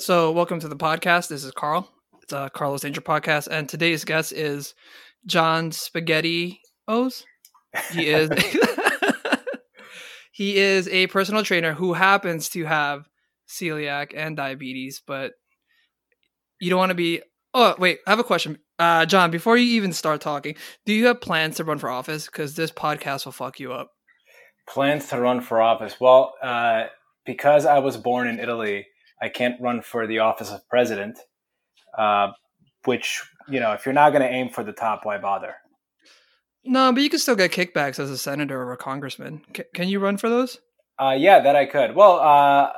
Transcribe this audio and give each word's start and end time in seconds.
So, 0.00 0.30
welcome 0.30 0.58
to 0.60 0.68
the 0.68 0.76
podcast. 0.76 1.28
This 1.28 1.44
is 1.44 1.52
Carl. 1.52 1.86
It's 2.22 2.32
a 2.32 2.50
Carlos 2.54 2.80
Danger 2.80 3.02
podcast, 3.02 3.48
and 3.48 3.68
today's 3.68 4.02
guest 4.02 4.32
is 4.32 4.74
John 5.26 5.72
Spaghetti 5.72 6.58
O's. 6.88 7.26
He 7.92 8.08
is 8.08 8.30
he 10.32 10.56
is 10.56 10.88
a 10.88 11.08
personal 11.08 11.44
trainer 11.44 11.74
who 11.74 11.92
happens 11.92 12.48
to 12.48 12.64
have 12.64 13.10
celiac 13.46 14.14
and 14.16 14.38
diabetes, 14.38 15.02
but 15.06 15.32
you 16.62 16.70
don't 16.70 16.78
want 16.78 16.90
to 16.90 16.94
be. 16.94 17.20
Oh, 17.52 17.74
wait, 17.78 17.98
I 18.06 18.10
have 18.10 18.20
a 18.20 18.24
question, 18.24 18.58
uh, 18.78 19.04
John. 19.04 19.30
Before 19.30 19.58
you 19.58 19.76
even 19.76 19.92
start 19.92 20.22
talking, 20.22 20.56
do 20.86 20.94
you 20.94 21.08
have 21.08 21.20
plans 21.20 21.56
to 21.56 21.64
run 21.64 21.78
for 21.78 21.90
office? 21.90 22.24
Because 22.24 22.54
this 22.54 22.72
podcast 22.72 23.26
will 23.26 23.32
fuck 23.32 23.60
you 23.60 23.74
up. 23.74 23.90
Plans 24.66 25.10
to 25.10 25.20
run 25.20 25.42
for 25.42 25.60
office? 25.60 26.00
Well, 26.00 26.32
uh, 26.42 26.84
because 27.26 27.66
I 27.66 27.80
was 27.80 27.98
born 27.98 28.28
in 28.28 28.40
Italy 28.40 28.86
I 29.22 29.28
can't 29.28 29.60
run 29.60 29.82
for 29.82 30.06
the 30.06 30.20
office 30.20 30.50
of 30.50 30.66
president, 30.68 31.18
uh, 31.96 32.28
which, 32.84 33.22
you 33.48 33.60
know, 33.60 33.72
if 33.72 33.84
you're 33.84 33.92
not 33.92 34.10
going 34.10 34.22
to 34.22 34.28
aim 34.28 34.48
for 34.48 34.64
the 34.64 34.72
top, 34.72 35.04
why 35.04 35.18
bother? 35.18 35.54
No, 36.64 36.92
but 36.92 37.02
you 37.02 37.10
can 37.10 37.18
still 37.18 37.36
get 37.36 37.52
kickbacks 37.52 37.98
as 37.98 38.10
a 38.10 38.18
senator 38.18 38.60
or 38.60 38.72
a 38.72 38.76
congressman. 38.76 39.42
C- 39.56 39.64
can 39.74 39.88
you 39.88 39.98
run 39.98 40.16
for 40.18 40.28
those? 40.28 40.58
Uh, 40.98 41.16
yeah, 41.18 41.40
that 41.40 41.56
I 41.56 41.64
could. 41.66 41.94
Well, 41.94 42.18
uh, 42.20 42.70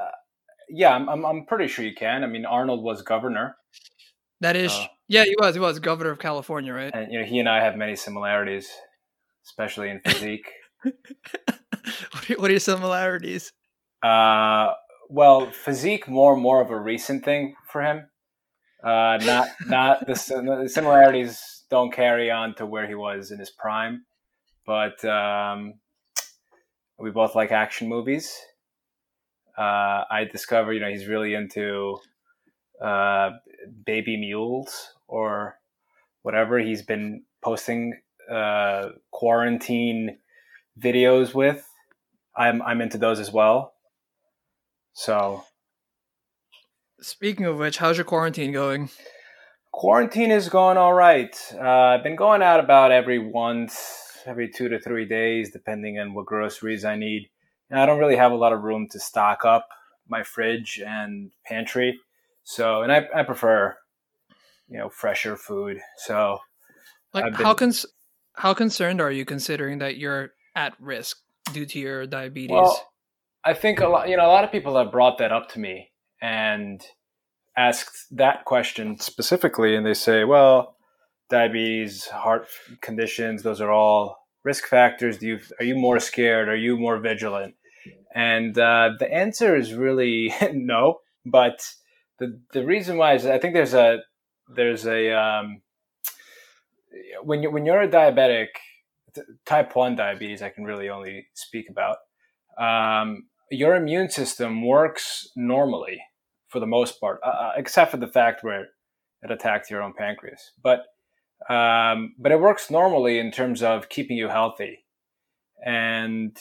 yeah, 0.69 0.95
I'm, 0.95 1.09
I'm, 1.09 1.25
I'm, 1.25 1.47
pretty 1.47 1.67
sure 1.67 1.85
you 1.85 1.95
can. 1.95 2.23
I 2.23 2.29
mean, 2.29 2.47
Arnold 2.47 2.83
was 2.83 3.03
governor. 3.03 3.57
That 4.41 4.55
is, 4.55 4.73
uh, 4.73 4.87
yeah, 5.09 5.25
he 5.25 5.35
was. 5.39 5.55
He 5.55 5.61
was 5.61 5.79
governor 5.81 6.11
of 6.11 6.19
California, 6.21 6.73
right? 6.73 6.93
And 6.95 7.13
you 7.13 7.21
know, 7.21 7.25
he 7.25 7.41
and 7.41 7.49
I 7.49 7.63
have 7.63 7.77
many 7.77 7.97
similarities, 7.97 8.71
especially 9.45 9.91
in 9.91 10.01
physique. 10.01 10.49
what, 10.83 12.31
are, 12.31 12.35
what 12.35 12.49
are 12.49 12.53
your 12.53 12.61
similarities? 12.61 13.53
Uh, 14.03 14.73
well, 15.13 15.51
physique 15.51 16.09
more 16.09 16.37
more 16.37 16.63
of 16.63 16.71
a 16.71 16.81
recent 16.81 17.25
thing 17.25 17.55
for 17.69 17.83
him. 17.83 18.09
Uh, 18.83 19.19
not 19.23 19.49
not 19.67 20.07
the, 20.07 20.15
the, 20.63 20.69
similarities 20.69 21.65
don't 21.71 21.93
carry 21.93 22.31
on 22.31 22.55
to 22.55 22.67
where 22.67 22.87
he 22.87 22.95
was 22.95 23.31
in 23.31 23.39
his 23.39 23.51
prime, 23.51 24.05
but 24.67 25.05
um, 25.05 25.75
we 26.99 27.11
both 27.11 27.35
like 27.35 27.53
action 27.53 27.89
movies. 27.89 28.35
Uh, 29.57 30.05
I 30.11 30.27
discover, 30.33 30.73
you 30.73 30.81
know, 30.81 30.89
he's 30.89 31.07
really 31.07 31.35
into 31.35 31.99
uh, 32.83 33.33
baby 33.85 34.17
mules 34.17 34.95
or 35.09 35.59
whatever 36.23 36.59
he's 36.59 36.83
been 36.83 37.25
posting 37.43 38.01
uh, 38.31 38.89
quarantine 39.11 40.17
videos 40.81 41.35
with. 41.35 41.69
I'm 42.35 42.63
I'm 42.63 42.81
into 42.81 42.97
those 42.97 43.21
as 43.21 43.31
well. 43.31 43.72
So, 44.95 45.45
speaking 47.01 47.47
of 47.47 47.59
which, 47.59 47.79
how's 47.79 47.97
your 47.97 48.05
quarantine 48.05 48.53
going? 48.53 48.91
Quarantine 49.73 50.31
is 50.31 50.49
going 50.49 50.77
all 50.77 50.93
right. 50.93 51.35
Uh, 51.55 51.61
I've 51.61 52.03
been 52.03 52.17
going 52.17 52.43
out 52.43 52.61
about 52.61 52.93
every 52.93 53.19
once, 53.19 54.19
every 54.27 54.51
two 54.51 54.69
to 54.69 54.79
three 54.79 55.07
days, 55.07 55.51
depending 55.51 55.99
on 55.99 56.13
what 56.13 56.27
groceries 56.27 56.85
I 56.85 56.97
need. 56.97 57.31
And 57.71 57.81
I 57.81 57.87
don't 57.87 57.99
really 57.99 58.17
have 58.17 58.33
a 58.33 58.37
lot 58.37 58.53
of 58.53 58.63
room 58.63 58.87
to 58.91 59.01
stock 59.01 59.45
up 59.47 59.69
my 60.09 60.23
fridge 60.23 60.83
and 60.87 61.31
pantry. 61.47 61.99
So, 62.45 62.83
and 62.83 62.93
I, 62.93 63.09
I 63.15 63.23
prefer, 63.23 63.75
you 64.69 64.79
know, 64.79 64.91
fresher 64.91 65.37
food. 65.37 65.81
So, 65.97 66.39
like 67.15 67.25
been, 67.25 67.33
how 67.35 67.55
cons- 67.55 67.87
how 68.35 68.53
concerned 68.53 69.01
are 69.01 69.11
you 69.11 69.25
considering 69.25 69.79
that 69.79 69.97
you're 69.97 70.33
at 70.55 70.75
risk 70.79 71.19
due 71.53 71.65
to 71.67 71.79
your 71.79 72.07
diabetes? 72.07 72.51
Well, 72.51 72.92
I 73.45 73.55
think 73.55 73.81
a 73.81 73.89
lot, 73.89 74.09
you 74.09 74.17
know, 74.17 74.27
a 74.27 74.29
lot 74.29 74.45
of 74.45 74.53
people 74.53 74.77
have 74.77 74.93
brought 74.93 75.19
that 75.19 75.33
up 75.33 75.49
to 75.51 75.59
me 75.59 75.91
and 76.21 76.81
asked 77.57 78.07
that 78.13 78.45
question 78.45 78.99
specifically, 78.99 79.75
and 79.75 79.85
they 79.85 79.95
say, 79.95 80.25
well, 80.25 80.77
diabetes, 81.29 82.07
heart 82.07 82.47
conditions, 82.81 83.43
those 83.43 83.61
are 83.61 83.73
all 83.73 84.19
risk 84.45 84.67
factors. 84.67 85.19
Do 85.19 85.27
you 85.27 85.41
are 85.59 85.65
you 85.65 85.77
more 85.77 85.99
scared? 85.99 86.49
Are 86.49 86.57
you 86.57 86.77
more 86.77 86.99
vigilant? 86.99 87.55
And 88.15 88.57
uh, 88.59 88.91
the 88.99 89.13
answer 89.13 89.57
is 89.57 89.75
really 89.75 90.33
no. 90.53 91.01
But 91.25 91.67
the 92.19 92.41
the 92.53 92.65
reason 92.65 92.97
why 92.97 93.15
is 93.15 93.27
I 93.27 93.39
think 93.39 93.55
there's 93.55 93.75
a 93.75 93.99
there's 94.55 94.87
a 94.87 95.13
um, 95.13 95.63
when 97.23 97.43
you 97.43 97.51
when 97.51 97.67
you're 97.67 97.83
a 97.83 97.89
diabetic, 97.89 98.49
type 99.47 99.75
one 99.75 99.97
diabetes, 99.97 100.43
I 100.43 100.51
can 100.51 100.65
really 100.65 100.89
only 100.89 101.27
speak 101.35 101.67
about. 101.71 101.97
Um, 102.59 103.25
your 103.53 103.75
immune 103.77 104.11
system 104.11 104.67
works 104.67 105.29
normally 105.37 106.03
for 106.49 106.61
the 106.61 106.67
most 106.67 107.01
part, 107.01 107.21
uh, 107.25 107.29
uh, 107.29 107.53
except 107.57 107.91
for 107.91 107.97
the 107.97 108.07
fact 108.07 108.45
where 108.45 108.69
it 109.23 109.31
attacked 109.31 109.71
your 109.71 109.83
own 109.83 109.93
pancreas. 109.93 110.53
But 110.63 110.87
um, 111.49 112.15
but 112.19 112.31
it 112.31 112.41
works 112.41 112.71
normally 112.71 113.19
in 113.19 113.33
terms 113.33 113.63
of 113.63 113.89
keeping 113.89 114.17
you 114.17 114.29
healthy. 114.29 114.85
And 115.65 116.37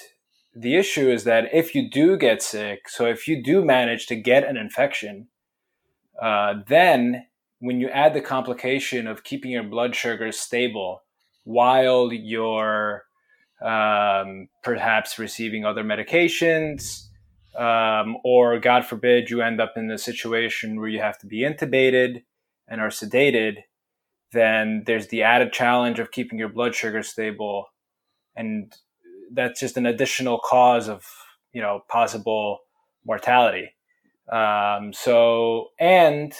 the 0.53 0.75
issue 0.75 1.09
is 1.09 1.23
that 1.23 1.53
if 1.53 1.73
you 1.73 1.89
do 1.89 2.17
get 2.17 2.43
sick, 2.43 2.87
so 2.87 3.05
if 3.05 3.27
you 3.27 3.41
do 3.41 3.65
manage 3.65 4.05
to 4.07 4.15
get 4.15 4.43
an 4.43 4.57
infection, 4.57 5.27
uh, 6.21 6.55
then 6.67 7.25
when 7.59 7.79
you 7.79 7.89
add 7.89 8.13
the 8.13 8.21
complication 8.21 9.07
of 9.07 9.23
keeping 9.23 9.51
your 9.51 9.63
blood 9.63 9.95
sugar 9.95 10.31
stable 10.31 11.03
while 11.43 12.11
you're 12.11 13.05
um, 13.61 14.47
perhaps 14.63 15.19
receiving 15.19 15.65
other 15.65 15.83
medications, 15.83 17.07
um, 17.57 18.17
or 18.23 18.59
God 18.59 18.85
forbid, 18.85 19.29
you 19.29 19.41
end 19.41 19.59
up 19.59 19.73
in 19.75 19.89
a 19.91 19.97
situation 19.97 20.79
where 20.79 20.89
you 20.89 21.01
have 21.01 21.19
to 21.19 21.27
be 21.27 21.41
intubated 21.41 22.23
and 22.67 22.79
are 22.79 22.89
sedated, 22.89 23.57
then 24.31 24.83
there's 24.85 25.07
the 25.07 25.23
added 25.23 25.51
challenge 25.51 25.99
of 25.99 26.11
keeping 26.11 26.39
your 26.39 26.49
blood 26.49 26.73
sugar 26.73 27.03
stable. 27.03 27.67
And 28.35 28.73
that's 29.33 29.59
just 29.59 29.77
an 29.77 29.85
additional 29.85 30.39
cause 30.39 30.87
of, 30.87 31.05
you 31.51 31.61
know, 31.61 31.81
possible 31.89 32.59
mortality. 33.05 33.71
Um, 34.31 34.93
so, 34.93 35.67
and, 35.79 36.33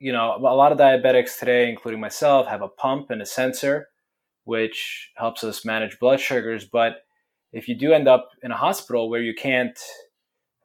you 0.00 0.12
know, 0.12 0.36
a 0.36 0.40
lot 0.40 0.72
of 0.72 0.78
diabetics 0.78 1.38
today, 1.38 1.68
including 1.68 2.00
myself, 2.00 2.48
have 2.48 2.62
a 2.62 2.68
pump 2.68 3.10
and 3.10 3.22
a 3.22 3.26
sensor 3.26 3.88
which 4.48 5.10
helps 5.14 5.44
us 5.44 5.66
manage 5.66 5.98
blood 5.98 6.18
sugars. 6.18 6.64
But 6.64 7.04
if 7.52 7.68
you 7.68 7.74
do 7.74 7.92
end 7.92 8.08
up 8.08 8.30
in 8.42 8.50
a 8.50 8.56
hospital 8.56 9.10
where 9.10 9.20
you 9.20 9.34
can't 9.34 9.78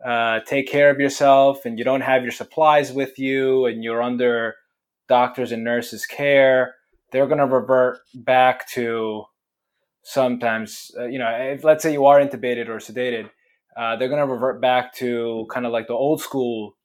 uh, 0.05 0.39
take 0.47 0.69
care 0.69 0.89
of 0.89 1.01
yourself 1.01 1.65
and 1.65 1.77
you 1.77 1.83
don't 1.83 1.99
have 1.99 2.23
your 2.23 2.31
supplies 2.31 2.93
with 2.93 3.19
you 3.19 3.65
and 3.65 3.83
you're 3.83 4.01
under 4.01 4.55
doctors 5.09 5.51
and 5.51 5.65
nurses' 5.65 6.05
care, 6.05 6.75
they're 7.11 7.27
going 7.27 7.39
to 7.39 7.45
revert 7.45 7.99
back 8.15 8.69
to 8.69 9.25
sometimes, 10.03 10.89
uh, 10.97 11.03
you 11.03 11.19
know, 11.19 11.27
if 11.27 11.65
let's 11.65 11.83
say 11.83 11.91
you 11.91 12.05
are 12.05 12.21
intubated 12.21 12.69
or 12.69 12.77
sedated, 12.77 13.29
uh, 13.75 13.97
they're 13.97 14.07
going 14.07 14.25
to 14.25 14.33
revert 14.33 14.61
back 14.61 14.95
to 14.95 15.45
kind 15.51 15.65
of 15.65 15.73
like 15.73 15.87
the 15.87 15.93
old 15.93 16.21
school, 16.21 16.77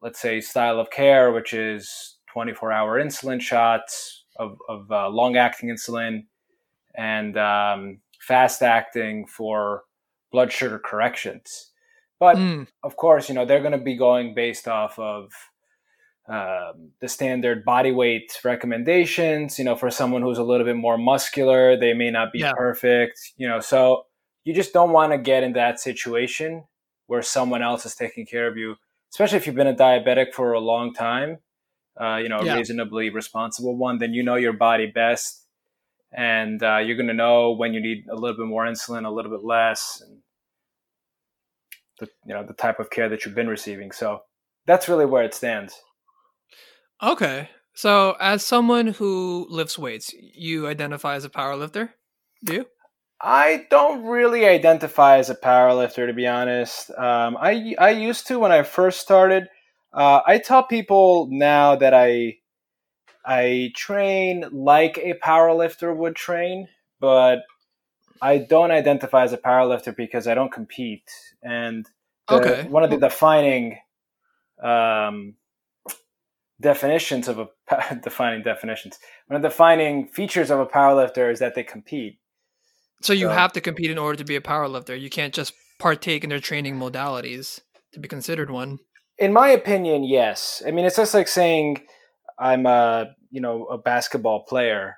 let's 0.00 0.22
say, 0.22 0.40
style 0.40 0.80
of 0.80 0.88
care, 0.88 1.32
which 1.32 1.52
is 1.52 2.16
24 2.32 2.72
hour 2.72 2.98
insulin 2.98 3.42
shots, 3.42 4.23
of, 4.36 4.58
of 4.68 4.90
uh, 4.90 5.08
long 5.08 5.36
acting 5.36 5.68
insulin 5.68 6.24
and 6.94 7.36
um, 7.36 8.00
fast 8.20 8.62
acting 8.62 9.26
for 9.26 9.82
blood 10.32 10.52
sugar 10.52 10.78
corrections. 10.78 11.70
But 12.20 12.36
mm. 12.36 12.66
of 12.82 12.96
course, 12.96 13.28
you 13.28 13.34
know, 13.34 13.44
they're 13.44 13.60
going 13.60 13.72
to 13.72 13.78
be 13.78 13.96
going 13.96 14.34
based 14.34 14.68
off 14.68 14.98
of 14.98 15.30
um, 16.28 16.92
the 17.00 17.08
standard 17.08 17.64
body 17.64 17.92
weight 17.92 18.32
recommendations. 18.44 19.58
You 19.58 19.64
know, 19.64 19.76
for 19.76 19.90
someone 19.90 20.22
who's 20.22 20.38
a 20.38 20.44
little 20.44 20.64
bit 20.64 20.76
more 20.76 20.96
muscular, 20.96 21.76
they 21.76 21.92
may 21.92 22.10
not 22.10 22.32
be 22.32 22.40
yeah. 22.40 22.52
perfect. 22.52 23.18
You 23.36 23.48
know, 23.48 23.60
so 23.60 24.06
you 24.44 24.54
just 24.54 24.72
don't 24.72 24.92
want 24.92 25.12
to 25.12 25.18
get 25.18 25.42
in 25.42 25.52
that 25.54 25.80
situation 25.80 26.64
where 27.06 27.22
someone 27.22 27.62
else 27.62 27.84
is 27.84 27.94
taking 27.94 28.24
care 28.24 28.46
of 28.46 28.56
you, 28.56 28.76
especially 29.12 29.36
if 29.36 29.46
you've 29.46 29.56
been 29.56 29.66
a 29.66 29.74
diabetic 29.74 30.32
for 30.32 30.52
a 30.52 30.60
long 30.60 30.94
time 30.94 31.38
uh, 32.00 32.16
you 32.16 32.28
know, 32.28 32.38
a 32.38 32.44
yeah. 32.44 32.56
reasonably 32.56 33.10
responsible 33.10 33.76
one, 33.76 33.98
then 33.98 34.14
you 34.14 34.22
know 34.22 34.34
your 34.34 34.52
body 34.52 34.86
best, 34.86 35.46
and 36.12 36.62
uh, 36.62 36.78
you're 36.78 36.96
going 36.96 37.08
to 37.08 37.14
know 37.14 37.52
when 37.52 37.74
you 37.74 37.80
need 37.80 38.04
a 38.10 38.14
little 38.14 38.36
bit 38.36 38.46
more 38.46 38.66
insulin, 38.66 39.06
a 39.06 39.10
little 39.10 39.30
bit 39.30 39.44
less, 39.44 40.02
and 40.04 40.18
the 42.00 42.08
you 42.26 42.34
know 42.34 42.44
the 42.44 42.54
type 42.54 42.80
of 42.80 42.90
care 42.90 43.08
that 43.08 43.24
you've 43.24 43.34
been 43.34 43.48
receiving. 43.48 43.92
So 43.92 44.22
that's 44.66 44.88
really 44.88 45.06
where 45.06 45.24
it 45.24 45.34
stands. 45.34 45.74
Okay, 47.02 47.50
so 47.74 48.16
as 48.20 48.44
someone 48.44 48.88
who 48.88 49.46
lifts 49.50 49.78
weights, 49.78 50.12
you 50.12 50.66
identify 50.66 51.16
as 51.16 51.24
a 51.24 51.30
power 51.30 51.56
lifter, 51.56 51.94
do 52.44 52.54
you? 52.54 52.66
I 53.20 53.66
don't 53.70 54.04
really 54.04 54.46
identify 54.46 55.18
as 55.18 55.30
a 55.30 55.34
power 55.34 55.72
lifter, 55.74 56.06
to 56.06 56.12
be 56.12 56.26
honest. 56.26 56.90
Um, 56.90 57.36
I 57.40 57.74
I 57.78 57.90
used 57.90 58.26
to 58.28 58.38
when 58.38 58.52
I 58.52 58.62
first 58.62 59.00
started. 59.00 59.48
Uh, 59.94 60.20
I 60.26 60.38
tell 60.38 60.64
people 60.64 61.28
now 61.30 61.76
that 61.76 61.94
I 61.94 62.38
I 63.24 63.72
train 63.74 64.44
like 64.52 64.98
a 64.98 65.14
powerlifter 65.14 65.96
would 65.96 66.16
train, 66.16 66.68
but 67.00 67.44
I 68.20 68.38
don't 68.38 68.70
identify 68.70 69.22
as 69.22 69.32
a 69.32 69.38
powerlifter 69.38 69.96
because 69.96 70.26
I 70.26 70.34
don't 70.34 70.52
compete. 70.52 71.10
And 71.42 71.88
the, 72.28 72.34
okay. 72.34 72.68
one 72.68 72.82
of 72.82 72.90
the 72.90 72.98
defining 72.98 73.78
um, 74.62 75.34
definitions 76.60 77.28
of 77.28 77.38
a 77.38 77.48
defining 78.02 78.42
definitions. 78.42 78.98
One 79.28 79.36
of 79.36 79.42
the 79.42 79.48
defining 79.48 80.08
features 80.08 80.50
of 80.50 80.58
a 80.58 80.66
powerlifter 80.66 81.30
is 81.30 81.38
that 81.38 81.54
they 81.54 81.62
compete. 81.62 82.18
So 83.02 83.12
you 83.12 83.28
so, 83.28 83.32
have 83.32 83.52
to 83.52 83.60
compete 83.60 83.90
in 83.90 83.98
order 83.98 84.16
to 84.16 84.24
be 84.24 84.36
a 84.36 84.40
powerlifter. 84.40 84.98
You 84.98 85.10
can't 85.10 85.34
just 85.34 85.52
partake 85.78 86.24
in 86.24 86.30
their 86.30 86.40
training 86.40 86.78
modalities 86.78 87.60
to 87.92 88.00
be 88.00 88.08
considered 88.08 88.50
one. 88.50 88.78
In 89.18 89.32
my 89.32 89.50
opinion, 89.50 90.04
yes. 90.04 90.62
I 90.66 90.70
mean, 90.70 90.84
it's 90.84 90.96
just 90.96 91.14
like 91.14 91.28
saying 91.28 91.82
I'm 92.38 92.66
a 92.66 93.14
you 93.30 93.40
know 93.40 93.66
a 93.66 93.78
basketball 93.78 94.44
player. 94.44 94.96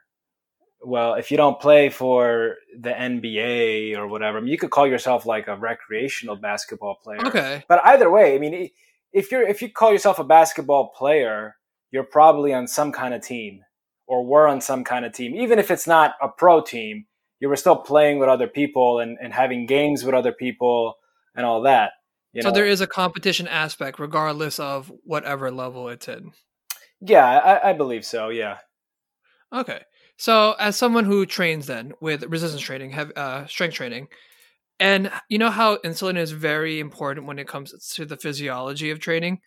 Well, 0.83 1.15
if 1.15 1.31
you 1.31 1.37
don't 1.37 1.61
play 1.61 1.89
for 1.89 2.57
the 2.79 2.91
NBA 2.91 3.97
or 3.97 4.07
whatever, 4.07 4.39
I 4.39 4.41
mean, 4.41 4.51
you 4.51 4.59
could 4.59 4.71
call 4.71 4.87
yourself 4.87 5.27
like 5.27 5.49
a 5.49 5.57
recreational 5.57 6.37
basketball 6.37 6.99
player. 7.03 7.27
Okay. 7.27 7.65
But 7.69 7.81
either 7.85 8.11
way, 8.11 8.35
I 8.35 8.39
mean, 8.39 8.71
if 9.13 9.33
you're 9.33 9.43
if 9.43 9.63
you 9.63 9.71
call 9.71 9.93
yourself 9.93 10.19
a 10.19 10.25
basketball 10.25 10.93
player, 10.97 11.57
you're 11.91 12.05
probably 12.05 12.53
on 12.55 12.67
some 12.69 12.93
kind 12.93 13.15
of 13.15 13.23
team 13.23 13.63
or 14.07 14.25
were 14.25 14.47
on 14.47 14.61
some 14.61 14.85
kind 14.85 15.05
of 15.05 15.13
team, 15.13 15.35
even 15.35 15.59
if 15.59 15.71
it's 15.71 15.87
not 15.87 16.15
a 16.23 16.29
pro 16.29 16.61
team. 16.61 17.07
You 17.39 17.51
were 17.51 17.57
still 17.57 17.77
playing 17.77 18.19
with 18.19 18.31
other 18.31 18.47
people 18.47 18.99
and, 18.99 19.19
and 19.21 19.31
having 19.31 19.67
games 19.67 20.05
with 20.05 20.15
other 20.15 20.33
people 20.33 20.95
and 21.35 21.45
all 21.45 21.61
that. 21.63 21.93
You 22.37 22.43
so 22.43 22.49
know? 22.49 22.55
there 22.55 22.67
is 22.67 22.83
a 22.83 22.87
competition 22.87 23.49
aspect, 23.49 23.99
regardless 23.99 24.61
of 24.61 24.93
whatever 25.05 25.51
level 25.51 25.89
it's 25.89 26.07
in. 26.07 26.33
Yeah, 27.01 27.25
I, 27.25 27.71
I 27.71 27.73
believe 27.73 28.05
so. 28.05 28.29
Yeah. 28.29 28.59
Okay. 29.55 29.81
So, 30.19 30.55
as 30.59 30.77
someone 30.77 31.07
who 31.07 31.25
trains 31.25 31.67
then 31.67 31.95
with 32.03 32.25
resistance 32.25 32.61
training, 32.61 32.91
have 32.91 33.11
uh, 33.17 33.47
strength 33.47 33.73
training, 33.73 34.09
and 34.79 35.11
you 35.31 35.39
know 35.39 35.49
how 35.49 35.77
insulin 35.79 36.19
is 36.19 36.31
very 36.31 36.79
important 36.79 37.27
when 37.27 37.39
it 37.39 37.49
comes 37.49 37.73
to 37.95 38.05
the 38.05 38.19
physiology 38.19 38.91
of 38.91 38.99
training. 38.99 39.41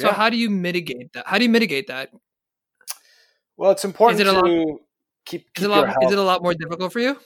So, 0.00 0.08
yeah. 0.08 0.14
how 0.14 0.28
do 0.28 0.36
you 0.36 0.50
mitigate 0.50 1.12
that? 1.12 1.28
How 1.28 1.38
do 1.38 1.44
you 1.44 1.50
mitigate 1.50 1.86
that? 1.86 2.10
Well, 3.56 3.70
it's 3.70 3.84
important 3.84 4.20
it 4.20 4.24
to 4.24 4.32
lot, 4.32 4.44
keep. 5.24 5.44
keep 5.54 5.58
is, 5.58 5.64
it 5.64 5.68
lot, 5.68 5.88
is, 6.02 6.10
it 6.10 6.18
a 6.18 6.22
lot, 6.22 6.42
more 6.42 6.54
difficult 6.54 6.92
for 6.92 6.98
you? 6.98 7.16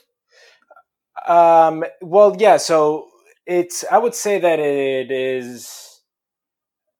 Um. 1.27 1.83
Well, 2.03 2.35
yeah. 2.37 2.57
So 2.57 3.07
it's. 3.47 3.85
I 3.91 3.97
would 3.97 4.15
say 4.15 4.39
that 4.39 4.59
it 4.59 5.11
is 5.11 6.01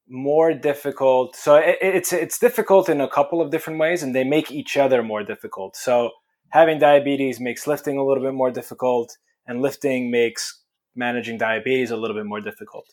more 0.07 0.53
difficult. 0.53 1.35
So 1.35 1.55
it, 1.55 1.77
it's 1.81 2.13
it's 2.13 2.39
difficult 2.39 2.89
in 2.89 3.01
a 3.01 3.09
couple 3.09 3.41
of 3.41 3.51
different 3.51 3.79
ways, 3.79 4.03
and 4.03 4.15
they 4.15 4.23
make 4.23 4.51
each 4.51 4.77
other 4.77 5.03
more 5.03 5.23
difficult. 5.23 5.75
So 5.75 6.11
having 6.49 6.79
diabetes 6.79 7.39
makes 7.39 7.67
lifting 7.67 7.97
a 7.97 8.05
little 8.05 8.23
bit 8.23 8.33
more 8.33 8.51
difficult, 8.51 9.17
and 9.45 9.61
lifting 9.61 10.09
makes 10.09 10.63
managing 10.95 11.37
diabetes 11.37 11.91
a 11.91 11.97
little 11.97 12.15
bit 12.15 12.25
more 12.25 12.41
difficult. 12.41 12.87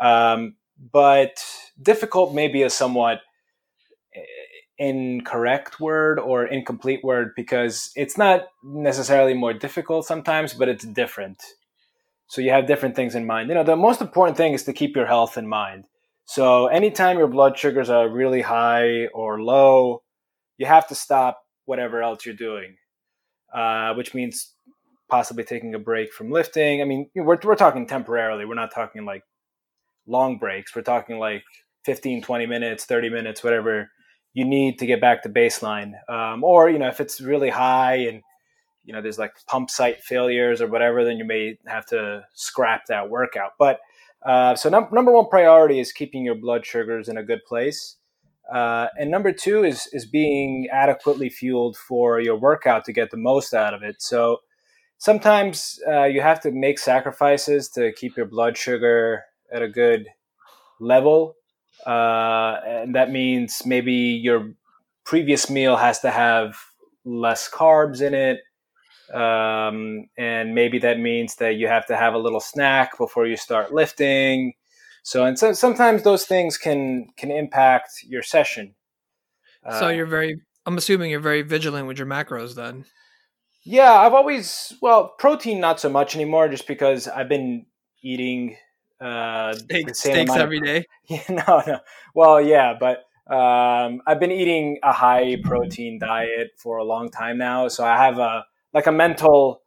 Um, 0.00 0.56
but 0.92 1.44
difficult 1.80 2.34
may 2.34 2.48
be 2.48 2.62
a 2.62 2.70
somewhat 2.70 3.20
eh, 4.14 4.20
incorrect 4.78 5.80
word 5.80 6.18
or 6.18 6.44
incomplete 6.46 7.00
word 7.02 7.32
because 7.36 7.90
it's 7.96 8.18
not 8.18 8.48
necessarily 8.62 9.34
more 9.34 9.54
difficult 9.54 10.06
sometimes, 10.06 10.52
but 10.54 10.68
it's 10.68 10.84
different. 10.84 11.42
So 12.28 12.40
you 12.40 12.50
have 12.50 12.66
different 12.66 12.96
things 12.96 13.14
in 13.14 13.26
mind. 13.26 13.48
You 13.48 13.54
know, 13.54 13.64
the 13.64 13.76
most 13.76 14.00
important 14.00 14.36
thing 14.36 14.52
is 14.52 14.64
to 14.64 14.72
keep 14.72 14.96
your 14.96 15.06
health 15.06 15.38
in 15.38 15.46
mind. 15.46 15.84
So 16.24 16.66
anytime 16.66 17.18
your 17.18 17.28
blood 17.28 17.56
sugars 17.56 17.88
are 17.88 18.08
really 18.08 18.42
high 18.42 19.06
or 19.14 19.40
low, 19.40 20.02
you 20.58 20.66
have 20.66 20.88
to 20.88 20.94
stop 20.94 21.40
whatever 21.66 22.02
else 22.02 22.26
you're 22.26 22.34
doing, 22.34 22.76
uh, 23.54 23.94
which 23.94 24.12
means 24.12 24.54
possibly 25.08 25.44
taking 25.44 25.74
a 25.74 25.78
break 25.78 26.12
from 26.12 26.32
lifting. 26.32 26.82
I 26.82 26.84
mean, 26.84 27.08
we're, 27.14 27.38
we're 27.42 27.54
talking 27.54 27.86
temporarily. 27.86 28.44
We're 28.44 28.54
not 28.54 28.74
talking 28.74 29.04
like 29.04 29.22
long 30.06 30.38
breaks. 30.38 30.74
We're 30.74 30.82
talking 30.82 31.18
like 31.18 31.44
15, 31.84 32.22
20 32.22 32.46
minutes, 32.46 32.84
30 32.86 33.10
minutes, 33.10 33.44
whatever 33.44 33.88
you 34.34 34.44
need 34.44 34.80
to 34.80 34.86
get 34.86 35.00
back 35.00 35.22
to 35.22 35.28
baseline. 35.28 35.92
Um, 36.08 36.42
or, 36.42 36.68
you 36.68 36.78
know, 36.78 36.88
if 36.88 37.00
it's 37.00 37.20
really 37.20 37.50
high 37.50 37.94
and, 37.94 38.22
you 38.86 38.92
know, 38.92 39.02
there's 39.02 39.18
like 39.18 39.34
pump 39.46 39.68
site 39.68 40.02
failures 40.02 40.62
or 40.62 40.68
whatever, 40.68 41.04
then 41.04 41.18
you 41.18 41.24
may 41.24 41.58
have 41.66 41.84
to 41.86 42.24
scrap 42.34 42.86
that 42.86 43.10
workout. 43.10 43.52
But 43.58 43.80
uh, 44.24 44.54
so 44.54 44.70
num- 44.70 44.88
number 44.92 45.12
one 45.12 45.28
priority 45.28 45.80
is 45.80 45.92
keeping 45.92 46.24
your 46.24 46.36
blood 46.36 46.64
sugars 46.64 47.08
in 47.08 47.18
a 47.18 47.22
good 47.22 47.44
place. 47.44 47.96
Uh, 48.52 48.86
and 48.98 49.10
number 49.10 49.32
two 49.32 49.64
is 49.64 49.88
is 49.92 50.06
being 50.06 50.68
adequately 50.72 51.28
fueled 51.28 51.76
for 51.76 52.20
your 52.20 52.36
workout 52.36 52.84
to 52.84 52.92
get 52.92 53.10
the 53.10 53.16
most 53.16 53.52
out 53.52 53.74
of 53.74 53.82
it. 53.82 54.00
So 54.00 54.38
sometimes 54.98 55.80
uh, 55.86 56.04
you 56.04 56.20
have 56.20 56.40
to 56.42 56.52
make 56.52 56.78
sacrifices 56.78 57.68
to 57.70 57.92
keep 57.92 58.16
your 58.16 58.26
blood 58.26 58.56
sugar 58.56 59.24
at 59.52 59.62
a 59.62 59.68
good 59.68 60.06
level, 60.78 61.34
uh, 61.84 62.60
and 62.64 62.94
that 62.94 63.10
means 63.10 63.62
maybe 63.66 63.92
your 63.92 64.52
previous 65.04 65.50
meal 65.50 65.76
has 65.76 66.00
to 66.00 66.10
have 66.10 66.56
less 67.04 67.50
carbs 67.50 68.00
in 68.00 68.14
it 68.14 68.40
um, 69.12 70.08
and 70.16 70.54
maybe 70.54 70.78
that 70.80 70.98
means 70.98 71.36
that 71.36 71.56
you 71.56 71.68
have 71.68 71.86
to 71.86 71.96
have 71.96 72.14
a 72.14 72.18
little 72.18 72.40
snack 72.40 72.98
before 72.98 73.26
you 73.26 73.36
start 73.36 73.72
lifting. 73.72 74.54
So, 75.02 75.24
and 75.24 75.38
so, 75.38 75.52
sometimes 75.52 76.02
those 76.02 76.24
things 76.24 76.58
can 76.58 77.08
can 77.16 77.30
impact 77.30 78.04
your 78.04 78.22
session. 78.22 78.74
So 79.70 79.86
uh, 79.86 79.90
you're 79.90 80.06
very. 80.06 80.40
I'm 80.64 80.76
assuming 80.78 81.10
you're 81.10 81.20
very 81.20 81.42
vigilant 81.42 81.86
with 81.86 81.98
your 81.98 82.06
macros 82.06 82.54
then. 82.54 82.86
Yeah, 83.64 83.92
I've 83.92 84.14
always 84.14 84.74
well 84.80 85.14
protein 85.18 85.60
not 85.60 85.80
so 85.80 85.88
much 85.88 86.14
anymore, 86.14 86.48
just 86.48 86.66
because 86.66 87.08
I've 87.08 87.28
been 87.28 87.66
eating 88.02 88.56
uh, 89.00 89.54
Steak, 89.54 89.94
steaks 89.94 90.36
every 90.36 90.60
day. 90.60 90.84
Yeah, 91.08 91.22
no, 91.28 91.62
no. 91.64 91.78
Well, 92.14 92.40
yeah, 92.40 92.74
but 92.78 93.04
um, 93.32 94.02
I've 94.06 94.18
been 94.18 94.32
eating 94.32 94.78
a 94.82 94.92
high 94.92 95.36
protein 95.44 96.00
diet 96.00 96.50
for 96.56 96.78
a 96.78 96.84
long 96.84 97.10
time 97.10 97.38
now, 97.38 97.68
so 97.68 97.84
I 97.84 97.96
have 97.96 98.18
a 98.18 98.44
like 98.76 98.86
a 98.86 98.92
mental 98.92 99.62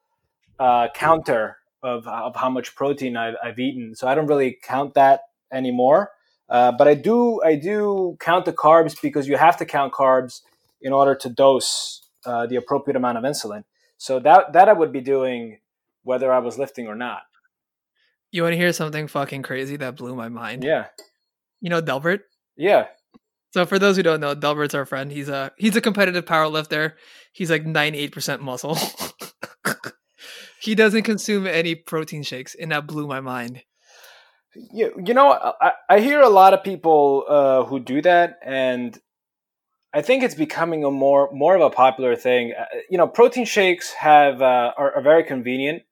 uh, 0.60 0.88
counter 0.94 1.58
of, 1.82 2.08
of 2.08 2.36
how 2.36 2.48
much 2.48 2.76
protein 2.76 3.18
I've, 3.18 3.34
I've, 3.44 3.58
eaten. 3.58 3.96
So 3.96 4.08
I 4.08 4.14
don't 4.14 4.28
really 4.28 4.60
count 4.62 4.94
that 4.94 5.22
anymore. 5.52 6.12
Uh, 6.48 6.72
but 6.72 6.88
I 6.88 6.94
do 6.94 7.42
I 7.44 7.56
do 7.56 8.18
count 8.20 8.46
the 8.46 8.54
carbs 8.54 8.96
because 9.02 9.28
you 9.28 9.36
have 9.36 9.58
to 9.58 9.66
count 9.66 9.94
carbs 9.94 10.42
in 10.80 10.94
order 10.94 11.16
to 11.16 11.30
dose 11.30 12.06
uh, 12.26 12.46
the 12.46 12.56
appropriate 12.56 12.96
amount 12.96 13.18
of 13.18 13.24
insulin. 13.24 13.64
So 13.98 14.20
that 14.20 14.54
that 14.54 14.70
I 14.70 14.74
would 14.74 14.92
be 14.92 15.02
doing 15.02 15.60
whether 16.04 16.32
I 16.32 16.40
was 16.40 16.60
lifting 16.60 16.88
or 16.88 16.96
not. 16.96 17.22
You 18.32 18.44
want 18.44 18.54
to 18.54 18.58
hear 18.58 18.74
something 18.74 19.08
fucking 19.08 19.42
crazy 19.42 19.76
that 19.78 19.96
blew 19.96 20.16
my 20.16 20.30
mind? 20.30 20.64
Yeah. 20.64 20.86
You 21.62 21.70
know 21.70 21.82
Delbert? 21.82 22.22
Yeah. 22.56 22.88
So 23.52 23.66
for 23.66 23.80
those 23.80 23.98
who 23.98 24.04
don't 24.04 24.20
know, 24.20 24.36
Delbert's 24.36 24.76
our 24.76 24.86
friend. 24.86 25.12
He's 25.12 25.30
a 25.30 25.52
he's 25.58 25.76
a 25.76 25.82
competitive 25.82 26.26
power 26.26 26.48
lifter. 26.48 26.96
He's 27.34 27.50
like 27.50 27.64
98% 27.64 28.42
muscle. 28.42 28.78
he 30.62 30.76
doesn't 30.76 31.04
consume 31.04 31.48
any 31.48 31.76
protein 31.76 32.24
shakes, 32.24 32.56
and 32.56 32.72
that 32.72 32.88
blew 32.88 33.08
my 33.08 33.20
mind. 33.20 33.64
You, 34.56 34.94
you 35.06 35.14
know, 35.14 35.32
I, 35.32 35.74
I 35.90 36.00
hear 36.00 36.22
a 36.22 36.30
lot 36.30 36.54
of 36.54 36.64
people 36.64 37.26
uh, 37.28 37.64
who 37.66 37.80
do 37.80 38.02
that, 38.02 38.40
and 38.44 39.00
I 39.94 40.02
think 40.02 40.24
it's 40.24 40.36
becoming 40.36 40.84
a 40.84 40.92
more 40.92 41.30
more 41.32 41.56
of 41.56 41.62
a 41.62 41.70
popular 41.70 42.16
thing. 42.16 42.54
Uh, 42.58 42.66
you 42.90 42.98
know, 42.98 43.08
protein 43.08 43.46
shakes 43.46 43.94
have 43.94 44.42
uh, 44.42 44.74
are, 44.78 44.96
are, 44.96 45.02
very 45.02 45.24
convenient, 45.24 45.84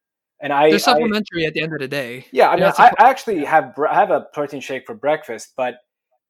and 0.42 0.52
I 0.52 0.72
they're 0.72 0.80
supplementary 0.80 1.46
I, 1.46 1.48
at 1.48 1.54
the 1.54 1.62
end 1.62 1.74
of 1.74 1.80
the 1.80 1.88
day. 1.88 2.26
Yeah, 2.32 2.50
I 2.50 2.56
mean, 2.56 2.66
I, 2.66 2.92
I, 3.00 3.10
actually 3.10 3.46
have 3.46 3.74
I 3.90 3.96
have 3.96 4.12
a 4.12 4.22
protein 4.34 4.62
shake 4.62 4.86
for 4.86 4.96
breakfast, 4.96 5.54
but 5.56 5.76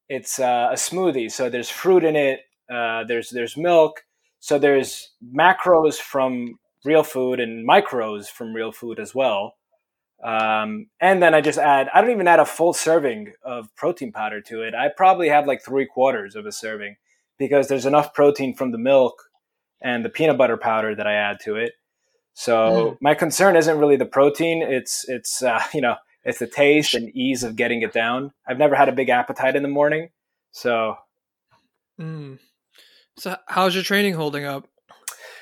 it's 0.09 0.39
uh, 0.39 0.69
a 0.71 0.75
smoothie. 0.75 1.31
So 1.31 1.49
there's 1.49 1.69
fruit 1.69 2.03
in 2.03 2.15
it. 2.15 2.41
Uh, 2.69 3.03
there's 3.05 3.29
there's 3.29 3.57
milk. 3.57 4.03
So 4.39 4.59
there's 4.59 5.11
macros 5.35 5.95
from 5.95 6.59
real 6.87 7.03
food 7.03 7.39
and 7.39 7.67
micros 7.67 8.27
from 8.27 8.53
real 8.53 8.71
food 8.71 8.99
as 8.99 9.13
well. 9.13 9.55
Um, 10.23 10.87
and 10.99 11.21
then 11.21 11.35
I 11.35 11.41
just 11.41 11.59
add. 11.59 11.89
I 11.93 12.01
don't 12.01 12.09
even 12.09 12.27
add 12.27 12.39
a 12.39 12.45
full 12.45 12.73
serving 12.73 13.33
of 13.43 13.73
protein 13.75 14.11
powder 14.11 14.41
to 14.41 14.63
it. 14.63 14.73
I 14.73 14.89
probably 14.95 15.29
have 15.29 15.45
like 15.45 15.63
three 15.63 15.85
quarters 15.85 16.35
of 16.35 16.45
a 16.45 16.51
serving 16.51 16.95
because 17.37 17.67
there's 17.67 17.85
enough 17.85 18.13
protein 18.13 18.55
from 18.55 18.71
the 18.71 18.79
milk 18.79 19.21
and 19.79 20.03
the 20.03 20.09
peanut 20.09 20.37
butter 20.37 20.57
powder 20.57 20.95
that 20.95 21.05
I 21.05 21.13
add 21.13 21.39
to 21.41 21.55
it. 21.55 21.73
So 22.33 22.55
mm. 22.55 22.97
my 22.99 23.13
concern 23.13 23.55
isn't 23.55 23.77
really 23.77 23.95
the 23.95 24.05
protein. 24.05 24.63
It's 24.63 25.07
it's 25.07 25.43
uh, 25.43 25.61
you 25.73 25.81
know 25.81 25.95
it's 26.23 26.39
the 26.39 26.47
taste 26.47 26.95
and 26.95 27.15
ease 27.15 27.43
of 27.43 27.55
getting 27.55 27.83
it 27.83 27.93
down. 27.93 28.31
I've 28.47 28.57
never 28.57 28.75
had 28.75 28.89
a 28.89 28.93
big 28.93 29.09
appetite 29.09 29.55
in 29.55 29.63
the 29.63 29.69
morning, 29.69 30.09
so. 30.51 30.95
Mm. 31.99 32.39
So 33.17 33.35
how's 33.47 33.73
your 33.73 33.83
training 33.83 34.13
holding 34.13 34.45
up? 34.45 34.67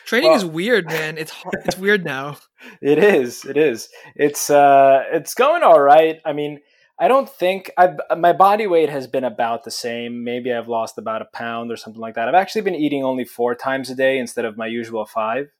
Training 0.05 0.29
well, 0.29 0.37
is 0.37 0.45
weird, 0.45 0.85
man. 0.85 1.17
It's 1.17 1.33
it's 1.65 1.77
weird 1.77 2.05
now. 2.05 2.37
It 2.81 2.97
is. 2.97 3.45
It 3.45 3.57
is. 3.57 3.89
It's 4.15 4.49
uh, 4.49 5.03
it's 5.11 5.35
going 5.35 5.61
all 5.61 5.79
right. 5.79 6.19
I 6.25 6.33
mean, 6.33 6.61
I 6.97 7.07
don't 7.07 7.29
think 7.29 7.69
I've 7.77 7.99
my 8.17 8.33
body 8.33 8.65
weight 8.65 8.89
has 8.89 9.05
been 9.05 9.23
about 9.23 9.65
the 9.65 9.71
same. 9.71 10.23
Maybe 10.23 10.51
I've 10.51 10.67
lost 10.67 10.97
about 10.97 11.21
a 11.21 11.25
pound 11.25 11.71
or 11.71 11.77
something 11.77 12.01
like 12.01 12.15
that. 12.15 12.27
I've 12.27 12.33
actually 12.33 12.61
been 12.61 12.73
eating 12.73 13.03
only 13.03 13.23
four 13.23 13.53
times 13.53 13.91
a 13.91 13.95
day 13.95 14.17
instead 14.17 14.45
of 14.45 14.57
my 14.57 14.65
usual 14.65 15.05
five. 15.05 15.51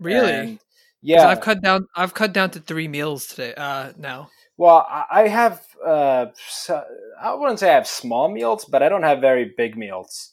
Really? 0.00 0.32
And 0.32 0.58
yeah. 1.02 1.28
I've 1.28 1.40
cut 1.40 1.62
down. 1.62 1.86
I've 1.94 2.14
cut 2.14 2.32
down 2.32 2.50
to 2.50 2.60
three 2.60 2.88
meals 2.88 3.26
today. 3.26 3.54
Uh, 3.56 3.92
now. 3.96 4.30
Well, 4.56 4.86
I 4.88 5.04
I 5.10 5.28
have. 5.28 5.62
Uh, 5.84 6.26
I 7.20 7.34
wouldn't 7.34 7.60
say 7.60 7.70
I 7.70 7.74
have 7.74 7.86
small 7.86 8.28
meals, 8.28 8.64
but 8.64 8.82
I 8.82 8.88
don't 8.88 9.04
have 9.04 9.20
very 9.20 9.52
big 9.56 9.76
meals. 9.76 10.32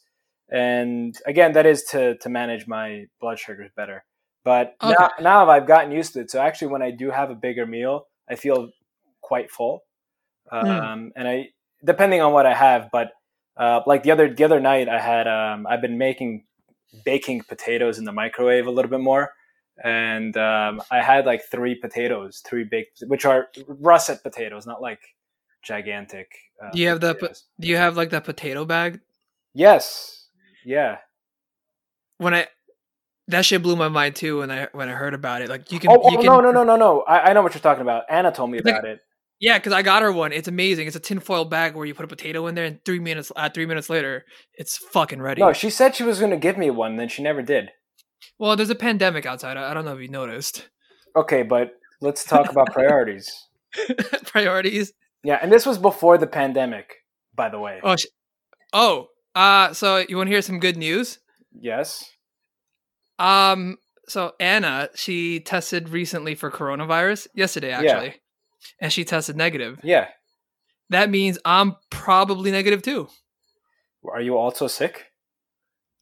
And 0.50 1.16
again, 1.26 1.52
that 1.52 1.66
is 1.66 1.84
to 1.84 2.16
to 2.18 2.28
manage 2.28 2.66
my 2.66 3.06
blood 3.20 3.38
sugars 3.38 3.70
better. 3.76 4.04
But 4.44 4.76
Okay. 4.82 4.94
now, 4.98 5.10
now 5.20 5.50
I've 5.50 5.66
gotten 5.66 5.92
used 5.92 6.14
to 6.14 6.20
it. 6.20 6.30
So 6.30 6.40
actually, 6.40 6.68
when 6.68 6.82
I 6.82 6.90
do 6.90 7.10
have 7.10 7.30
a 7.30 7.34
bigger 7.34 7.66
meal, 7.66 8.06
I 8.30 8.34
feel 8.36 8.70
quite 9.20 9.50
full. 9.50 9.82
Um, 10.50 11.12
And 11.16 11.28
I, 11.28 11.50
depending 11.84 12.22
on 12.22 12.32
what 12.32 12.46
I 12.46 12.54
have, 12.54 12.88
but 12.90 13.12
uh, 13.58 13.82
like 13.86 14.02
the 14.04 14.10
other 14.10 14.32
the 14.32 14.44
other 14.44 14.60
night, 14.60 14.88
I 14.88 14.98
had 14.98 15.26
um, 15.28 15.66
I've 15.66 15.82
been 15.82 15.98
making 15.98 16.44
baking 17.04 17.42
potatoes 17.42 17.98
in 17.98 18.04
the 18.04 18.12
microwave 18.12 18.66
a 18.66 18.70
little 18.70 18.90
bit 18.90 19.00
more, 19.00 19.32
and 19.84 20.34
um, 20.36 20.80
I 20.90 21.02
had 21.02 21.26
like 21.26 21.42
three 21.50 21.74
potatoes, 21.74 22.40
three 22.46 22.64
baked, 22.64 23.02
which 23.08 23.26
are 23.26 23.48
russet 23.66 24.22
potatoes, 24.22 24.66
not 24.66 24.80
like 24.80 25.00
gigantic. 25.62 26.30
Uh, 26.62 26.70
Do 26.72 26.78
you 26.80 26.88
have 26.88 27.00
the 27.00 27.14
potatoes. 27.14 27.44
Do 27.60 27.68
you 27.68 27.76
have 27.76 27.96
like 27.96 28.10
that 28.10 28.24
potato 28.24 28.64
bag? 28.64 29.00
Yes. 29.54 30.17
Yeah. 30.68 30.98
When 32.18 32.34
I 32.34 32.46
that 33.28 33.44
shit 33.46 33.62
blew 33.62 33.74
my 33.76 33.88
mind 33.88 34.16
too 34.16 34.38
when 34.40 34.50
I 34.50 34.68
when 34.72 34.88
I 34.88 34.92
heard 34.92 35.14
about 35.14 35.40
it. 35.42 35.48
Like 35.48 35.72
you 35.72 35.78
can, 35.78 35.90
Oh, 35.90 35.98
oh, 36.02 36.10
you 36.10 36.18
can 36.18 36.26
no, 36.26 36.40
no, 36.40 36.50
no, 36.50 36.62
no, 36.62 36.76
no. 36.76 37.00
I, 37.02 37.30
I 37.30 37.32
know 37.32 37.42
what 37.42 37.54
you're 37.54 37.62
talking 37.62 37.82
about. 37.82 38.04
Anna 38.10 38.30
told 38.32 38.50
me 38.50 38.58
It's 38.58 38.66
like- 38.66 38.74
about 38.74 38.88
it. 38.88 39.00
Yeah, 39.40 39.56
because 39.56 39.72
I 39.72 39.82
got 39.82 40.02
her 40.02 40.10
one. 40.10 40.32
It's 40.32 40.48
amazing. 40.48 40.88
It's 40.88 40.96
a 40.96 41.00
tinfoil 41.00 41.44
bag 41.44 41.76
where 41.76 41.86
you 41.86 41.94
put 41.94 42.04
a 42.04 42.08
potato 42.08 42.48
in 42.48 42.56
there, 42.56 42.64
and 42.64 42.84
three 42.84 42.98
minutes 42.98 43.30
uh, 43.36 43.48
three 43.48 43.66
minutes 43.66 43.88
later, 43.88 44.24
it's 44.54 44.76
fucking 44.76 45.22
ready. 45.22 45.40
No, 45.40 45.52
she 45.52 45.70
said 45.70 45.94
she 45.94 46.02
was 46.02 46.18
going 46.18 46.32
to 46.32 46.36
give 46.36 46.58
me 46.58 46.70
one, 46.70 46.96
then 46.96 47.08
she 47.08 47.22
never 47.22 47.40
did. 47.40 47.70
well, 48.40 48.56
there's 48.56 48.68
a 48.68 48.74
pandemic 48.74 49.26
outside. 49.26 49.56
I 49.56 49.70
I 49.70 49.74
don't 49.74 49.84
know 49.84 49.94
if 49.94 50.02
you 50.02 50.08
noticed. 50.08 50.68
Okay, 51.14 51.44
but 51.44 51.70
let's 52.00 52.24
talk 52.24 52.50
about 52.50 52.72
priorities. 52.72 53.32
Priorities. 54.26 54.92
Yeah, 55.22 55.38
and 55.40 55.52
this 55.52 55.64
was 55.64 55.78
before 55.78 56.18
the 56.18 56.26
pandemic, 56.26 56.96
by 57.34 57.48
the 57.48 57.58
way. 57.60 57.78
Oh, 57.82 57.94
sh- 57.96 58.06
oh. 58.72 59.06
Uh, 59.38 59.72
so 59.72 60.04
you 60.08 60.16
want 60.16 60.26
to 60.26 60.32
hear 60.32 60.42
some 60.42 60.58
good 60.58 60.76
news? 60.76 61.20
Yes. 61.52 62.04
Um, 63.20 63.76
so 64.08 64.32
Anna, 64.40 64.88
she 64.96 65.38
tested 65.38 65.90
recently 65.90 66.34
for 66.34 66.50
coronavirus 66.50 67.28
yesterday, 67.34 67.68
Yeah. 67.68 67.76
actually, 67.76 68.14
and 68.80 68.92
she 68.92 69.04
tested 69.04 69.36
negative. 69.36 69.78
Yeah. 69.84 70.08
That 70.90 71.08
means 71.08 71.38
I'm 71.44 71.76
probably 71.90 72.50
negative 72.50 72.82
too. 72.82 73.08
Are 74.10 74.20
you 74.20 74.36
also 74.36 74.66
sick? 74.66 75.06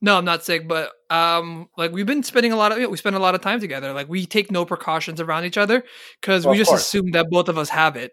No, 0.01 0.17
I'm 0.17 0.25
not 0.25 0.45
sick, 0.45 0.67
but 0.67 0.93
um, 1.11 1.69
like 1.77 1.93
we've 1.93 2.07
been 2.07 2.23
spending 2.23 2.53
a 2.53 2.57
lot 2.57 2.73
of 2.73 2.91
we 2.91 2.97
spend 2.97 3.17
a 3.17 3.19
lot 3.19 3.35
of 3.35 3.43
time 3.43 3.61
together. 3.61 3.93
Like 3.93 4.09
we 4.09 4.25
take 4.25 4.51
no 4.51 4.65
precautions 4.65 5.21
around 5.21 5.45
each 5.45 5.59
other 5.59 5.83
because 6.21 6.45
Well, 6.47 6.53
we 6.53 6.59
just 6.59 6.73
assume 6.73 7.11
that 7.13 7.29
both 7.31 7.49
of 7.51 7.59
us 7.59 7.69
have 7.69 7.97
it. 7.97 8.13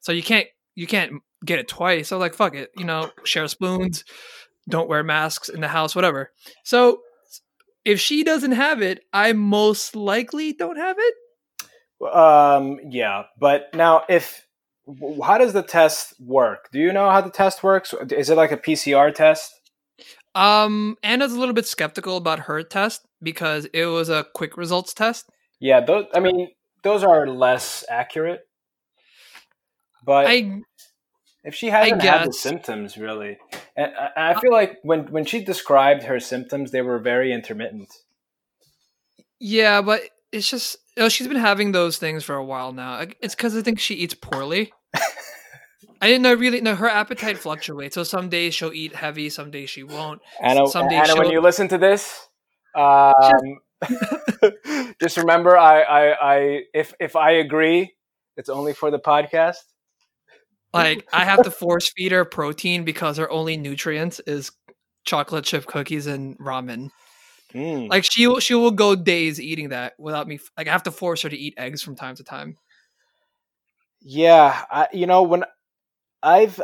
So 0.00 0.12
you 0.12 0.22
can't 0.22 0.48
you 0.74 0.86
can't 0.86 1.22
get 1.44 1.58
it 1.58 1.68
twice. 1.68 2.08
So 2.08 2.18
like 2.18 2.34
fuck 2.34 2.54
it, 2.54 2.70
you 2.76 2.84
know, 2.84 3.10
share 3.24 3.46
spoons, 3.48 4.04
don't 4.68 4.88
wear 4.88 5.02
masks 5.02 5.48
in 5.48 5.60
the 5.60 5.68
house, 5.68 5.94
whatever. 5.94 6.32
So 6.64 7.00
if 7.84 8.00
she 8.00 8.24
doesn't 8.24 8.52
have 8.52 8.82
it, 8.82 9.00
I 9.12 9.32
most 9.32 9.96
likely 9.96 10.52
don't 10.52 10.76
have 10.76 10.96
it. 10.98 11.14
Um, 12.14 12.80
yeah, 12.88 13.24
but 13.38 13.74
now 13.74 14.04
if 14.08 14.46
how 15.22 15.38
does 15.38 15.52
the 15.52 15.62
test 15.62 16.14
work? 16.20 16.68
Do 16.72 16.78
you 16.78 16.92
know 16.92 17.10
how 17.10 17.20
the 17.20 17.30
test 17.30 17.62
works? 17.62 17.94
Is 18.10 18.30
it 18.30 18.36
like 18.36 18.52
a 18.52 18.56
PCR 18.56 19.14
test? 19.14 19.52
Um, 20.34 20.96
Anna's 21.02 21.32
a 21.32 21.38
little 21.38 21.54
bit 21.54 21.66
skeptical 21.66 22.16
about 22.16 22.40
her 22.40 22.62
test 22.62 23.06
because 23.22 23.66
it 23.66 23.86
was 23.86 24.08
a 24.08 24.26
quick 24.34 24.56
results 24.56 24.94
test. 24.94 25.28
Yeah, 25.58 25.80
those 25.80 26.06
I 26.14 26.20
mean, 26.20 26.48
those 26.82 27.04
are 27.04 27.26
less 27.26 27.84
accurate. 27.88 28.40
But 30.04 30.26
I 30.26 30.62
if 31.44 31.54
she 31.54 31.68
hasn't 31.68 32.02
had 32.02 32.28
the 32.28 32.32
symptoms 32.32 32.96
really, 32.96 33.38
and 33.76 33.92
I, 33.96 34.30
I 34.30 34.40
feel 34.40 34.52
like 34.52 34.78
when 34.82 35.10
when 35.10 35.24
she 35.24 35.42
described 35.42 36.04
her 36.04 36.20
symptoms, 36.20 36.70
they 36.70 36.82
were 36.82 36.98
very 36.98 37.32
intermittent. 37.32 37.92
Yeah, 39.38 39.80
but 39.80 40.02
it's 40.32 40.48
just 40.50 40.76
oh, 40.98 41.08
she's 41.08 41.28
been 41.28 41.36
having 41.36 41.72
those 41.72 41.98
things 41.98 42.24
for 42.24 42.34
a 42.34 42.44
while 42.44 42.72
now. 42.72 43.06
It's 43.20 43.34
because 43.34 43.56
I 43.56 43.62
think 43.62 43.80
she 43.80 43.94
eats 43.94 44.14
poorly. 44.14 44.72
I 46.02 46.06
didn't 46.06 46.22
know 46.22 46.34
really. 46.34 46.60
No, 46.60 46.74
her 46.74 46.88
appetite 46.88 47.38
fluctuates. 47.38 47.94
So 47.94 48.04
some 48.04 48.28
days 48.28 48.54
she'll 48.54 48.72
eat 48.72 48.94
heavy, 48.94 49.28
some 49.28 49.50
days 49.50 49.70
she 49.70 49.82
won't. 49.82 50.20
Anna, 50.42 50.66
Some 50.66 50.88
days 50.88 51.08
Anna 51.08 51.18
when 51.18 51.30
you 51.30 51.40
listen 51.40 51.68
to 51.68 51.78
this, 51.78 52.28
um, 52.74 53.60
just 55.00 55.16
remember, 55.16 55.56
I, 55.56 55.82
I, 55.82 56.34
I, 56.34 56.60
if 56.74 56.94
if 57.00 57.16
I 57.16 57.32
agree, 57.32 57.94
it's 58.36 58.48
only 58.48 58.72
for 58.72 58.90
the 58.90 58.98
podcast. 58.98 59.56
Like 60.72 61.08
I 61.12 61.24
have 61.24 61.42
to 61.42 61.50
force 61.50 61.90
feed 61.90 62.12
her 62.12 62.24
protein 62.24 62.84
because 62.84 63.16
her 63.16 63.30
only 63.30 63.56
nutrients 63.56 64.20
is 64.20 64.52
chocolate 65.04 65.44
chip 65.44 65.66
cookies 65.66 66.06
and 66.06 66.38
ramen. 66.38 66.90
Mm. 67.52 67.88
Like 67.88 68.04
she 68.04 68.26
will, 68.26 68.38
she 68.40 68.54
will 68.54 68.70
go 68.70 68.94
days 68.94 69.40
eating 69.40 69.70
that 69.70 69.94
without 69.98 70.28
me. 70.28 70.38
Like 70.56 70.68
I 70.68 70.72
have 70.72 70.84
to 70.84 70.92
force 70.92 71.22
her 71.22 71.28
to 71.28 71.36
eat 71.36 71.54
eggs 71.56 71.82
from 71.82 71.96
time 71.96 72.14
to 72.16 72.24
time. 72.24 72.56
Yeah, 74.00 74.64
I, 74.70 74.88
you 74.92 75.06
know 75.06 75.22
when 75.22 75.44
I've 76.22 76.60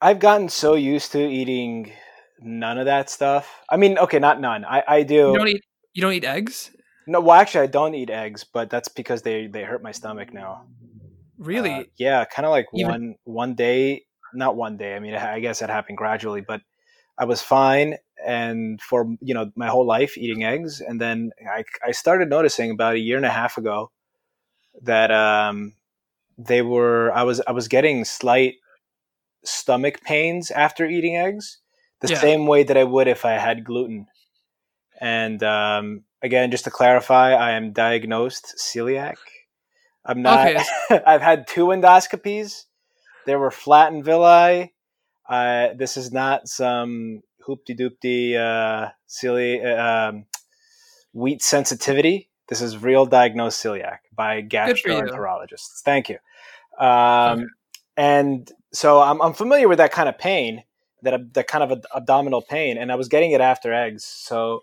I've 0.00 0.18
gotten 0.18 0.48
so 0.48 0.74
used 0.74 1.12
to 1.12 1.26
eating 1.26 1.92
none 2.40 2.78
of 2.78 2.86
that 2.86 3.08
stuff. 3.08 3.50
I 3.70 3.76
mean, 3.76 3.98
okay, 3.98 4.18
not 4.18 4.40
none. 4.40 4.64
I 4.64 4.84
I 4.86 5.02
do. 5.02 5.30
You 5.30 5.38
don't 5.38 5.48
eat. 5.48 5.64
You 5.94 6.02
don't 6.02 6.12
eat 6.12 6.24
eggs. 6.24 6.70
no, 7.06 7.20
well, 7.20 7.40
actually, 7.40 7.62
I 7.62 7.68
don't 7.68 7.94
eat 7.94 8.10
eggs, 8.10 8.44
but 8.44 8.68
that's 8.68 8.88
because 8.88 9.22
they 9.22 9.46
they 9.46 9.62
hurt 9.62 9.82
my 9.82 9.92
stomach 9.92 10.32
now. 10.32 10.66
Really? 11.38 11.72
Uh, 11.72 11.84
yeah, 11.96 12.24
kind 12.24 12.46
of 12.46 12.50
like 12.50 12.66
Even- 12.74 12.90
one 12.90 13.14
one 13.24 13.54
day, 13.54 14.04
not 14.34 14.56
one 14.56 14.76
day. 14.76 14.94
I 14.94 15.00
mean, 15.00 15.14
I 15.14 15.40
guess 15.40 15.62
it 15.62 15.70
happened 15.70 15.98
gradually, 15.98 16.40
but 16.40 16.60
I 17.18 17.24
was 17.24 17.42
fine, 17.42 17.96
and 18.24 18.80
for 18.80 19.06
you 19.20 19.34
know 19.34 19.50
my 19.56 19.68
whole 19.68 19.86
life 19.86 20.16
eating 20.18 20.44
eggs, 20.44 20.80
and 20.80 21.00
then 21.00 21.30
I 21.50 21.64
I 21.86 21.92
started 21.92 22.28
noticing 22.30 22.70
about 22.70 22.94
a 22.94 22.98
year 22.98 23.16
and 23.16 23.26
a 23.26 23.30
half 23.30 23.58
ago 23.58 23.90
that 24.82 25.10
um 25.10 25.74
they 26.38 26.62
were 26.62 27.12
I 27.14 27.22
was 27.24 27.40
I 27.46 27.52
was 27.52 27.68
getting 27.68 28.04
slight 28.04 28.54
stomach 29.44 30.02
pains 30.02 30.50
after 30.50 30.86
eating 30.86 31.16
eggs, 31.16 31.58
the 32.00 32.08
Yeah. 32.08 32.20
same 32.20 32.46
way 32.46 32.62
that 32.64 32.76
I 32.76 32.84
would 32.84 33.08
if 33.08 33.24
I 33.24 33.32
had 33.32 33.64
gluten. 33.64 34.06
And 35.00 35.42
um, 35.42 36.04
again, 36.22 36.50
just 36.50 36.64
to 36.64 36.70
clarify, 36.70 37.32
I 37.34 37.52
am 37.52 37.72
diagnosed 37.72 38.54
celiac. 38.58 39.16
I'm 40.04 40.22
not. 40.22 40.48
Okay. 40.48 40.64
I've 41.06 41.22
had 41.22 41.46
two 41.46 41.66
endoscopies. 41.66 42.64
They 43.26 43.36
were 43.36 43.50
flat 43.50 43.92
and 43.92 44.04
villi. 44.04 44.74
Uh, 45.28 45.68
this 45.76 45.96
is 45.96 46.12
not 46.12 46.48
some 46.48 47.22
hoopty 47.46 47.78
doopty 47.78 48.36
uh, 48.36 48.90
celi- 49.06 49.62
uh, 49.64 50.08
um, 50.10 50.26
wheat 51.12 51.42
sensitivity. 51.42 52.28
This 52.48 52.60
is 52.60 52.76
real 52.82 53.06
diagnosed 53.06 53.62
celiac 53.64 53.98
by 54.14 54.42
gastroenterologists. 54.42 55.80
Thank 55.84 56.10
you. 56.10 56.18
Um, 56.78 57.40
Okay. 57.40 57.44
And 57.96 58.50
so 58.72 59.00
I'm, 59.00 59.22
I'm 59.22 59.34
familiar 59.34 59.68
with 59.68 59.78
that 59.78 59.92
kind 59.92 60.08
of 60.08 60.18
pain, 60.18 60.64
that 61.02 61.32
that 61.34 61.46
kind 61.46 61.62
of 61.62 61.70
ab- 61.70 61.86
abdominal 61.94 62.42
pain, 62.42 62.76
and 62.76 62.90
I 62.90 62.96
was 62.96 63.08
getting 63.08 63.30
it 63.30 63.40
after 63.40 63.72
eggs. 63.72 64.04
So 64.04 64.62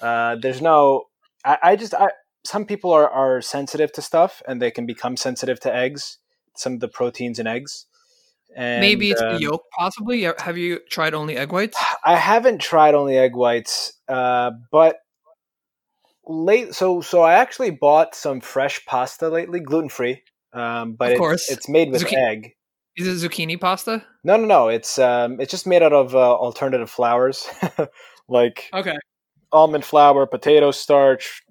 uh, 0.00 0.36
there's 0.40 0.62
no. 0.62 1.08
I, 1.44 1.58
I 1.62 1.76
just 1.76 1.92
I 1.92 2.08
some 2.48 2.64
people 2.64 2.90
are, 2.92 3.08
are 3.10 3.42
sensitive 3.42 3.92
to 3.92 4.00
stuff 4.02 4.42
and 4.48 4.60
they 4.62 4.70
can 4.70 4.86
become 4.86 5.16
sensitive 5.18 5.60
to 5.60 5.74
eggs, 5.74 6.16
some 6.56 6.72
of 6.72 6.80
the 6.80 6.88
proteins 6.88 7.38
in 7.38 7.46
eggs. 7.46 7.84
And, 8.56 8.80
Maybe 8.80 9.10
it's 9.10 9.20
um, 9.20 9.34
the 9.34 9.42
yolk. 9.42 9.64
Possibly. 9.76 10.22
Have 10.22 10.56
you 10.56 10.80
tried 10.88 11.12
only 11.12 11.36
egg 11.36 11.52
whites? 11.52 11.76
I 12.04 12.16
haven't 12.16 12.62
tried 12.62 12.94
only 12.94 13.18
egg 13.18 13.36
whites, 13.36 13.92
uh, 14.08 14.52
but 14.72 14.96
late. 16.26 16.74
So 16.74 17.02
so 17.02 17.20
I 17.22 17.34
actually 17.34 17.70
bought 17.70 18.14
some 18.14 18.40
fresh 18.40 18.84
pasta 18.86 19.28
lately, 19.28 19.60
gluten 19.60 19.90
free. 19.90 20.22
Um, 20.54 20.94
but 20.94 21.08
Of 21.08 21.12
it's, 21.12 21.18
course. 21.18 21.50
it's 21.50 21.68
made 21.68 21.92
with 21.92 22.02
Zucchi- 22.02 22.16
egg. 22.16 22.52
Is 22.96 23.06
it 23.06 23.30
zucchini 23.30 23.60
pasta? 23.60 24.02
No, 24.24 24.36
no, 24.38 24.46
no. 24.46 24.68
It's 24.68 24.98
um, 24.98 25.38
it's 25.40 25.50
just 25.50 25.66
made 25.66 25.82
out 25.82 25.92
of 25.92 26.14
uh, 26.14 26.18
alternative 26.18 26.90
flours, 26.90 27.46
like 28.28 28.70
Okay. 28.72 28.96
almond 29.52 29.84
flour, 29.84 30.26
potato 30.26 30.70
starch, 30.72 31.42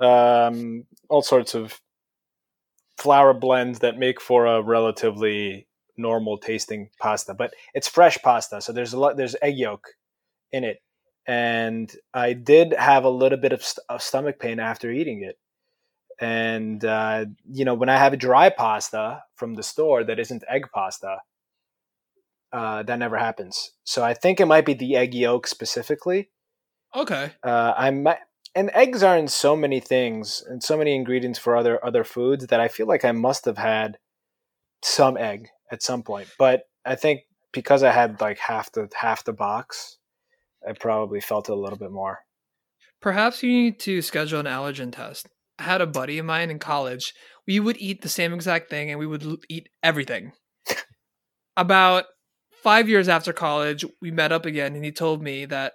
um, 0.00 0.84
all 1.08 1.22
sorts 1.22 1.54
of 1.54 1.80
flour 2.98 3.32
blends 3.34 3.80
that 3.80 3.98
make 3.98 4.20
for 4.20 4.46
a 4.46 4.62
relatively 4.62 5.66
normal 5.96 6.38
tasting 6.38 6.90
pasta. 7.00 7.34
But 7.34 7.54
it's 7.74 7.88
fresh 7.88 8.18
pasta, 8.18 8.60
so 8.60 8.72
there's 8.72 8.92
a 8.92 8.98
lot. 8.98 9.16
There's 9.16 9.36
egg 9.42 9.56
yolk 9.58 9.88
in 10.52 10.64
it, 10.64 10.78
and 11.26 11.94
I 12.14 12.32
did 12.32 12.72
have 12.72 13.04
a 13.04 13.10
little 13.10 13.38
bit 13.38 13.52
of, 13.52 13.64
st- 13.64 13.84
of 13.88 14.02
stomach 14.02 14.38
pain 14.38 14.60
after 14.60 14.90
eating 14.90 15.22
it. 15.22 15.38
And 16.20 16.84
uh, 16.84 17.26
you 17.50 17.64
know, 17.64 17.74
when 17.74 17.88
I 17.88 17.96
have 17.96 18.12
a 18.12 18.16
dry 18.16 18.50
pasta 18.50 19.22
from 19.36 19.54
the 19.54 19.62
store 19.62 20.04
that 20.04 20.18
isn't 20.18 20.44
egg 20.48 20.66
pasta, 20.74 21.18
uh, 22.52 22.82
that 22.84 22.98
never 22.98 23.16
happens. 23.16 23.72
So 23.84 24.02
I 24.04 24.14
think 24.14 24.40
it 24.40 24.46
might 24.46 24.66
be 24.66 24.74
the 24.74 24.96
egg 24.96 25.14
yolk 25.14 25.46
specifically 25.46 26.30
Okay. 26.96 27.32
uh, 27.42 27.74
I 27.76 27.90
might, 27.90 28.18
and 28.58 28.72
eggs 28.74 29.04
are 29.04 29.16
in 29.16 29.28
so 29.28 29.54
many 29.54 29.78
things 29.78 30.42
and 30.48 30.64
so 30.64 30.76
many 30.76 30.92
ingredients 30.96 31.38
for 31.38 31.56
other 31.56 31.82
other 31.84 32.02
foods 32.02 32.48
that 32.48 32.58
I 32.58 32.66
feel 32.66 32.88
like 32.88 33.04
I 33.04 33.12
must 33.12 33.44
have 33.44 33.56
had 33.56 33.98
some 34.82 35.16
egg 35.16 35.46
at 35.70 35.80
some 35.80 36.02
point. 36.02 36.26
But 36.40 36.62
I 36.84 36.96
think 36.96 37.20
because 37.52 37.84
I 37.84 37.92
had 37.92 38.20
like 38.20 38.38
half 38.38 38.72
the 38.72 38.88
half 38.96 39.22
the 39.22 39.32
box, 39.32 39.98
I 40.68 40.72
probably 40.72 41.20
felt 41.20 41.48
it 41.48 41.52
a 41.52 41.54
little 41.54 41.78
bit 41.78 41.92
more. 41.92 42.18
Perhaps 43.00 43.44
you 43.44 43.52
need 43.52 43.78
to 43.80 44.02
schedule 44.02 44.40
an 44.40 44.46
allergen 44.46 44.90
test. 44.90 45.28
I 45.60 45.62
had 45.62 45.80
a 45.80 45.86
buddy 45.86 46.18
of 46.18 46.26
mine 46.26 46.50
in 46.50 46.58
college. 46.58 47.14
We 47.46 47.60
would 47.60 47.76
eat 47.76 48.02
the 48.02 48.08
same 48.08 48.34
exact 48.34 48.70
thing 48.70 48.90
and 48.90 48.98
we 48.98 49.06
would 49.06 49.24
eat 49.48 49.68
everything. 49.84 50.32
About 51.56 52.06
five 52.50 52.88
years 52.88 53.08
after 53.08 53.32
college, 53.32 53.84
we 54.02 54.10
met 54.10 54.32
up 54.32 54.46
again 54.46 54.74
and 54.74 54.84
he 54.84 54.90
told 54.90 55.22
me 55.22 55.44
that 55.46 55.74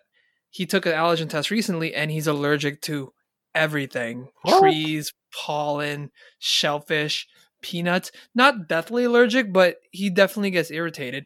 he 0.53 0.67
took 0.67 0.86
an 0.86 0.91
allergen 0.91 1.27
test 1.27 1.50
recently 1.50 1.95
and 1.95 2.12
he's 2.12 2.27
allergic 2.27 2.79
to 2.79 3.12
everything 3.55 4.27
what? 4.43 4.60
trees, 4.60 5.12
pollen, 5.33 6.12
shellfish, 6.38 7.27
peanuts. 7.63 8.12
Not 8.36 8.67
deathly 8.67 9.03
allergic, 9.03 9.51
but 9.51 9.77
he 9.89 10.12
definitely 10.12 10.51
gets 10.51 10.69
irritated. 10.69 11.25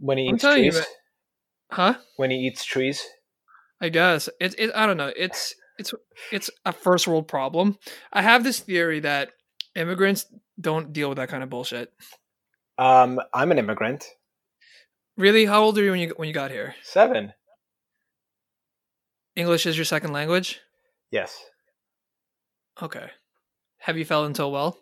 When 0.00 0.16
he 0.16 0.28
eats 0.28 0.42
trees? 0.42 0.76
You, 0.76 0.82
huh? 1.70 1.94
When 2.16 2.30
he 2.30 2.38
eats 2.38 2.64
trees? 2.64 3.06
I 3.82 3.90
guess. 3.90 4.30
It's 4.40 4.54
it, 4.54 4.70
I 4.74 4.86
don't 4.86 4.96
know. 4.96 5.12
It's 5.14 5.54
it's 5.78 5.92
it's 6.32 6.48
a 6.64 6.72
first 6.72 7.06
world 7.06 7.28
problem. 7.28 7.76
I 8.14 8.22
have 8.22 8.44
this 8.44 8.60
theory 8.60 9.00
that 9.00 9.32
immigrants 9.76 10.24
don't 10.58 10.94
deal 10.94 11.10
with 11.10 11.18
that 11.18 11.28
kind 11.28 11.42
of 11.42 11.50
bullshit. 11.50 11.92
Um, 12.78 13.20
I'm 13.34 13.50
an 13.50 13.58
immigrant. 13.58 14.06
Really? 15.18 15.44
How 15.44 15.64
old 15.64 15.76
are 15.76 15.84
you 15.84 15.90
when 15.90 16.00
you 16.00 16.14
when 16.16 16.28
you 16.28 16.34
got 16.34 16.50
here? 16.50 16.74
Seven. 16.82 17.34
English 19.38 19.66
is 19.66 19.78
your 19.78 19.84
second 19.84 20.12
language? 20.12 20.60
Yes. 21.12 21.44
Okay. 22.82 23.08
Have 23.78 23.96
you 23.96 24.04
fell 24.04 24.24
into 24.24 24.42
a 24.42 24.48
well? 24.48 24.76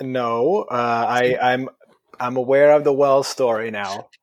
No. 0.00 0.62
Uh, 0.70 1.04
I 1.08 1.36
I'm 1.40 1.68
I'm 2.18 2.36
aware 2.36 2.72
of 2.72 2.82
the 2.82 2.92
well 2.92 3.22
story 3.22 3.70
now. 3.70 4.08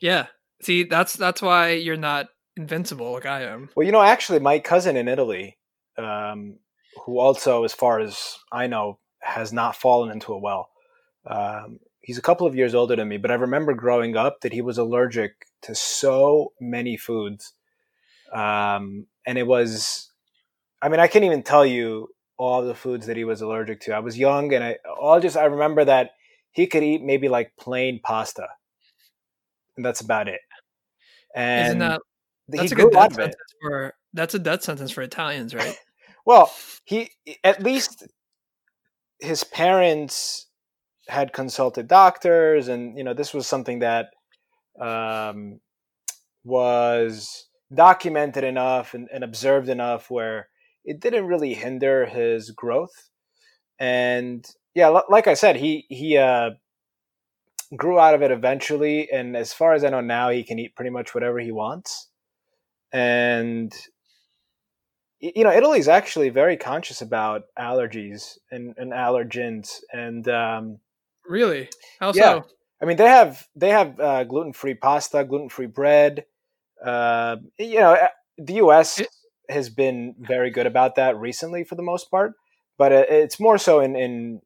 Yeah. 0.00 0.26
See, 0.62 0.84
that's 0.84 1.14
that's 1.14 1.42
why 1.42 1.70
you're 1.70 1.96
not 1.96 2.28
invincible 2.56 3.10
like 3.14 3.26
I 3.26 3.42
am. 3.42 3.68
Well, 3.74 3.84
you 3.84 3.90
know, 3.90 4.00
actually, 4.00 4.38
my 4.38 4.60
cousin 4.60 4.96
in 4.96 5.08
Italy, 5.08 5.58
um, 5.96 6.60
who 7.04 7.18
also, 7.18 7.64
as 7.64 7.74
far 7.74 7.98
as 7.98 8.36
I 8.52 8.68
know, 8.68 9.00
has 9.20 9.52
not 9.52 9.74
fallen 9.74 10.12
into 10.12 10.32
a 10.32 10.38
well. 10.38 10.68
Um, 11.26 11.80
he's 12.00 12.16
a 12.16 12.22
couple 12.22 12.46
of 12.46 12.54
years 12.54 12.76
older 12.76 12.94
than 12.94 13.08
me, 13.08 13.16
but 13.16 13.32
I 13.32 13.34
remember 13.34 13.74
growing 13.74 14.16
up 14.16 14.42
that 14.42 14.52
he 14.52 14.62
was 14.62 14.78
allergic 14.78 15.32
to 15.62 15.74
so 15.74 16.52
many 16.60 16.96
foods, 16.96 17.54
um, 18.32 19.06
and 19.26 19.38
it 19.38 19.46
was, 19.46 20.10
I 20.82 20.88
mean, 20.88 21.00
I 21.00 21.06
can't 21.06 21.24
even 21.24 21.42
tell 21.42 21.66
you 21.66 22.08
all 22.36 22.62
the 22.62 22.74
foods 22.74 23.06
that 23.06 23.16
he 23.16 23.24
was 23.24 23.40
allergic 23.40 23.80
to. 23.82 23.92
I 23.92 23.98
was 23.98 24.18
young, 24.18 24.52
and 24.54 24.62
I 24.62 24.78
all 25.00 25.20
just 25.20 25.36
I 25.36 25.44
remember 25.44 25.84
that 25.84 26.10
he 26.52 26.66
could 26.66 26.82
eat 26.82 27.02
maybe 27.02 27.28
like 27.28 27.52
plain 27.58 28.00
pasta, 28.02 28.48
and 29.76 29.84
that's 29.84 30.00
about 30.00 30.28
it. 30.28 30.40
And 31.34 31.66
Isn't 31.66 31.78
that 31.78 32.00
that's 32.48 32.72
a 32.72 32.74
good 32.74 32.92
death 32.92 33.14
sentence 33.14 33.54
for 33.60 33.94
that's 34.14 34.34
a 34.34 34.38
death 34.38 34.62
sentence 34.62 34.90
for 34.90 35.02
Italians, 35.02 35.54
right? 35.54 35.76
well, 36.24 36.52
he 36.84 37.10
at 37.44 37.62
least 37.62 38.06
his 39.20 39.44
parents 39.44 40.46
had 41.08 41.32
consulted 41.32 41.88
doctors, 41.88 42.68
and 42.68 42.96
you 42.96 43.04
know 43.04 43.14
this 43.14 43.34
was 43.34 43.46
something 43.46 43.80
that 43.80 44.10
um, 44.80 45.60
was 46.44 47.47
documented 47.72 48.44
enough 48.44 48.94
and, 48.94 49.08
and 49.12 49.22
observed 49.22 49.68
enough 49.68 50.10
where 50.10 50.48
it 50.84 51.00
didn't 51.00 51.26
really 51.26 51.54
hinder 51.54 52.06
his 52.06 52.50
growth. 52.50 53.10
And 53.78 54.46
yeah, 54.74 54.88
like 55.08 55.26
I 55.26 55.34
said, 55.34 55.56
he 55.56 55.86
he 55.88 56.16
uh, 56.16 56.50
grew 57.76 57.98
out 57.98 58.14
of 58.14 58.22
it 58.22 58.30
eventually, 58.30 59.10
and 59.10 59.36
as 59.36 59.52
far 59.52 59.74
as 59.74 59.84
I 59.84 59.90
know 59.90 60.00
now, 60.00 60.30
he 60.30 60.42
can 60.42 60.58
eat 60.58 60.74
pretty 60.74 60.90
much 60.90 61.14
whatever 61.14 61.38
he 61.38 61.52
wants. 61.52 62.08
And 62.92 63.72
you 65.20 65.44
know, 65.44 65.52
Italy 65.52 65.78
is 65.78 65.88
actually 65.88 66.28
very 66.28 66.56
conscious 66.56 67.02
about 67.02 67.42
allergies 67.58 68.38
and, 68.50 68.74
and 68.78 68.92
allergens, 68.92 69.80
and 69.92 70.28
um, 70.28 70.78
really, 71.26 71.68
how 72.00 72.12
yeah. 72.14 72.40
so? 72.40 72.46
I 72.80 72.84
mean, 72.84 72.96
they 72.96 73.08
have 73.08 73.46
they 73.56 73.70
have 73.70 73.98
uh, 73.98 74.24
gluten 74.24 74.52
free 74.52 74.74
pasta, 74.74 75.24
gluten 75.24 75.48
free 75.48 75.66
bread. 75.66 76.24
Uh, 76.84 77.36
you 77.58 77.80
know, 77.80 77.96
the 78.36 78.54
U.S. 78.54 79.02
Has 79.48 79.70
been 79.70 80.14
very 80.18 80.50
good 80.50 80.66
about 80.66 80.96
that 80.96 81.16
recently, 81.16 81.64
for 81.64 81.74
the 81.74 81.82
most 81.82 82.10
part, 82.10 82.34
but 82.76 82.92
it's 82.92 83.40
more 83.40 83.56
so 83.56 83.80
in 83.80 83.96
in 83.96 84.42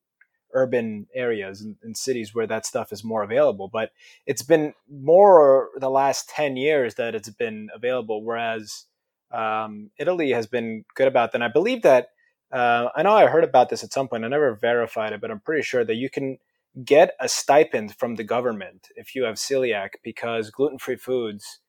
urban 0.54 1.06
areas 1.14 1.60
and, 1.60 1.76
and, 1.82 1.96
cities 1.96 2.34
where 2.34 2.46
that 2.46 2.66
stuff 2.66 2.92
is 2.92 3.02
more 3.02 3.22
available. 3.22 3.68
But 3.72 3.90
it's 4.26 4.42
been 4.42 4.74
more 4.90 5.70
the 5.76 5.90
last 5.90 6.28
10 6.28 6.56
years 6.56 6.96
that 6.96 7.14
it's 7.14 7.30
been 7.30 7.68
available, 7.74 8.22
whereas 8.22 8.84
um, 9.32 9.90
Italy 9.98 10.30
has 10.30 10.46
been 10.46 10.84
good 10.94 11.08
about 11.08 11.32
that. 11.32 11.38
And 11.38 11.44
I 11.44 11.48
believe 11.48 11.82
that, 11.82 12.08
uh, 12.52 12.88
I 12.94 13.02
know 13.02 13.14
I 13.14 13.26
heard 13.26 13.44
about 13.44 13.70
this 13.70 13.82
at 13.82 13.92
some 13.92 14.08
point, 14.08 14.24
I 14.24 14.28
never 14.28 14.54
verified 14.54 15.12
it, 15.12 15.20
but 15.20 15.30
I'm 15.30 15.40
pretty 15.40 15.62
sure 15.62 15.84
that 15.84 15.94
you 15.94 16.10
can 16.10 16.38
get 16.84 17.14
a 17.20 17.28
stipend 17.28 17.96
from 17.96 18.16
the 18.16 18.24
government 18.24 18.88
if 18.96 19.14
you 19.14 19.24
have 19.24 19.36
celiac 19.36 19.90
because 20.02 20.50
gluten 20.50 20.78
free 20.78 20.96
foods 20.96 21.60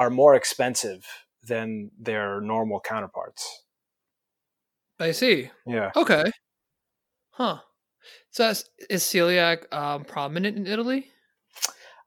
are 0.00 0.08
more 0.08 0.34
expensive 0.34 1.06
than 1.46 1.90
their 2.00 2.40
normal 2.40 2.80
counterparts. 2.80 3.64
I 4.98 5.10
see. 5.12 5.50
Yeah. 5.66 5.90
Okay. 5.94 6.24
Huh. 7.32 7.58
So 8.30 8.48
is, 8.48 8.64
celiac 9.02 9.70
um, 9.74 10.04
prominent 10.04 10.56
in 10.56 10.66
Italy? 10.66 11.10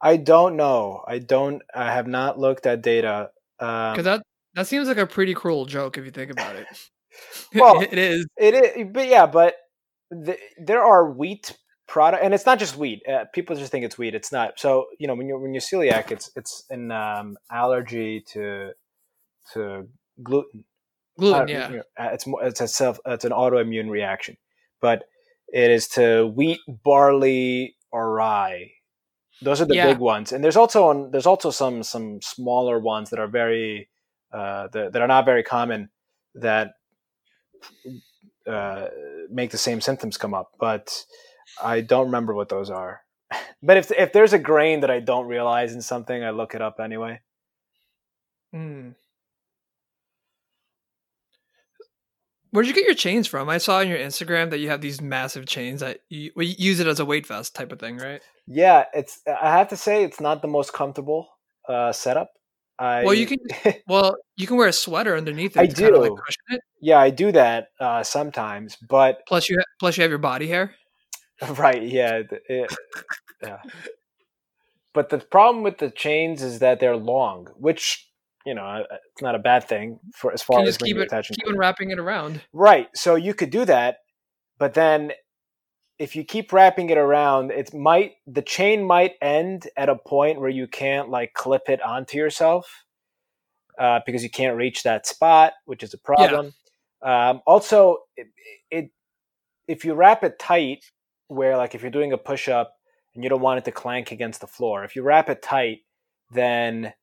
I 0.01 0.17
don't 0.17 0.57
know. 0.57 1.03
I 1.07 1.19
don't. 1.19 1.61
I 1.73 1.93
have 1.93 2.07
not 2.07 2.39
looked 2.39 2.65
at 2.65 2.81
data. 2.81 3.29
Because 3.59 3.97
um, 3.99 4.03
that 4.03 4.23
that 4.55 4.67
seems 4.67 4.87
like 4.87 4.97
a 4.97 5.05
pretty 5.05 5.35
cruel 5.35 5.65
joke 5.65 5.97
if 5.99 6.03
you 6.03 6.11
think 6.11 6.31
about 6.31 6.55
it. 6.55 6.67
well, 7.55 7.79
it 7.91 7.97
is. 7.97 8.25
It 8.37 8.55
is. 8.55 8.87
But 8.91 9.07
yeah, 9.07 9.27
but 9.27 9.55
the, 10.09 10.35
there 10.57 10.83
are 10.83 11.11
wheat 11.11 11.55
product, 11.87 12.23
and 12.23 12.33
it's 12.33 12.45
not 12.45 12.59
just 12.59 12.77
wheat. 12.77 13.01
Uh, 13.07 13.25
people 13.33 13.55
just 13.55 13.71
think 13.71 13.85
it's 13.85 13.97
wheat. 13.97 14.15
It's 14.15 14.31
not. 14.31 14.59
So 14.59 14.87
you 14.99 15.07
know, 15.07 15.15
when 15.15 15.27
you 15.27 15.37
when 15.39 15.53
you're 15.53 15.61
celiac, 15.61 16.11
it's 16.11 16.31
it's 16.35 16.63
an 16.69 16.91
um, 16.91 17.37
allergy 17.51 18.21
to 18.33 18.71
to 19.53 19.87
gluten. 20.21 20.65
Gluten, 21.19 21.41
uh, 21.41 21.45
yeah. 21.47 21.69
You 21.69 21.77
know, 21.77 21.83
it's 21.99 22.25
more. 22.25 22.43
It's 22.43 22.61
a 22.61 22.67
self. 22.67 22.99
It's 23.05 23.25
an 23.25 23.31
autoimmune 23.31 23.89
reaction, 23.89 24.37
but 24.81 25.03
it 25.47 25.69
is 25.69 25.87
to 25.89 26.25
wheat, 26.27 26.59
barley, 26.67 27.75
or 27.91 28.13
rye. 28.13 28.71
Those 29.41 29.61
are 29.61 29.65
the 29.65 29.75
yeah. 29.75 29.87
big 29.87 29.99
ones, 29.99 30.31
and 30.31 30.43
there's 30.43 30.55
also 30.55 30.85
on 30.85 31.11
there's 31.11 31.25
also 31.25 31.51
some 31.51 31.83
some 31.83 32.21
smaller 32.21 32.79
ones 32.79 33.09
that 33.09 33.19
are 33.19 33.27
very 33.27 33.89
uh, 34.31 34.67
that, 34.69 34.93
that 34.93 35.01
are 35.01 35.07
not 35.07 35.25
very 35.25 35.43
common 35.43 35.89
that 36.35 36.71
uh, 38.47 38.87
make 39.29 39.51
the 39.51 39.57
same 39.57 39.81
symptoms 39.81 40.17
come 40.17 40.33
up. 40.33 40.51
But 40.59 41.05
I 41.61 41.81
don't 41.81 42.05
remember 42.05 42.33
what 42.33 42.49
those 42.49 42.69
are. 42.69 43.01
but 43.63 43.77
if 43.77 43.91
if 43.91 44.13
there's 44.13 44.33
a 44.33 44.39
grain 44.39 44.81
that 44.81 44.91
I 44.91 44.99
don't 44.99 45.27
realize 45.27 45.73
in 45.73 45.81
something, 45.81 46.23
I 46.23 46.31
look 46.31 46.55
it 46.55 46.61
up 46.61 46.79
anyway. 46.79 47.21
Hmm. 48.51 48.91
Where'd 52.51 52.67
you 52.67 52.73
get 52.73 52.85
your 52.85 52.93
chains 52.93 53.25
from? 53.25 53.49
I 53.49 53.57
saw 53.57 53.79
on 53.79 53.87
your 53.87 53.97
Instagram 53.97 54.51
that 54.51 54.59
you 54.59 54.69
have 54.69 54.79
these 54.79 55.01
massive 55.01 55.47
chains 55.47 55.79
that 55.79 56.01
you, 56.09 56.31
well, 56.35 56.45
you 56.45 56.53
use 56.55 56.79
it 56.79 56.85
as 56.85 56.99
a 56.99 57.05
weight 57.05 57.25
vest 57.25 57.55
type 57.55 57.71
of 57.71 57.79
thing, 57.79 57.97
right? 57.97 58.21
Yeah, 58.45 58.85
it's. 58.93 59.21
I 59.25 59.57
have 59.57 59.69
to 59.69 59.77
say, 59.77 60.03
it's 60.03 60.19
not 60.19 60.43
the 60.43 60.47
most 60.47 60.71
comfortable 60.71 61.29
uh, 61.67 61.91
setup. 61.91 62.31
I, 62.77 63.05
well, 63.05 63.15
you 63.15 63.25
can. 63.25 63.39
well, 63.87 64.17
you 64.35 64.45
can 64.45 64.57
wear 64.57 64.67
a 64.67 64.73
sweater 64.73 65.17
underneath 65.17 65.57
it. 65.57 65.61
I 65.61 65.65
do. 65.65 65.97
Like 65.97 66.59
yeah, 66.79 66.99
I 66.99 67.09
do 67.09 67.31
that 67.31 67.69
uh, 67.79 68.03
sometimes, 68.03 68.75
but 68.75 69.21
plus 69.27 69.49
you 69.49 69.59
plus 69.79 69.97
you 69.97 70.03
have 70.03 70.11
your 70.11 70.19
body 70.19 70.47
hair. 70.47 70.75
Right. 71.57 71.83
Yeah. 71.83 72.21
It, 72.49 72.73
yeah. 73.41 73.59
But 74.93 75.09
the 75.09 75.17
problem 75.17 75.63
with 75.63 75.79
the 75.79 75.89
chains 75.89 76.41
is 76.41 76.59
that 76.59 76.79
they're 76.79 76.97
long, 76.97 77.47
which 77.57 78.07
you 78.45 78.53
know, 78.53 78.83
it's 78.91 79.21
not 79.21 79.35
a 79.35 79.39
bad 79.39 79.67
thing 79.67 79.99
for 80.13 80.33
as 80.33 80.41
far 80.41 80.61
as 80.63 80.77
keep 80.77 80.97
it, 80.97 81.09
keep 81.09 81.47
on 81.47 81.57
wrapping 81.57 81.91
it 81.91 81.99
around. 81.99 82.41
Right. 82.51 82.87
So 82.93 83.15
you 83.15 83.33
could 83.33 83.49
do 83.49 83.63
that, 83.65 83.97
but 84.57 84.73
then 84.73 85.13
if 85.97 86.15
you 86.15 86.23
keep 86.23 86.51
wrapping 86.51 86.89
it 86.89 86.97
around, 86.97 87.51
it 87.51 87.73
might 87.73 88.13
the 88.27 88.41
chain 88.41 88.83
might 88.83 89.13
end 89.21 89.69
at 89.77 89.89
a 89.89 89.95
point 89.95 90.39
where 90.39 90.49
you 90.49 90.67
can't 90.67 91.09
like 91.09 91.33
clip 91.33 91.69
it 91.69 91.81
onto 91.81 92.17
yourself 92.17 92.83
uh, 93.79 93.99
because 94.05 94.23
you 94.23 94.29
can't 94.29 94.57
reach 94.57 94.83
that 94.83 95.07
spot, 95.07 95.53
which 95.65 95.83
is 95.83 95.93
a 95.93 95.97
problem. 95.97 96.53
Yeah. 97.01 97.29
Um, 97.29 97.41
also, 97.45 97.97
it, 98.17 98.27
it 98.69 98.91
if 99.67 99.85
you 99.85 99.93
wrap 99.93 100.23
it 100.23 100.39
tight, 100.39 100.83
where 101.27 101.57
like 101.57 101.75
if 101.75 101.81
you're 101.81 101.91
doing 101.91 102.13
a 102.13 102.17
push 102.17 102.49
up 102.49 102.75
and 103.13 103.23
you 103.23 103.29
don't 103.29 103.41
want 103.41 103.59
it 103.59 103.65
to 103.65 103.71
clank 103.71 104.11
against 104.11 104.41
the 104.41 104.47
floor, 104.47 104.83
if 104.83 104.95
you 104.95 105.03
wrap 105.03 105.29
it 105.29 105.41
tight, 105.41 105.79
then 106.31 106.93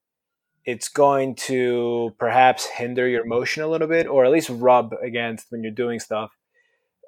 it's 0.64 0.88
going 0.88 1.34
to 1.34 2.14
perhaps 2.18 2.66
hinder 2.66 3.08
your 3.08 3.24
motion 3.24 3.62
a 3.62 3.68
little 3.68 3.88
bit, 3.88 4.06
or 4.06 4.24
at 4.24 4.30
least 4.30 4.50
rub 4.50 4.94
against 5.02 5.50
when 5.50 5.62
you're 5.62 5.72
doing 5.72 5.98
stuff. 5.98 6.36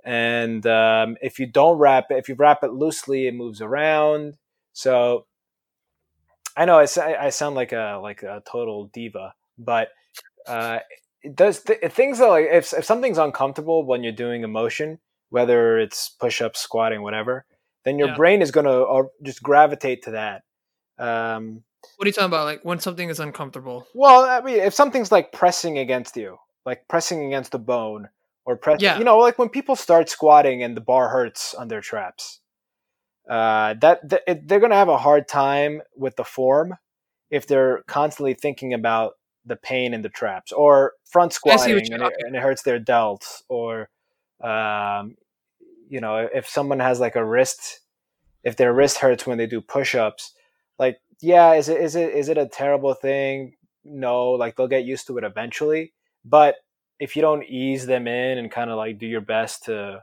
And 0.04 0.66
um, 0.66 1.16
if 1.20 1.38
you 1.38 1.46
don't 1.46 1.78
wrap 1.78 2.06
it, 2.10 2.16
if 2.16 2.28
you 2.28 2.34
wrap 2.34 2.64
it 2.64 2.72
loosely, 2.72 3.26
it 3.26 3.34
moves 3.34 3.60
around. 3.60 4.36
So 4.72 5.26
I 6.56 6.64
know 6.64 6.78
I, 6.78 6.86
I 7.20 7.30
sound 7.30 7.54
like 7.54 7.72
a 7.72 8.00
like 8.02 8.22
a 8.22 8.42
total 8.50 8.86
diva, 8.86 9.34
but 9.58 9.88
uh, 10.46 10.80
it 11.22 11.36
does 11.36 11.62
th- 11.62 11.80
things 11.92 12.18
that 12.18 12.26
like 12.26 12.46
if 12.50 12.72
if 12.72 12.84
something's 12.84 13.18
uncomfortable 13.18 13.84
when 13.84 14.02
you're 14.02 14.12
doing 14.12 14.44
a 14.44 14.48
motion, 14.48 14.98
whether 15.32 15.78
it's 15.78 16.10
push 16.10 16.42
up, 16.42 16.56
squatting, 16.56 17.02
whatever, 17.02 17.46
then 17.84 17.98
your 17.98 18.08
Yeah. 18.08 18.16
brain 18.16 18.42
is 18.42 18.50
going 18.50 18.66
to 18.66 18.82
uh, 18.84 19.02
just 19.22 19.42
gravitate 19.42 20.02
to 20.02 20.10
that. 20.12 20.42
Um, 20.98 21.64
What 21.96 22.04
are 22.04 22.08
you 22.08 22.12
talking 22.12 22.26
about? 22.26 22.44
Like 22.44 22.60
when 22.64 22.78
something 22.78 23.08
is 23.08 23.18
uncomfortable? 23.18 23.86
well, 23.94 24.24
I 24.24 24.40
mean, 24.42 24.58
if 24.60 24.74
something's 24.74 25.10
like 25.10 25.32
pressing 25.32 25.78
against 25.78 26.16
you, 26.16 26.38
like 26.66 26.86
pressing 26.86 27.24
against 27.24 27.50
the 27.52 27.58
bone, 27.58 28.08
or 28.44 28.56
press, 28.56 28.82
Yeah. 28.82 28.98
you 28.98 29.04
know, 29.04 29.18
like 29.18 29.38
when 29.38 29.48
people 29.48 29.74
start 29.74 30.10
squatting 30.10 30.62
and 30.62 30.76
the 30.76 30.80
bar 30.82 31.08
hurts 31.08 31.54
on 31.54 31.68
their 31.68 31.80
traps, 31.80 32.40
uh, 33.28 33.74
that, 33.80 34.00
it, 34.26 34.46
they're 34.46 34.60
going 34.60 34.70
to 34.70 34.76
have 34.76 34.88
a 34.88 34.98
hard 34.98 35.28
time 35.28 35.80
with 35.96 36.16
the 36.16 36.24
form 36.24 36.76
if 37.30 37.46
they're 37.46 37.82
constantly 37.86 38.34
thinking 38.34 38.74
about 38.74 39.12
the 39.46 39.56
pain 39.56 39.94
in 39.94 40.02
the 40.02 40.08
traps, 40.10 40.52
or 40.52 40.92
front 41.10 41.32
I 41.32 41.56
see 41.56 41.74
what 41.74 41.86
squatting 41.86 41.92
and 41.94 42.02
it, 42.02 42.12
and 42.20 42.36
it 42.36 42.42
hurts 42.42 42.62
their 42.62 42.78
delts, 42.78 43.42
or 43.48 43.88
um, 44.42 45.16
you 45.88 46.00
know, 46.00 46.28
if 46.32 46.48
someone 46.48 46.80
has 46.80 47.00
like 47.00 47.16
a 47.16 47.24
wrist, 47.24 47.80
if 48.44 48.56
their 48.56 48.72
wrist 48.72 48.98
hurts 48.98 49.26
when 49.26 49.38
they 49.38 49.46
do 49.46 49.60
push-ups, 49.60 50.32
like 50.78 50.98
yeah, 51.20 51.54
is 51.54 51.68
it 51.68 51.80
is 51.80 51.94
it 51.96 52.14
is 52.14 52.28
it 52.28 52.38
a 52.38 52.46
terrible 52.48 52.94
thing? 52.94 53.54
No, 53.84 54.30
like 54.32 54.56
they'll 54.56 54.68
get 54.68 54.84
used 54.84 55.06
to 55.08 55.18
it 55.18 55.24
eventually. 55.24 55.92
But 56.24 56.56
if 56.98 57.16
you 57.16 57.22
don't 57.22 57.44
ease 57.44 57.86
them 57.86 58.06
in 58.06 58.38
and 58.38 58.50
kind 58.50 58.70
of 58.70 58.76
like 58.76 58.98
do 58.98 59.06
your 59.06 59.20
best 59.20 59.64
to 59.64 60.02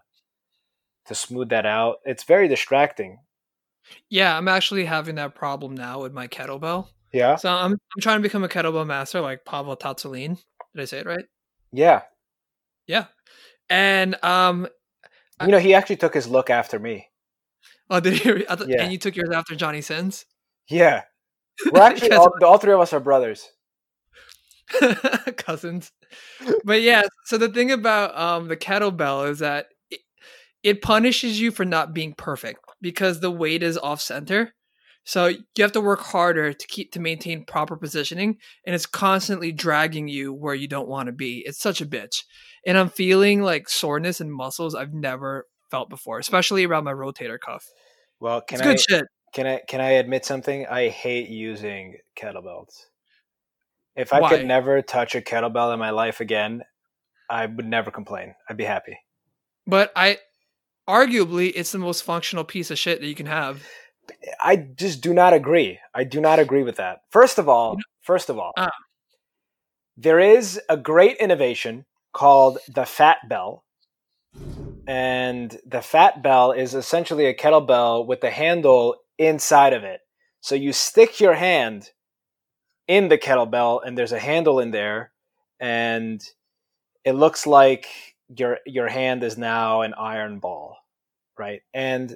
to 1.06 1.16
smooth 1.16 1.50
that 1.50 1.66
out, 1.66 1.98
it's 2.06 2.24
very 2.24 2.48
distracting. 2.48 3.20
Yeah, 4.10 4.38
I'm 4.38 4.48
actually 4.48 4.86
having 4.86 5.16
that 5.16 5.34
problem 5.36 5.76
now 5.76 6.02
with 6.02 6.14
my 6.14 6.28
kettlebell. 6.28 6.88
Yeah, 7.12 7.38
So 7.38 7.50
I'm 7.50 7.72
I'm 7.74 8.02
trying 8.02 8.20
to 8.20 8.24
become 8.24 8.44
a 8.44 8.48
kettlebell 8.50 8.86
master 8.86 9.20
like 9.22 9.44
Pavel 9.46 9.76
Tsatsouline. 9.76 10.38
Did 10.76 10.82
I 10.82 10.86
say 10.86 11.00
it 11.00 11.06
right? 11.08 11.26
yeah. 11.72 12.02
Yeah. 12.86 13.06
And 13.70 14.16
um 14.24 14.68
You 15.42 15.48
know, 15.50 15.60
he 15.60 15.74
actually 15.74 15.98
took 15.98 16.14
his 16.14 16.28
look 16.28 16.50
after 16.50 16.80
me. 16.80 17.08
oh 17.90 18.00
did 18.00 18.14
I 18.50 18.56
th- 18.56 18.70
Yeah. 18.70 18.84
and 18.84 18.92
you 18.92 18.98
took 18.98 19.16
yours 19.16 19.30
after 19.32 19.56
Johnny 19.56 19.82
Sins? 19.82 20.26
Yeah, 20.70 21.04
we're 21.72 21.82
actually 21.82 22.12
all, 22.12 22.32
all 22.44 22.58
three 22.58 22.74
of 22.74 22.80
us 22.80 22.94
are 22.94 23.00
brothers. 23.00 23.50
cousins. 25.38 25.92
But 26.64 26.82
yeah, 26.82 27.04
so 27.26 27.38
the 27.38 27.50
thing 27.50 27.72
about 27.72 28.18
um 28.18 28.48
the 28.48 28.58
kettlebell 28.58 29.30
is 29.30 29.40
that 29.40 29.68
it, 29.90 30.02
it 30.64 30.82
punishes 30.82 31.40
you 31.40 31.52
for 31.52 31.66
not 31.66 31.94
being 31.94 32.14
perfect 32.14 32.60
because 32.82 33.20
the 33.20 33.32
weight 33.32 33.64
is 33.64 33.78
off 33.78 34.02
center. 34.02 34.54
So 35.04 35.28
you 35.28 35.40
have 35.60 35.72
to 35.72 35.82
work 35.82 36.02
harder 36.02 36.54
to 36.54 36.68
keep 36.68 36.92
to 36.92 37.00
maintain 37.00 37.46
proper 37.46 37.76
positioning 37.76 38.38
and 38.66 38.76
it's 38.76 38.86
constantly 38.86 39.52
dragging 39.52 40.08
you 40.08 40.34
where 40.34 40.54
you 40.54 40.68
don't 40.68 40.88
want 40.88 41.08
to 41.08 41.12
be. 41.14 41.44
It's 41.46 41.60
such 41.60 41.82
a 41.82 41.86
bitch. 41.86 42.24
And 42.66 42.78
I'm 42.78 42.90
feeling 42.90 43.42
like 43.42 43.70
soreness 43.70 44.22
and 44.22 44.32
muscles 44.32 44.76
I've 44.76 44.94
never 44.94 45.48
felt 45.72 45.90
before, 45.90 46.20
especially 46.20 46.66
around 46.66 46.84
my 46.84 46.94
rotator 46.94 47.40
cuff. 47.40 47.66
Well, 48.20 48.42
can 48.42 48.60
It's 48.60 48.62
I 48.62 48.66
good 48.66 48.80
shit. 48.80 49.06
can 49.34 49.48
I 49.48 49.62
can 49.68 49.82
I 49.82 49.92
admit 49.92 50.26
something? 50.26 50.66
I 50.68 50.90
hate 50.90 51.30
using 51.30 51.98
kettlebells. 52.18 52.70
If 53.96 54.14
I 54.14 54.20
Why? 54.22 54.30
could 54.30 54.46
never 54.46 54.82
touch 54.82 55.16
a 55.16 55.22
kettlebell 55.22 55.74
in 55.74 55.80
my 55.80 55.90
life 55.90 56.20
again, 56.20 56.64
I 57.30 57.46
would 57.46 57.66
never 57.66 57.92
complain. 57.92 58.36
I'd 58.50 58.58
be 58.58 58.64
happy. 58.64 58.98
But 59.66 59.92
I 59.96 60.20
arguably 60.88 61.52
it's 61.56 61.72
the 61.72 61.78
most 61.78 62.04
functional 62.04 62.44
piece 62.44 62.72
of 62.72 62.78
shit 62.80 63.02
that 63.02 63.08
you 63.08 63.16
can 63.16 63.28
have. 63.28 63.64
I 64.44 64.56
just 64.56 65.02
do 65.02 65.14
not 65.14 65.34
agree. 65.34 65.80
I 65.94 66.04
do 66.04 66.20
not 66.22 66.40
agree 66.40 66.64
with 66.64 66.78
that. 66.78 67.02
First 67.10 67.38
of 67.38 67.48
all, 67.50 67.78
first 68.02 68.30
of 68.30 68.38
all, 68.40 68.52
Ah. 68.58 68.70
there 69.98 70.20
is 70.20 70.60
a 70.70 70.78
great 70.78 71.18
innovation 71.18 71.86
called 72.14 72.60
the 72.68 72.86
Fat 72.86 73.18
Bell. 73.28 73.64
And 74.88 75.60
the 75.66 75.82
Fat 75.82 76.24
Bell 76.24 76.52
is 76.52 76.74
essentially 76.74 77.26
a 77.28 77.34
kettlebell 77.34 78.06
with 78.06 78.22
the 78.22 78.32
handle 78.32 78.96
inside 79.18 79.74
of 79.74 79.84
it. 79.84 80.02
So 80.42 80.56
you 80.56 80.74
stick 80.74 81.20
your 81.20 81.36
hand 81.36 81.92
in 82.88 83.10
the 83.10 83.18
kettlebell 83.18 83.82
and 83.86 83.98
there's 83.98 84.14
a 84.14 84.20
handle 84.20 84.60
in 84.60 84.72
there 84.72 85.12
and 85.60 86.24
it 87.04 87.14
looks 87.14 87.46
like 87.46 87.88
your 88.36 88.60
your 88.66 88.88
hand 88.88 89.24
is 89.24 89.38
now 89.38 89.82
an 89.82 89.94
iron 89.96 90.40
ball, 90.40 90.78
right? 91.38 91.62
And 91.74 92.16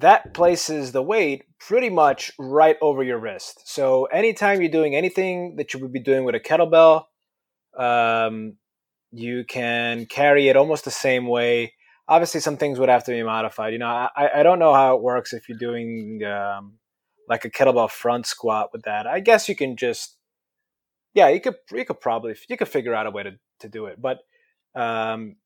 that 0.00 0.34
places 0.34 0.92
the 0.92 1.02
weight 1.02 1.44
pretty 1.58 1.90
much 1.90 2.32
right 2.38 2.76
over 2.80 3.02
your 3.02 3.18
wrist. 3.18 3.62
So 3.64 4.04
anytime 4.06 4.60
you're 4.60 4.70
doing 4.70 4.94
anything 4.94 5.56
that 5.56 5.72
you 5.72 5.80
would 5.80 5.92
be 5.92 6.00
doing 6.00 6.24
with 6.24 6.34
a 6.34 6.40
kettlebell, 6.40 7.04
um, 7.76 8.56
you 9.12 9.44
can 9.44 10.06
carry 10.06 10.48
it 10.48 10.56
almost 10.56 10.84
the 10.84 10.90
same 10.90 11.26
way. 11.26 11.74
Obviously, 12.08 12.40
some 12.40 12.56
things 12.56 12.78
would 12.78 12.88
have 12.88 13.04
to 13.04 13.12
be 13.12 13.22
modified. 13.22 13.72
You 13.72 13.78
know, 13.78 13.86
I, 13.86 14.40
I 14.40 14.42
don't 14.42 14.58
know 14.58 14.74
how 14.74 14.96
it 14.96 15.02
works 15.02 15.32
if 15.32 15.48
you're 15.48 15.58
doing 15.58 16.22
um, 16.24 16.78
like 17.28 17.44
a 17.44 17.50
kettlebell 17.50 17.90
front 17.90 18.26
squat 18.26 18.70
with 18.72 18.82
that. 18.82 19.06
I 19.06 19.20
guess 19.20 19.48
you 19.48 19.54
can 19.54 19.76
just, 19.76 20.16
yeah, 21.14 21.28
you 21.28 21.40
could 21.40 21.56
you 21.72 21.84
could 21.84 22.00
probably 22.00 22.34
you 22.48 22.56
could 22.56 22.68
figure 22.68 22.94
out 22.94 23.06
a 23.06 23.10
way 23.10 23.22
to 23.22 23.32
to 23.60 23.68
do 23.68 23.86
it. 23.86 24.00
But 24.00 24.18
um, 24.74 25.36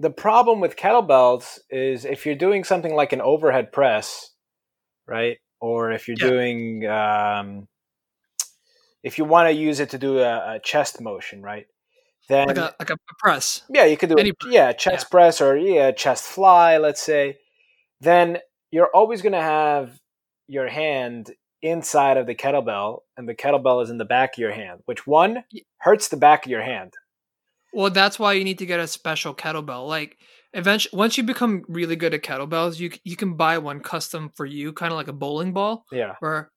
the 0.00 0.10
problem 0.10 0.60
with 0.60 0.76
kettlebells 0.76 1.58
is 1.68 2.06
if 2.06 2.24
you're 2.24 2.34
doing 2.34 2.64
something 2.64 2.94
like 2.94 3.12
an 3.12 3.20
overhead 3.20 3.70
press, 3.70 4.30
right? 5.06 5.36
Or 5.60 5.92
if 5.92 6.08
you're 6.08 6.16
Yeah. 6.18 6.26
doing, 6.30 6.86
um, 6.86 7.68
if 9.02 9.18
you 9.18 9.26
want 9.26 9.48
to 9.48 9.52
use 9.52 9.78
it 9.78 9.90
to 9.90 9.98
do 9.98 10.18
a, 10.20 10.54
a 10.56 10.60
chest 10.60 11.02
motion, 11.02 11.42
right? 11.42 11.66
Then 12.28 12.48
Like 12.48 12.56
a 12.56 12.74
like 12.78 12.90
a 12.90 12.96
press. 13.18 13.62
yeah, 13.68 13.84
you 13.84 13.96
could 13.98 14.08
do 14.08 14.18
any 14.18 14.30
a, 14.30 14.48
yeah 14.48 14.72
chest 14.72 15.10
press 15.10 15.40
or 15.40 15.56
yeah 15.56 15.90
chest 15.90 16.24
fly, 16.24 16.78
let's 16.78 17.02
say. 17.02 17.38
Then 18.00 18.38
you're 18.70 18.90
always 18.94 19.20
going 19.20 19.32
to 19.32 19.42
have 19.42 20.00
your 20.46 20.68
hand 20.68 21.32
inside 21.60 22.16
of 22.16 22.26
the 22.26 22.34
kettlebell, 22.34 23.00
and 23.18 23.28
the 23.28 23.34
kettlebell 23.34 23.82
is 23.82 23.90
in 23.90 23.98
the 23.98 24.04
back 24.06 24.34
of 24.34 24.38
your 24.38 24.52
hand, 24.52 24.80
which 24.86 25.06
one 25.06 25.44
hurts 25.78 26.08
the 26.08 26.16
back 26.16 26.46
of 26.46 26.50
your 26.50 26.62
hand. 26.62 26.94
Well, 27.72 27.90
that's 27.90 28.18
why 28.18 28.32
you 28.34 28.44
need 28.44 28.58
to 28.58 28.66
get 28.66 28.80
a 28.80 28.86
special 28.86 29.34
kettlebell. 29.34 29.86
Like 29.86 30.16
eventually 30.52 30.96
once 30.98 31.16
you 31.16 31.24
become 31.24 31.62
really 31.68 31.96
good 31.96 32.14
at 32.14 32.22
kettlebells, 32.22 32.78
you 32.78 32.90
you 33.04 33.16
can 33.16 33.34
buy 33.34 33.58
one 33.58 33.80
custom 33.80 34.30
for 34.34 34.46
you, 34.46 34.72
kind 34.72 34.92
of 34.92 34.96
like 34.96 35.08
a 35.08 35.12
bowling 35.12 35.52
ball 35.52 35.84
Yeah. 35.92 36.14
where 36.20 36.50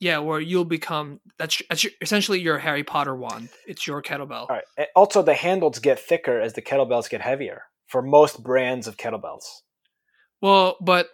yeah, 0.00 0.18
where 0.18 0.38
you'll 0.38 0.64
become 0.64 1.20
that's, 1.38 1.60
that's 1.68 1.82
your, 1.82 1.92
essentially 2.00 2.38
your 2.40 2.58
Harry 2.58 2.84
Potter 2.84 3.16
wand. 3.16 3.48
It's 3.66 3.86
your 3.86 4.00
kettlebell. 4.00 4.42
All 4.42 4.46
right. 4.50 4.64
And 4.76 4.86
Also, 4.94 5.22
the 5.22 5.34
handles 5.34 5.80
get 5.80 5.98
thicker 5.98 6.40
as 6.40 6.52
the 6.52 6.62
kettlebells 6.62 7.10
get 7.10 7.20
heavier 7.20 7.62
for 7.88 8.00
most 8.02 8.42
brands 8.44 8.86
of 8.86 8.96
kettlebells. 8.96 9.42
Well, 10.40 10.76
but 10.80 11.08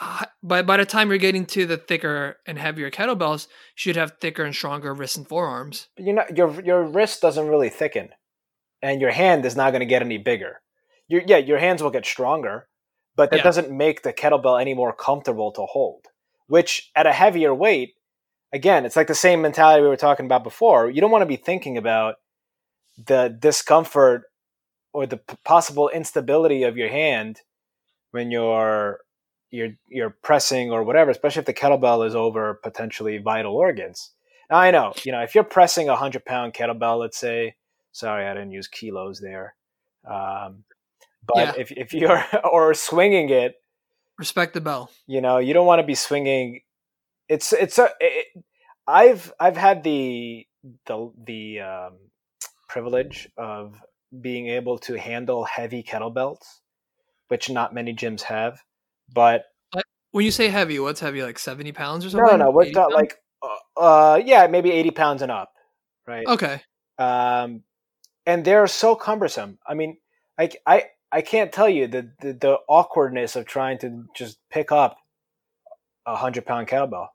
uh, 0.00 0.26
by 0.42 0.62
by 0.62 0.76
the 0.76 0.84
time 0.86 1.08
you're 1.08 1.18
getting 1.18 1.46
to 1.46 1.66
the 1.66 1.76
thicker 1.76 2.36
and 2.46 2.58
heavier 2.58 2.90
kettlebells, 2.92 3.46
you 3.48 3.52
should 3.74 3.96
have 3.96 4.12
thicker 4.20 4.44
and 4.44 4.54
stronger 4.54 4.94
wrists 4.94 5.16
and 5.16 5.26
forearms. 5.26 5.88
But 5.96 6.06
you 6.06 6.12
know, 6.12 6.24
your 6.32 6.60
your 6.64 6.84
wrist 6.84 7.20
doesn't 7.20 7.48
really 7.48 7.70
thicken, 7.70 8.10
and 8.82 9.00
your 9.00 9.10
hand 9.10 9.44
is 9.44 9.56
not 9.56 9.70
going 9.70 9.80
to 9.80 9.86
get 9.86 10.02
any 10.02 10.18
bigger. 10.18 10.60
Your, 11.08 11.22
yeah, 11.26 11.38
your 11.38 11.58
hands 11.58 11.82
will 11.82 11.90
get 11.90 12.06
stronger, 12.06 12.68
but 13.16 13.30
that 13.30 13.38
Yeah. 13.38 13.42
doesn't 13.42 13.70
make 13.70 14.02
the 14.02 14.12
kettlebell 14.12 14.60
any 14.60 14.74
more 14.74 14.92
comfortable 14.92 15.52
to 15.52 15.62
hold. 15.66 16.06
Which, 16.46 16.90
at 16.94 17.06
a 17.06 17.12
heavier 17.12 17.54
weight, 17.54 17.94
again, 18.52 18.86
it's 18.86 18.96
like 18.96 19.06
the 19.06 19.14
same 19.14 19.42
mentality 19.42 19.82
we 19.82 19.88
were 19.88 19.96
talking 19.96 20.26
about 20.26 20.44
before. 20.44 20.88
You 20.90 21.00
don't 21.00 21.10
want 21.10 21.22
to 21.22 21.26
be 21.26 21.36
thinking 21.36 21.76
about 21.76 22.16
the 23.06 23.34
discomfort 23.38 24.22
or 24.92 25.06
the 25.06 25.18
p- 25.18 25.36
possible 25.44 25.88
instability 25.90 26.62
of 26.62 26.76
your 26.76 26.88
hand 26.88 27.40
when 28.12 28.30
you're 28.30 29.00
you're 29.50 29.70
you're 29.88 30.10
pressing 30.22 30.70
or 30.70 30.82
whatever, 30.82 31.10
especially 31.10 31.40
if 31.40 31.46
the 31.46 31.54
kettlebell 31.54 32.06
is 32.06 32.14
over 32.14 32.54
potentially 32.62 33.18
vital 33.18 33.54
organs. 33.56 34.12
Now 34.50 34.56
I 34.58 34.70
know, 34.70 34.92
you 35.04 35.12
know, 35.12 35.20
if 35.20 35.34
you're 35.34 35.44
pressing 35.44 35.88
a 35.88 35.96
hundred 35.96 36.24
pound 36.24 36.54
kettlebell, 36.54 36.98
let's 36.98 37.18
say, 37.18 37.54
sorry, 37.92 38.26
I 38.26 38.34
didn't 38.34 38.52
use 38.52 38.68
kilos 38.68 39.20
there, 39.20 39.54
um, 40.08 40.64
but 41.26 41.36
Yeah. 41.36 41.52
if 41.56 41.72
if 41.72 41.92
you're 41.94 42.22
or 42.44 42.74
swinging 42.74 43.30
it, 43.30 43.54
Respect 44.18 44.52
the 44.54 44.60
bell. 44.60 44.90
you 45.06 45.20
know, 45.20 45.38
you 45.38 45.54
don't 45.54 45.66
want 45.66 45.80
to 45.80 45.86
be 45.86 45.94
swinging. 45.94 46.60
It's 47.28 47.52
it's 47.52 47.78
a. 47.78 47.90
It, 48.00 48.26
I've 48.86 49.32
I've 49.38 49.56
had 49.56 49.84
the 49.84 50.46
the 50.86 51.12
the 51.24 51.60
um, 51.60 51.92
privilege 52.68 53.28
of 53.36 53.80
being 54.20 54.48
able 54.48 54.78
to 54.78 54.98
handle 54.98 55.44
heavy 55.44 55.82
kettlebells, 55.82 56.40
which 57.28 57.50
not 57.50 57.74
many 57.74 57.94
gyms 57.94 58.22
have. 58.22 58.58
But 59.12 59.44
When 60.10 60.24
you 60.24 60.30
say 60.32 60.48
heavy, 60.48 60.78
what's 60.80 61.00
heavy? 61.00 61.22
Like 61.22 61.38
seventy 61.38 61.72
pounds 61.72 62.04
or 62.06 62.10
something? 62.10 62.38
no, 62.38 62.46
no. 62.46 62.50
We're 62.50 62.62
80 62.64 62.72
ta- 62.72 62.80
pounds? 62.82 62.94
like 62.94 63.18
Uh, 63.42 63.80
uh, 63.80 64.22
yeah, 64.24 64.46
maybe 64.48 64.72
eighty 64.72 64.90
pounds 64.90 65.22
and 65.22 65.30
up, 65.30 65.52
right? 66.06 66.26
Okay. 66.26 66.60
Um, 66.98 67.62
and 68.28 68.44
they're 68.44 68.66
so 68.66 68.94
cumbersome. 68.94 69.58
I 69.66 69.74
mean, 69.74 69.96
I 70.38 70.50
I 70.66 70.84
I 71.10 71.22
can't 71.22 71.50
tell 71.50 71.68
you 71.68 71.88
the 71.88 72.12
the, 72.20 72.32
the 72.34 72.58
awkwardness 72.68 73.34
of 73.34 73.46
trying 73.46 73.78
to 73.78 74.04
just 74.14 74.38
pick 74.50 74.70
up 74.70 74.98
a 76.06 76.14
hundred 76.14 76.44
pound 76.46 76.68
kettlebell. 76.68 77.08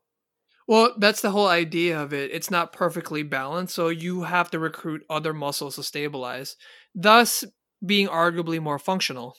Well, 0.67 0.95
that's 0.97 1.21
the 1.21 1.31
whole 1.31 1.47
idea 1.47 2.01
of 2.01 2.13
it. 2.13 2.31
It's 2.31 2.49
not 2.49 2.73
perfectly 2.73 3.21
balanced, 3.21 3.75
so 3.75 3.89
you 3.89 4.23
have 4.23 4.49
to 4.51 4.59
recruit 4.59 5.03
other 5.09 5.33
muscles 5.33 5.75
to 5.75 5.83
stabilize, 5.83 6.55
thus 6.95 7.43
being 7.85 8.07
arguably 8.07 8.61
more 8.61 8.79
functional. 8.79 9.37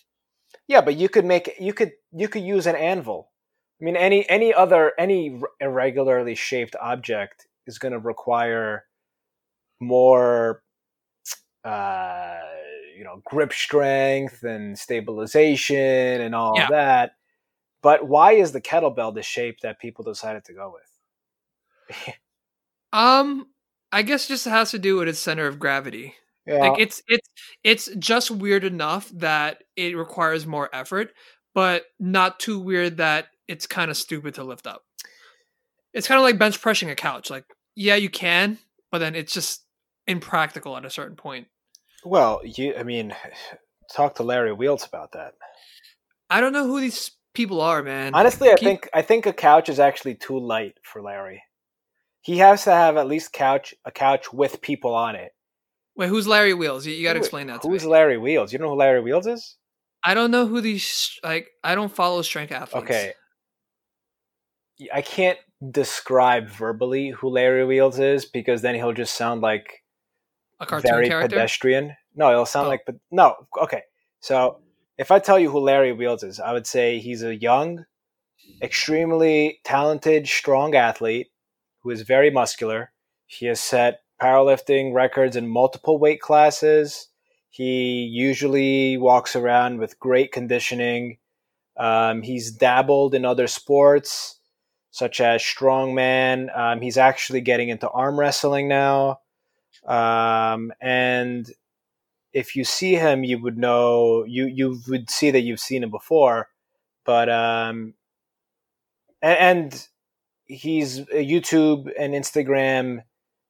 Yeah, 0.69 0.83
but 0.83 0.97
you 0.97 1.09
could 1.09 1.25
make 1.25 1.57
you 1.59 1.75
could 1.75 1.93
you 2.13 2.29
could 2.29 2.43
use 2.43 2.67
an 2.67 2.77
anvil. 2.77 3.33
I 3.81 3.85
mean, 3.85 3.97
any 3.97 4.29
any 4.31 4.55
other 4.55 4.93
any 4.97 5.41
irregularly 5.61 6.37
shaped 6.37 6.77
object 6.81 7.49
is 7.67 7.79
going 7.79 7.93
to 7.93 7.99
require 7.99 8.85
more, 9.81 10.63
uh, 11.65 12.41
you 12.97 13.05
know, 13.05 13.21
grip 13.25 13.53
strength 13.53 14.43
and 14.43 14.79
stabilization 14.79 16.21
and 16.21 16.35
all 16.35 16.57
Yeah. 16.57 16.69
that. 16.71 17.13
But 17.83 18.09
why 18.09 18.33
is 18.33 18.53
the 18.53 18.61
kettlebell 18.61 19.15
the 19.15 19.23
shape 19.23 19.61
that 19.61 19.79
people 19.81 20.05
decided 20.05 20.45
to 20.47 20.53
go 20.55 20.73
with? 20.73 22.15
Um, 22.93 23.49
I 23.93 24.03
guess 24.03 24.29
just 24.29 24.45
has 24.45 24.71
to 24.71 24.79
do 24.79 24.97
with 24.97 25.09
its 25.09 25.19
center 25.19 25.47
of 25.47 25.59
gravity. 25.59 26.15
Yeah, 26.47 26.59
Like 26.59 26.79
it's 26.79 27.03
it's 27.09 27.29
it's 27.65 27.87
just 27.99 28.31
weird 28.31 28.65
enough 28.65 29.11
that 29.15 29.65
it 29.77 29.97
requires 29.97 30.47
more 30.47 30.69
effort, 30.75 31.13
but 31.55 31.87
not 31.99 32.39
too 32.39 32.59
weird 32.61 32.99
that 32.99 33.29
it's 33.49 33.67
kind 33.67 33.91
of 33.91 33.97
stupid 33.97 34.35
to 34.35 34.45
lift 34.45 34.67
up. 34.67 34.83
It's 35.93 36.09
kind 36.09 36.19
of 36.19 36.23
like 36.25 36.39
bench 36.39 36.61
pressing 36.61 36.91
a 36.91 36.95
couch. 36.95 37.31
Like, 37.31 37.45
yeah, 37.77 37.95
you 37.95 38.11
can, 38.11 38.59
but 38.91 38.99
then 38.99 39.15
it's 39.15 39.33
just 39.33 39.65
impractical 40.07 40.77
at 40.77 40.85
a 40.85 40.91
certain 40.91 41.17
point. 41.17 41.47
Well, 42.05 42.41
you. 42.45 42.75
I 42.77 42.83
mean, 42.83 43.15
talk 43.95 44.17
to 44.17 44.23
Larry 44.23 44.53
Wheels 44.53 44.87
about 44.87 45.13
that. 45.13 45.35
I 46.31 46.41
don't 46.41 46.53
know 46.53 46.67
who 46.67 46.81
these 46.81 47.11
people 47.35 47.61
are, 47.61 47.83
man. 47.83 48.15
Honestly, 48.15 48.49
I 48.51 48.55
Keep- 48.55 48.67
think 48.67 48.89
I 48.95 49.03
think 49.03 49.27
a 49.27 49.33
couch 49.33 49.69
is 49.69 49.79
actually 49.79 50.15
too 50.15 50.39
light 50.39 50.75
for 50.83 51.03
Larry. 51.03 51.43
He 52.23 52.39
has 52.39 52.65
to 52.65 52.71
have 52.71 52.97
at 52.97 53.07
least 53.07 53.33
couch 53.33 53.75
a 53.85 53.91
couch 53.91 54.33
with 54.33 54.63
people 54.63 54.95
on 54.95 55.15
it. 55.15 55.33
Wait, 55.97 56.09
who's 56.09 56.27
Larry 56.27 56.55
Wheels? 56.55 56.87
You, 56.87 56.95
you 56.95 57.05
got 57.05 57.13
to 57.13 57.19
explain 57.21 57.47
that 57.49 57.63
to 57.63 57.69
Who's 57.69 57.85
me. 57.85 57.91
Larry 57.91 58.19
Wheels? 58.19 58.53
You 58.53 58.59
know 58.59 58.71
who 58.71 58.77
Larry 58.77 59.01
Wheels 59.01 59.27
is? 59.27 59.57
I 60.03 60.15
don't 60.15 60.31
know 60.31 60.47
who 60.47 60.61
these 60.61 61.19
like. 61.23 61.49
I 61.63 61.75
don't 61.75 61.95
follow 61.95 62.23
strength 62.23 62.53
athletes. 62.53 62.85
Okay. 62.85 63.13
I 64.93 65.03
can't 65.03 65.39
describe 65.71 66.49
verbally 66.49 67.11
who 67.11 67.29
Larry 67.29 67.65
Wheels 67.65 67.99
is 68.01 68.25
because 68.25 68.61
then 68.63 68.75
he'll 68.75 68.93
just 68.93 69.15
sound 69.17 69.41
like 69.41 69.84
a 70.61 70.67
cartoon 70.67 70.91
very 70.91 71.09
character. 71.09 71.29
pedestrian. 71.37 71.97
No, 72.15 72.31
it'll 72.31 72.47
sound 72.47 72.67
Oh. 72.67 72.71
like 72.71 72.83
but 72.87 72.97
no. 73.11 73.35
Okay, 73.61 73.83
so 74.21 74.61
if 74.99 75.11
I 75.11 75.19
tell 75.19 75.39
you 75.39 75.51
who 75.51 75.59
Larry 75.59 75.93
Wheels 75.93 76.23
is, 76.23 76.39
I 76.41 76.53
would 76.53 76.67
say 76.67 76.99
he's 76.99 77.23
a 77.23 77.35
young, 77.35 77.85
extremely 78.63 79.61
talented, 79.65 80.27
strong 80.29 80.75
athlete 80.75 81.29
who 81.83 81.91
is 81.91 82.03
very 82.03 82.31
muscular. 82.31 82.93
He 83.27 83.47
has 83.47 83.61
set 83.61 84.01
powerlifting 84.21 84.95
records 84.95 85.37
in 85.37 85.49
multiple 85.49 85.99
weight 85.99 86.21
classes. 86.21 87.09
He 87.51 88.05
usually 88.05 88.97
walks 88.97 89.37
around 89.37 89.79
with 89.79 89.99
great 89.99 90.33
conditioning. 90.33 91.19
Um, 91.77 92.23
he's 92.23 92.51
dabbled 92.53 93.15
in 93.15 93.25
other 93.25 93.47
sports 93.47 94.39
such 94.91 95.21
as 95.21 95.43
strongman. 95.43 96.57
Um, 96.57 96.81
he's 96.81 96.97
actually 96.97 97.41
getting 97.41 97.69
into 97.69 97.89
arm 97.91 98.19
wrestling 98.19 98.69
now. 98.69 99.19
Um, 99.87 100.73
and 100.81 101.51
if 102.33 102.57
you 102.57 102.65
see 102.65 102.95
him, 102.95 103.25
you 103.25 103.39
would 103.41 103.59
know 103.59 104.25
you 104.25 104.47
you 104.47 104.81
would 104.89 105.11
see 105.11 105.31
that 105.31 105.43
you've 105.43 105.61
seen 105.61 105.83
him 105.83 105.91
before. 105.91 106.49
But 107.05 107.29
um, 107.29 107.95
and, 109.23 109.39
and 109.39 109.89
he's 110.47 110.99
a 110.99 111.27
YouTube 111.27 111.91
and 111.99 112.15
Instagram 112.15 113.03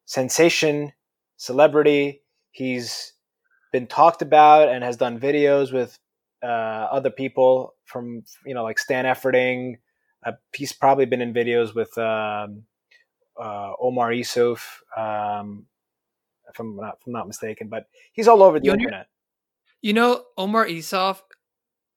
sensation, 0.05 0.93
celebrity. 1.37 2.23
He's 2.51 3.13
been 3.73 3.87
talked 3.87 4.23
about 4.23 4.69
and 4.69 4.85
has 4.85 4.97
done 4.97 5.19
videos 5.19 5.73
with 5.73 5.99
uh, 6.43 6.47
other 6.47 7.11
people 7.11 7.75
from 7.85 8.23
you 8.45 8.55
know 8.55 8.63
like 8.63 8.79
Stan 8.79 9.05
Efferding. 9.05 9.79
Uh, 10.25 10.33
he's 10.55 10.73
probably 10.73 11.07
been 11.07 11.21
in 11.21 11.35
videos 11.35 11.75
with 11.75 11.97
um, 11.99 12.65
uh, 13.39 13.73
Omar 13.81 14.11
Isuf, 14.11 14.61
um, 14.97 15.67
if 16.55 16.61
I'm 16.61 16.77
not 16.77 16.99
if 17.01 17.07
I'm 17.07 17.13
not 17.13 17.27
mistaken. 17.27 17.69
But 17.69 17.87
he's 18.13 18.29
all 18.29 18.43
over 18.43 18.59
the 18.59 18.67
You 18.67 18.73
know- 18.73 18.79
internet. 18.79 19.07
You 19.83 19.93
know, 19.93 20.25
Omar 20.39 20.67
Isuf, 20.67 21.21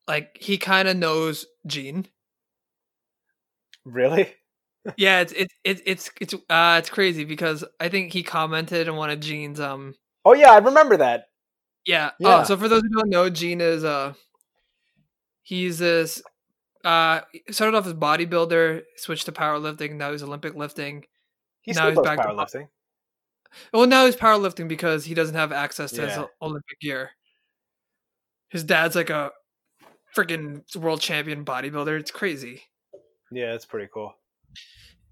like 0.07 0.37
he 0.41 0.57
kind 0.57 0.87
of 0.89 0.97
knows 0.97 1.45
Gene. 1.65 2.07
Really? 3.85 4.33
yeah, 4.97 5.21
it's 5.21 5.33
it's 5.33 5.53
it's 5.63 5.81
it's 5.85 6.11
it's 6.19 6.33
uh 6.49 6.75
it's 6.79 6.89
crazy 6.89 7.23
because 7.23 7.63
I 7.79 7.89
think 7.89 8.11
he 8.13 8.23
commented 8.23 8.89
on 8.89 8.95
one 8.97 9.09
of 9.09 9.19
Gene's 9.19 9.59
um 9.59 9.95
Oh 10.25 10.33
yeah, 10.33 10.51
I 10.51 10.57
remember 10.57 10.97
that. 10.97 11.27
yeah. 11.85 12.11
Yeah. 12.19 12.41
Oh, 12.41 12.43
so 12.43 12.57
for 12.57 12.67
those 12.67 12.81
who 12.81 12.89
don't 12.89 13.09
know, 13.09 13.29
Gene 13.29 13.61
is 13.61 13.83
uh 13.85 14.13
he's 15.41 15.79
this 15.79 16.21
uh 16.83 17.21
started 17.51 17.77
off 17.77 17.87
as 17.87 17.93
bodybuilder, 17.93 18.81
switched 18.97 19.25
to 19.27 19.31
powerlifting, 19.31 19.93
now 19.95 20.11
he's 20.11 20.23
Olympic 20.23 20.55
lifting. 20.55 21.05
He 21.61 21.71
Now 21.71 21.89
still 21.89 21.89
he's 21.91 21.99
back 22.01 22.17
to 22.21 22.27
powerlifting. 22.33 22.67
Well, 23.73 23.87
now 23.87 24.05
he's 24.05 24.15
powerlifting 24.15 24.67
because 24.67 25.05
he 25.05 25.13
doesn't 25.13 25.35
have 25.35 25.51
access 25.51 25.91
to 25.93 26.07
his 26.07 26.19
Olympic 26.41 26.79
gear. 26.79 27.11
His 28.49 28.63
dad's 28.63 28.95
like 28.95 29.09
a 29.09 29.31
freaking 30.15 30.63
world 30.75 31.01
champion 31.01 31.45
bodybuilder. 31.45 31.99
It's 31.99 32.11
crazy. 32.11 32.63
Yeah, 33.31 33.53
it's 33.53 33.65
pretty 33.65 33.89
cool. 33.93 34.13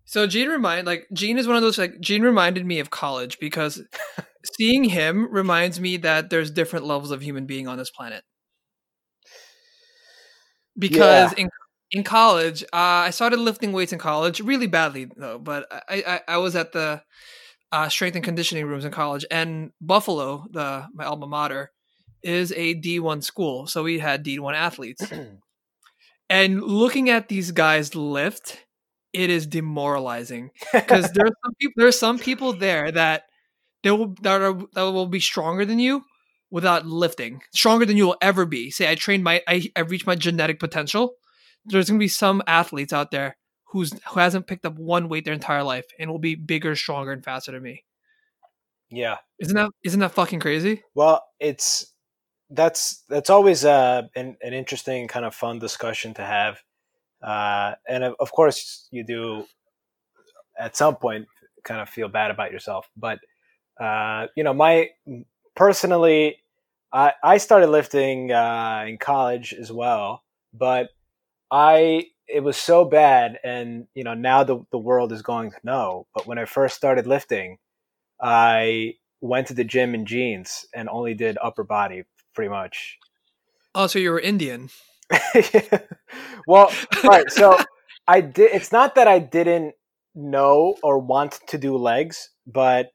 So 0.06 0.28
Gene 0.28 0.50
remind 0.50 0.86
like 0.86 1.08
Gene 1.14 1.38
is 1.38 1.48
one 1.48 1.56
of 1.56 1.64
those 1.64 1.78
like 1.78 2.00
Gene 2.00 2.22
reminded 2.22 2.66
me 2.66 2.80
of 2.80 2.92
college 2.92 3.40
because 3.40 3.82
seeing 4.58 4.84
him 4.86 5.32
reminds 5.32 5.80
me 5.80 5.98
that 5.98 6.30
there's 6.30 6.52
different 6.52 6.86
levels 6.86 7.12
of 7.12 7.22
human 7.22 7.46
being 7.46 7.68
on 7.68 7.78
this 7.78 7.90
planet. 7.90 8.24
Because 10.78 11.34
in 11.34 11.50
in 11.92 12.04
college, 12.04 12.64
uh, 12.64 13.08
I 13.08 13.10
started 13.12 13.40
lifting 13.40 13.72
weights 13.72 13.94
in 13.94 14.00
college 14.00 14.42
really 14.42 14.68
badly 14.68 15.10
though, 15.16 15.40
but 15.40 15.68
I 15.72 16.04
I, 16.28 16.36
I 16.36 16.38
was 16.38 16.56
at 16.56 16.72
the 16.72 17.02
uh, 17.72 17.90
strength 17.90 18.16
and 18.16 18.24
conditioning 18.24 18.66
rooms 18.66 18.86
in 18.86 18.92
college, 18.92 19.26
and 19.32 19.72
Buffalo, 19.82 20.46
the 20.52 20.88
my 20.94 21.06
alma 21.06 21.28
mater, 21.28 21.72
is 22.24 22.52
a 22.54 22.74
D 22.74 23.00
one 23.00 23.22
school, 23.22 23.68
so 23.68 23.84
we 23.84 24.00
had 24.00 24.24
D 24.24 24.40
one 24.40 24.56
athletes. 24.56 25.02
and 26.30 26.64
looking 26.64 27.10
at 27.10 27.30
these 27.30 27.52
guys 27.52 27.96
lift, 27.96 28.66
it 29.14 29.30
is 29.30 29.48
demoralizing. 29.48 30.52
Because 30.74 31.12
there 31.12 31.26
are 31.26 31.36
some 31.44 31.54
people 31.60 31.74
there 31.78 31.88
are 31.88 31.92
some 31.92 32.20
people 32.20 32.54
there 32.54 32.92
that 32.92 33.24
they 33.84 33.92
will 33.92 34.16
that 34.22 34.42
are 34.42 34.54
that 34.74 34.84
will 34.84 35.08
be 35.08 35.20
stronger 35.20 35.66
than 35.66 35.80
you 35.80 36.04
without 36.52 36.86
lifting. 36.86 37.42
Stronger 37.54 37.86
than 37.86 37.98
you 37.98 38.08
will 38.08 38.18
ever 38.22 38.46
be. 38.46 38.72
Say 38.72 38.90
i 38.90 38.96
trained 38.96 39.24
my 39.24 39.42
i, 39.48 39.70
I 39.76 39.82
reached 39.82 40.08
my 40.08 40.16
genetic 40.16 40.60
potential. 40.60 41.16
There's 41.66 41.90
going 41.90 42.00
to 42.00 42.04
be 42.04 42.08
some 42.08 42.44
athletes 42.46 42.94
out 42.94 43.12
there 43.12 43.38
who's 43.76 43.94
who 44.08 44.20
hasn't 44.20 44.48
picked 44.48 44.66
up 44.66 44.78
one 44.78 45.10
weight 45.10 45.26
their 45.26 45.34
entire 45.34 45.64
life 45.64 45.86
and 46.00 46.10
will 46.10 46.20
be 46.20 46.36
bigger 46.36 46.76
stronger 46.76 47.12
and 47.12 47.24
faster 47.24 47.52
than 47.52 47.62
me 47.62 47.84
yeah. 48.90 49.18
isn't 49.40 49.56
that 49.56 49.72
isn't 49.84 50.00
that 50.00 50.12
fucking 50.12 50.40
crazy 50.40 50.84
Well, 50.94 51.24
it's 51.40 51.94
that's 52.50 53.04
that's 53.10 53.30
always 53.30 53.66
uh, 53.66 54.04
an 54.16 54.38
an 54.42 54.54
interesting 54.54 55.08
kind 55.08 55.26
of 55.26 55.34
fun 55.36 55.60
discussion 55.60 56.14
to 56.16 56.22
have, 56.24 56.62
uh, 57.22 57.74
and 57.88 58.04
of, 58.04 58.16
of 58.20 58.32
course 58.32 58.88
you 58.92 59.04
do 59.04 59.46
at 60.58 60.76
some 60.78 60.96
point 60.96 61.28
kind 61.64 61.82
of 61.82 61.90
feel 61.90 62.08
bad 62.08 62.32
about 62.32 62.52
yourself. 62.52 62.90
But 62.96 63.20
uh, 63.80 64.28
you 64.36 64.44
know, 64.44 64.54
my 64.54 64.92
personally, 65.56 66.38
I 66.94 67.14
I 67.24 67.38
started 67.38 67.68
lifting 67.68 68.32
uh, 68.32 68.86
in 68.88 68.98
college 68.98 69.54
as 69.54 69.72
well, 69.72 70.24
but 70.54 70.90
I 71.52 72.06
it 72.28 72.42
was 72.42 72.58
so 72.58 72.86
bad, 72.86 73.40
and 73.44 73.88
you 73.94 74.04
know 74.04 74.14
now 74.14 74.44
the 74.44 74.66
the 74.72 74.78
world 74.80 75.12
is 75.12 75.22
going 75.22 75.52
to 75.52 75.58
know. 75.64 76.08
But 76.14 76.28
when 76.28 76.38
I 76.38 76.46
first 76.46 76.76
started 76.76 77.08
lifting, 77.08 77.58
I 78.22 78.96
went 79.22 79.48
to 79.48 79.54
the 79.54 79.64
gym 79.64 79.96
in 79.96 80.06
jeans 80.06 80.66
and 80.74 80.90
only 80.90 81.14
did 81.14 81.38
upper 81.42 81.64
body 81.64 82.04
pretty 82.34 82.50
much. 82.50 83.00
oh 83.74 83.88
so 83.88 84.00
you 84.00 84.12
were 84.12 84.20
indian 84.20 84.70
well, 86.48 86.72
right. 87.04 87.30
So 87.32 87.60
I 88.08 88.22
did. 88.22 88.52
It's 88.54 88.72
not 88.72 88.96
that 88.96 89.08
I 89.08 89.20
didn't 89.20 89.76
know 90.14 90.76
or 90.84 91.00
want 91.00 91.40
to 91.48 91.58
do 91.58 91.78
legs, 91.78 92.30
but 92.48 92.92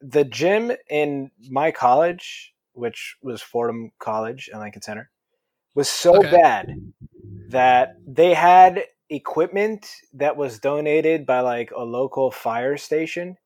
the 0.00 0.24
gym 0.24 0.72
in 0.90 1.30
my 1.50 1.70
college, 1.70 2.52
which 2.72 3.16
was 3.22 3.40
Fordham 3.40 3.92
College 3.98 4.50
in 4.52 4.58
Lincoln 4.60 4.82
Center, 4.82 5.10
was 5.74 5.88
so 5.88 6.18
Okay. 6.18 6.30
bad 6.30 6.66
that 7.48 7.96
they 8.06 8.34
had 8.34 8.84
equipment 9.10 9.86
that 10.12 10.36
was 10.36 10.58
donated 10.58 11.26
by 11.26 11.40
like 11.40 11.70
a 11.70 11.84
local 11.84 12.30
fire 12.30 12.76
station, 12.76 13.36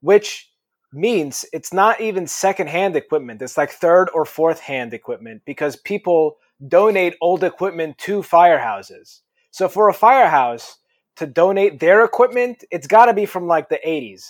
which 0.00 0.50
means 0.92 1.44
it's 1.52 1.72
not 1.72 2.00
even 2.00 2.26
secondhand 2.26 2.96
equipment. 2.96 3.42
It's 3.42 3.56
like 3.56 3.70
third 3.70 4.08
or 4.14 4.24
fourth 4.24 4.60
hand 4.60 4.94
equipment 4.94 5.42
because 5.44 5.76
people 5.76 6.36
donate 6.68 7.16
old 7.20 7.44
equipment 7.44 7.98
to 7.98 8.22
firehouses. 8.22 9.20
So 9.50 9.68
for 9.68 9.88
a 9.88 9.94
firehouse 9.94 10.78
to 11.16 11.26
donate 11.26 11.80
their 11.80 12.04
equipment, 12.04 12.64
it's 12.70 12.86
got 12.86 13.06
to 13.06 13.14
be 13.14 13.26
from 13.26 13.46
like 13.46 13.68
the 13.68 13.80
80s. 13.84 14.28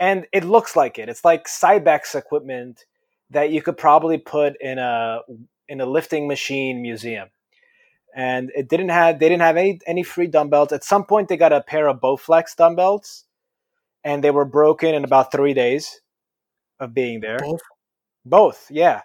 And 0.00 0.26
it 0.32 0.44
looks 0.44 0.76
like 0.76 0.98
it. 0.98 1.08
It's 1.08 1.24
like 1.24 1.46
Cybex 1.46 2.14
equipment 2.14 2.84
that 3.30 3.50
you 3.50 3.62
could 3.62 3.76
probably 3.76 4.18
put 4.18 4.60
in 4.60 4.78
a 4.78 5.20
in 5.68 5.80
a 5.80 5.86
lifting 5.86 6.28
machine 6.28 6.82
museum. 6.82 7.28
And 8.14 8.52
it 8.54 8.68
didn't 8.68 8.90
have 8.90 9.18
they 9.18 9.28
didn't 9.28 9.42
have 9.42 9.56
any 9.56 9.80
any 9.86 10.02
free 10.02 10.28
dumbbells. 10.28 10.72
At 10.72 10.84
some 10.84 11.04
point 11.04 11.28
they 11.28 11.36
got 11.36 11.52
a 11.52 11.60
pair 11.60 11.88
of 11.88 12.00
Bowflex 12.00 12.56
dumbbells 12.56 13.24
and 14.04 14.22
they 14.22 14.30
were 14.30 14.44
broken 14.44 14.94
in 14.94 15.04
about 15.04 15.32
3 15.32 15.54
days 15.54 16.00
of 16.78 16.94
being 16.94 17.20
there. 17.20 17.38
Both. 17.38 17.60
Both, 18.24 18.70
yeah. 18.70 19.00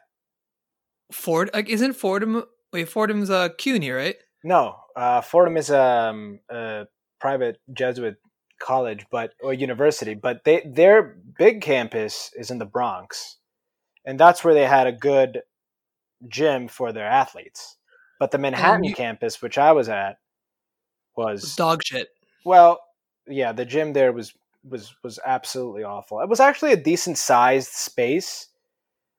Ford 1.12 1.50
like 1.54 1.70
isn't 1.70 1.94
Fordham 1.94 2.44
wait 2.72 2.88
Fordham's 2.88 3.30
uh 3.30 3.50
CUNY 3.58 3.90
right? 3.90 4.16
No, 4.44 4.78
uh, 4.96 5.22
Fordham 5.22 5.58
is 5.58 5.70
um, 5.70 6.40
a 6.50 6.86
private 7.20 7.58
Jesuit 7.74 8.18
college, 8.60 9.06
but 9.12 9.34
or 9.42 9.54
university, 9.54 10.14
but 10.14 10.44
they 10.46 10.62
their 10.66 11.18
big 11.38 11.62
campus 11.62 12.32
is 12.36 12.52
in 12.52 12.58
the 12.58 12.66
Bronx, 12.66 13.38
and 14.06 14.20
that's 14.20 14.44
where 14.44 14.54
they 14.54 14.66
had 14.66 14.88
a 14.88 14.92
good 14.92 15.42
gym 16.28 16.68
for 16.68 16.92
their 16.92 17.08
athletes. 17.08 17.78
But 18.20 18.32
the 18.32 18.38
Manhattan 18.38 18.84
you- 18.84 18.94
campus, 18.96 19.42
which 19.42 19.58
I 19.58 19.72
was 19.72 19.90
at, 19.90 20.20
was 21.16 21.56
dog 21.56 21.82
shit. 21.84 22.10
well, 22.46 22.80
yeah, 23.28 23.52
the 23.52 23.66
gym 23.66 23.94
there 23.94 24.12
was 24.12 24.34
was 24.64 24.94
was 25.04 25.20
absolutely 25.26 25.84
awful. 25.84 26.20
It 26.22 26.30
was 26.30 26.40
actually 26.40 26.74
a 26.74 26.78
decent 26.78 27.18
sized 27.18 27.72
space, 27.72 28.48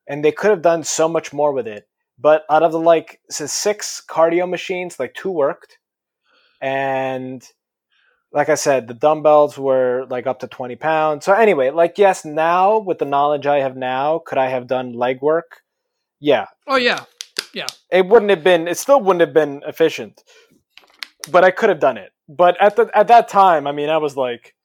and 0.07 0.23
they 0.23 0.31
could 0.31 0.51
have 0.51 0.61
done 0.61 0.83
so 0.83 1.07
much 1.09 1.33
more 1.33 1.51
with 1.51 1.67
it. 1.67 1.87
But 2.19 2.43
out 2.49 2.61
of 2.63 2.71
the 2.71 2.79
like 2.79 3.19
so 3.29 3.47
six 3.47 4.01
cardio 4.07 4.47
machines, 4.49 4.99
like 4.99 5.13
two 5.15 5.31
worked, 5.31 5.79
and 6.61 7.43
like 8.31 8.49
I 8.49 8.55
said, 8.55 8.87
the 8.87 8.93
dumbbells 8.93 9.57
were 9.57 10.05
like 10.09 10.27
up 10.27 10.39
to 10.39 10.47
twenty 10.47 10.75
pounds. 10.75 11.25
So 11.25 11.33
anyway, 11.33 11.71
like 11.71 11.97
yes, 11.97 12.23
now 12.23 12.77
with 12.79 12.99
the 12.99 13.05
knowledge 13.05 13.47
I 13.47 13.59
have 13.59 13.75
now, 13.75 14.19
could 14.25 14.37
I 14.37 14.47
have 14.49 14.67
done 14.67 14.93
leg 14.93 15.21
work? 15.21 15.61
Yeah, 16.19 16.45
Oh 16.67 16.75
yeah. 16.77 17.05
It 17.91 18.07
wouldn't 18.07 18.29
have 18.29 18.43
been 18.43 18.67
it 18.67 18.77
still 18.77 19.01
wouldn't 19.01 19.21
have 19.21 19.33
been 19.33 19.61
efficient 19.67 20.23
but 21.29 21.43
i 21.43 21.51
could 21.51 21.69
have 21.69 21.79
done 21.79 21.97
it. 21.97 22.11
But 22.27 22.55
at 22.61 22.75
the 22.75 22.89
at 22.95 23.07
that 23.09 23.27
time 23.27 23.67
i 23.67 23.71
mean 23.71 23.89
i 23.89 23.97
was 23.97 24.15
like 24.17 24.55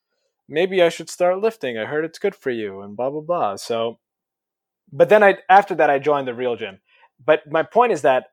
maybe 0.49 0.83
i 0.83 0.89
should 0.89 1.11
start 1.11 1.41
lifting. 1.41 1.77
I 1.79 1.85
heard 1.87 2.05
it's 2.05 2.19
good 2.19 2.35
for 2.35 2.51
you 2.51 2.81
and 2.83 2.97
blah 2.97 3.11
blah 3.11 3.21
blah. 3.21 3.57
So 3.57 3.99
but 4.93 5.09
then 5.09 5.23
i 5.23 5.39
after 5.49 5.75
that 5.75 5.91
i 5.91 5.99
joined 5.99 6.29
the 6.29 6.35
real 6.35 6.57
gym. 6.57 6.79
But 7.25 7.51
my 7.51 7.63
point 7.63 7.93
is 7.93 8.03
that 8.03 8.27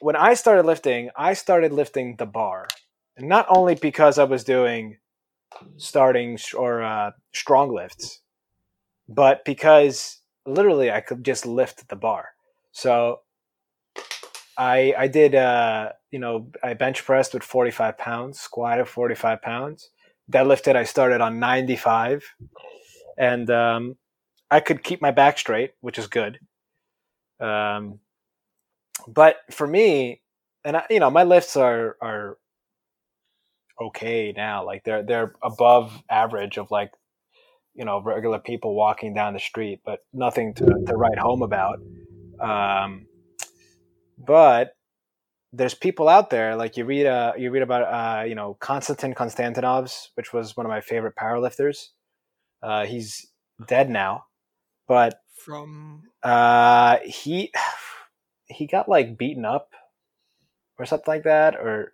when 0.00 0.16
i 0.16 0.34
started 0.34 0.66
lifting 0.66 1.10
i 1.16 1.34
started 1.34 1.72
lifting 1.72 2.16
the 2.16 2.26
bar. 2.26 2.68
And 3.16 3.28
not 3.28 3.46
only 3.48 3.74
because 3.74 4.18
i 4.18 4.24
was 4.24 4.44
doing 4.44 4.98
starting 5.76 6.38
or 6.56 6.82
uh, 6.82 7.12
strong 7.32 7.72
lifts 7.74 8.20
but 9.08 9.44
because 9.44 10.20
literally 10.46 10.90
i 10.90 11.00
could 11.00 11.24
just 11.24 11.46
lift 11.46 11.88
the 11.88 11.96
bar. 11.96 12.30
So 12.72 13.20
I 14.56 14.94
I 14.96 15.08
did 15.08 15.34
uh 15.34 15.90
you 16.10 16.18
know 16.18 16.50
I 16.62 16.74
bench 16.74 17.04
pressed 17.04 17.34
with 17.34 17.42
45 17.42 17.98
pounds, 17.98 18.40
squatted 18.40 18.88
45 18.88 19.42
pounds, 19.42 19.90
deadlifted 20.30 20.76
I 20.76 20.84
started 20.84 21.20
on 21.20 21.38
95, 21.38 22.24
and 23.18 23.50
um, 23.50 23.96
I 24.50 24.60
could 24.60 24.82
keep 24.82 25.02
my 25.02 25.10
back 25.10 25.38
straight, 25.38 25.72
which 25.80 25.98
is 25.98 26.06
good. 26.06 26.38
Um, 27.40 28.00
but 29.08 29.36
for 29.50 29.66
me, 29.66 30.22
and 30.64 30.76
I, 30.76 30.84
you 30.90 31.00
know 31.00 31.10
my 31.10 31.24
lifts 31.24 31.56
are 31.56 31.96
are 32.00 32.38
okay 33.80 34.32
now, 34.36 34.64
like 34.64 34.84
they're 34.84 35.02
they're 35.02 35.34
above 35.42 36.02
average 36.08 36.58
of 36.58 36.70
like 36.70 36.92
you 37.74 37.84
know 37.84 38.00
regular 38.00 38.38
people 38.38 38.74
walking 38.74 39.14
down 39.14 39.34
the 39.34 39.40
street, 39.40 39.80
but 39.84 40.00
nothing 40.12 40.54
to 40.54 40.64
to 40.64 40.96
write 40.96 41.18
home 41.18 41.42
about. 41.42 41.80
Um, 42.40 43.06
but 44.18 44.76
there's 45.52 45.74
people 45.74 46.08
out 46.08 46.30
there 46.30 46.56
like 46.56 46.76
you 46.76 46.84
read 46.84 47.06
uh 47.06 47.32
you 47.38 47.50
read 47.50 47.62
about 47.62 47.82
uh 47.82 48.24
you 48.24 48.34
know 48.34 48.56
Konstantin 48.60 49.14
Konstantinovs, 49.14 50.08
which 50.14 50.32
was 50.32 50.56
one 50.56 50.66
of 50.66 50.70
my 50.70 50.80
favorite 50.80 51.14
powerlifters. 51.16 51.88
Uh, 52.62 52.86
he's 52.86 53.26
dead 53.66 53.90
now, 53.90 54.24
but 54.88 55.20
From 55.36 56.04
uh, 56.22 56.98
he 57.04 57.52
he 58.46 58.66
got 58.66 58.88
like 58.88 59.18
beaten 59.18 59.44
up 59.44 59.70
or 60.78 60.86
something 60.86 61.12
like 61.12 61.24
that, 61.24 61.54
or 61.54 61.92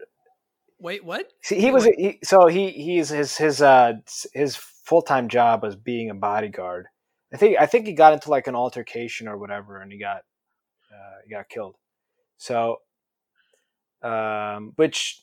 wait, 0.78 1.04
what? 1.04 1.26
See, 1.42 1.60
he 1.60 1.70
was 1.70 1.84
he, 1.84 2.18
so 2.22 2.46
he 2.46 2.70
he's 2.70 3.08
his 3.08 3.36
his 3.36 3.60
uh 3.60 3.94
his 4.32 4.56
full 4.56 5.02
time 5.02 5.28
job 5.28 5.62
was 5.62 5.76
being 5.76 6.10
a 6.10 6.14
bodyguard. 6.14 6.86
I 7.32 7.36
think 7.36 7.58
I 7.58 7.66
think 7.66 7.86
he 7.86 7.92
got 7.92 8.12
into 8.12 8.30
like 8.30 8.46
an 8.46 8.54
altercation 8.54 9.28
or 9.28 9.36
whatever, 9.38 9.80
and 9.80 9.92
he 9.92 9.98
got 9.98 10.22
uh, 10.92 11.18
he 11.24 11.30
got 11.30 11.48
killed. 11.48 11.76
So, 12.40 12.80
um, 14.02 14.72
which 14.76 15.22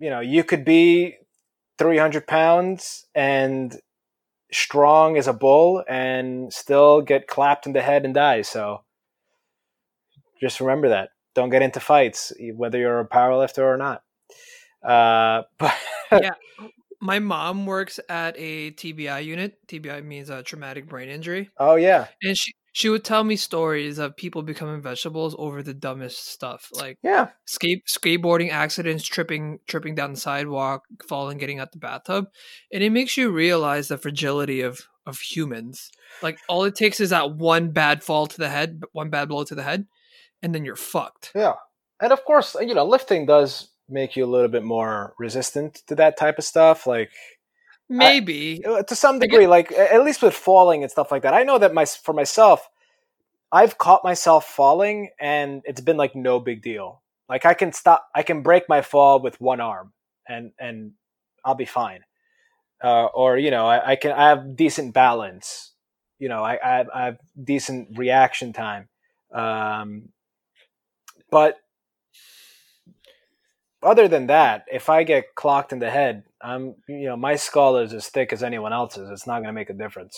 you 0.00 0.10
know, 0.10 0.18
you 0.18 0.42
could 0.42 0.64
be 0.64 1.16
three 1.78 1.96
hundred 1.96 2.26
pounds 2.26 3.06
and 3.14 3.80
strong 4.52 5.16
as 5.16 5.28
a 5.28 5.32
bull, 5.32 5.84
and 5.88 6.52
still 6.52 7.02
get 7.02 7.28
clapped 7.28 7.66
in 7.66 7.72
the 7.72 7.82
head 7.82 8.04
and 8.04 8.14
die. 8.14 8.42
So, 8.42 8.82
just 10.40 10.60
remember 10.60 10.88
that. 10.88 11.10
Don't 11.36 11.50
get 11.50 11.62
into 11.62 11.78
fights, 11.78 12.32
whether 12.56 12.78
you're 12.78 13.00
a 13.00 13.08
powerlifter 13.08 13.62
or 13.62 13.76
not. 13.76 14.02
Uh, 14.82 15.42
but 15.58 15.74
yeah. 16.12 16.34
My 17.00 17.20
mom 17.20 17.66
works 17.66 18.00
at 18.08 18.34
a 18.38 18.72
TBI 18.72 19.24
unit. 19.24 19.58
TBI 19.68 20.04
means 20.04 20.30
a 20.30 20.42
traumatic 20.42 20.88
brain 20.88 21.08
injury. 21.10 21.50
oh 21.58 21.76
yeah, 21.76 22.08
And 22.22 22.36
she 22.36 22.54
she 22.74 22.88
would 22.88 23.04
tell 23.04 23.22
me 23.22 23.36
stories 23.36 23.98
of 23.98 24.16
people 24.16 24.42
becoming 24.42 24.82
vegetables 24.82 25.36
over 25.38 25.62
the 25.62 25.72
dumbest 25.72 26.26
stuff, 26.26 26.68
like 26.72 26.98
yeah, 27.04 27.28
skate 27.46 27.84
skateboarding 27.86 28.50
accidents, 28.50 29.04
tripping 29.04 29.60
tripping 29.68 29.94
down 29.94 30.10
the 30.10 30.18
sidewalk, 30.18 30.82
falling, 31.08 31.38
getting 31.38 31.60
out 31.60 31.70
the 31.70 31.78
bathtub, 31.78 32.26
and 32.72 32.82
it 32.82 32.90
makes 32.90 33.16
you 33.16 33.30
realize 33.30 33.86
the 33.86 33.96
fragility 33.96 34.60
of 34.60 34.88
of 35.06 35.20
humans. 35.20 35.92
Like 36.20 36.40
all 36.48 36.64
it 36.64 36.74
takes 36.74 36.98
is 36.98 37.10
that 37.10 37.36
one 37.36 37.70
bad 37.70 38.02
fall 38.02 38.26
to 38.26 38.36
the 38.36 38.48
head, 38.48 38.82
one 38.90 39.08
bad 39.08 39.28
blow 39.28 39.44
to 39.44 39.54
the 39.54 39.62
head, 39.62 39.86
and 40.42 40.52
then 40.52 40.64
you're 40.64 40.74
fucked. 40.74 41.30
yeah. 41.34 41.54
And 42.00 42.12
of 42.12 42.24
course, 42.24 42.56
you 42.60 42.74
know, 42.74 42.84
lifting 42.84 43.24
does 43.24 43.68
make 43.88 44.16
you 44.16 44.24
a 44.24 44.26
little 44.26 44.48
bit 44.48 44.64
more 44.64 45.14
resistant 45.16 45.82
to 45.86 45.94
that 45.94 46.16
type 46.16 46.38
of 46.38 46.44
stuff. 46.44 46.88
Like 46.88 47.12
Maybe 47.88 48.64
uh, 48.64 48.82
to 48.82 48.96
some 48.96 49.18
degree, 49.18 49.46
like 49.46 49.70
at 49.72 50.02
least 50.04 50.22
with 50.22 50.34
falling 50.34 50.82
and 50.82 50.90
stuff 50.90 51.12
like 51.12 51.22
that. 51.22 51.34
I 51.34 51.42
know 51.42 51.58
that 51.58 51.74
my 51.74 51.84
for 51.84 52.14
myself, 52.14 52.68
I've 53.52 53.76
caught 53.78 54.02
myself 54.02 54.46
falling, 54.46 55.10
and 55.20 55.62
it's 55.64 55.80
been 55.80 55.96
like 55.96 56.16
no 56.16 56.40
big 56.40 56.62
deal. 56.62 57.02
Like 57.28 57.44
I 57.44 57.54
can 57.54 57.72
stop, 57.72 58.08
I 58.14 58.22
can 58.22 58.42
break 58.42 58.68
my 58.68 58.80
fall 58.80 59.20
with 59.20 59.40
one 59.40 59.60
arm, 59.60 59.92
and 60.26 60.52
and 60.58 60.92
I'll 61.44 61.54
be 61.54 61.66
fine. 61.66 62.00
Uh, 62.82 63.06
or 63.06 63.36
you 63.36 63.50
know, 63.50 63.66
I, 63.66 63.92
I 63.92 63.96
can 63.96 64.12
I 64.12 64.28
have 64.28 64.56
decent 64.56 64.94
balance. 64.94 65.72
You 66.18 66.28
know, 66.28 66.42
I 66.42 66.58
I 66.64 66.76
have, 66.78 66.90
I 66.94 67.04
have 67.04 67.18
decent 67.42 67.98
reaction 67.98 68.52
time. 68.54 68.88
Um, 69.32 70.08
but 71.30 71.58
other 73.82 74.08
than 74.08 74.28
that, 74.28 74.64
if 74.72 74.88
I 74.88 75.02
get 75.02 75.34
clocked 75.34 75.72
in 75.72 75.78
the 75.78 75.90
head, 75.90 76.24
I'm 76.44 76.74
you 76.88 77.06
know 77.06 77.16
my 77.16 77.36
skull 77.36 77.78
is 77.78 77.92
as 77.94 78.08
thick 78.08 78.32
as 78.32 78.42
anyone 78.42 78.72
else's. 78.72 79.08
It's 79.10 79.26
not 79.26 79.36
going 79.36 79.46
to 79.48 79.52
make 79.52 79.70
a 79.70 79.74
difference. 79.74 80.16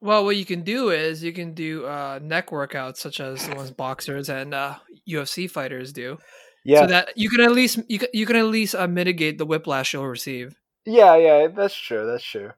Well, 0.00 0.24
what 0.24 0.36
you 0.36 0.44
can 0.44 0.62
do 0.62 0.90
is 0.90 1.22
you 1.22 1.32
can 1.32 1.54
do 1.54 1.86
uh, 1.86 2.18
neck 2.20 2.50
workouts, 2.50 2.96
such 2.96 3.20
as 3.20 3.46
the 3.46 3.54
ones 3.54 3.70
boxers 3.70 4.28
and 4.28 4.52
uh, 4.52 4.74
UFC 5.08 5.48
fighters 5.48 5.92
do, 5.92 6.18
Yeah, 6.64 6.80
so 6.80 6.86
that 6.88 7.12
you 7.16 7.30
can 7.30 7.40
at 7.40 7.52
least 7.52 7.78
you 7.88 7.98
can, 8.00 8.08
you 8.12 8.26
can 8.26 8.36
at 8.36 8.46
least 8.46 8.74
uh, 8.74 8.88
mitigate 8.88 9.38
the 9.38 9.46
whiplash 9.46 9.92
you'll 9.94 10.06
receive. 10.08 10.56
yeah, 10.84 11.16
yeah. 11.16 11.46
That's 11.48 11.76
true. 11.76 12.04
That's 12.06 12.24
true. 12.24 12.50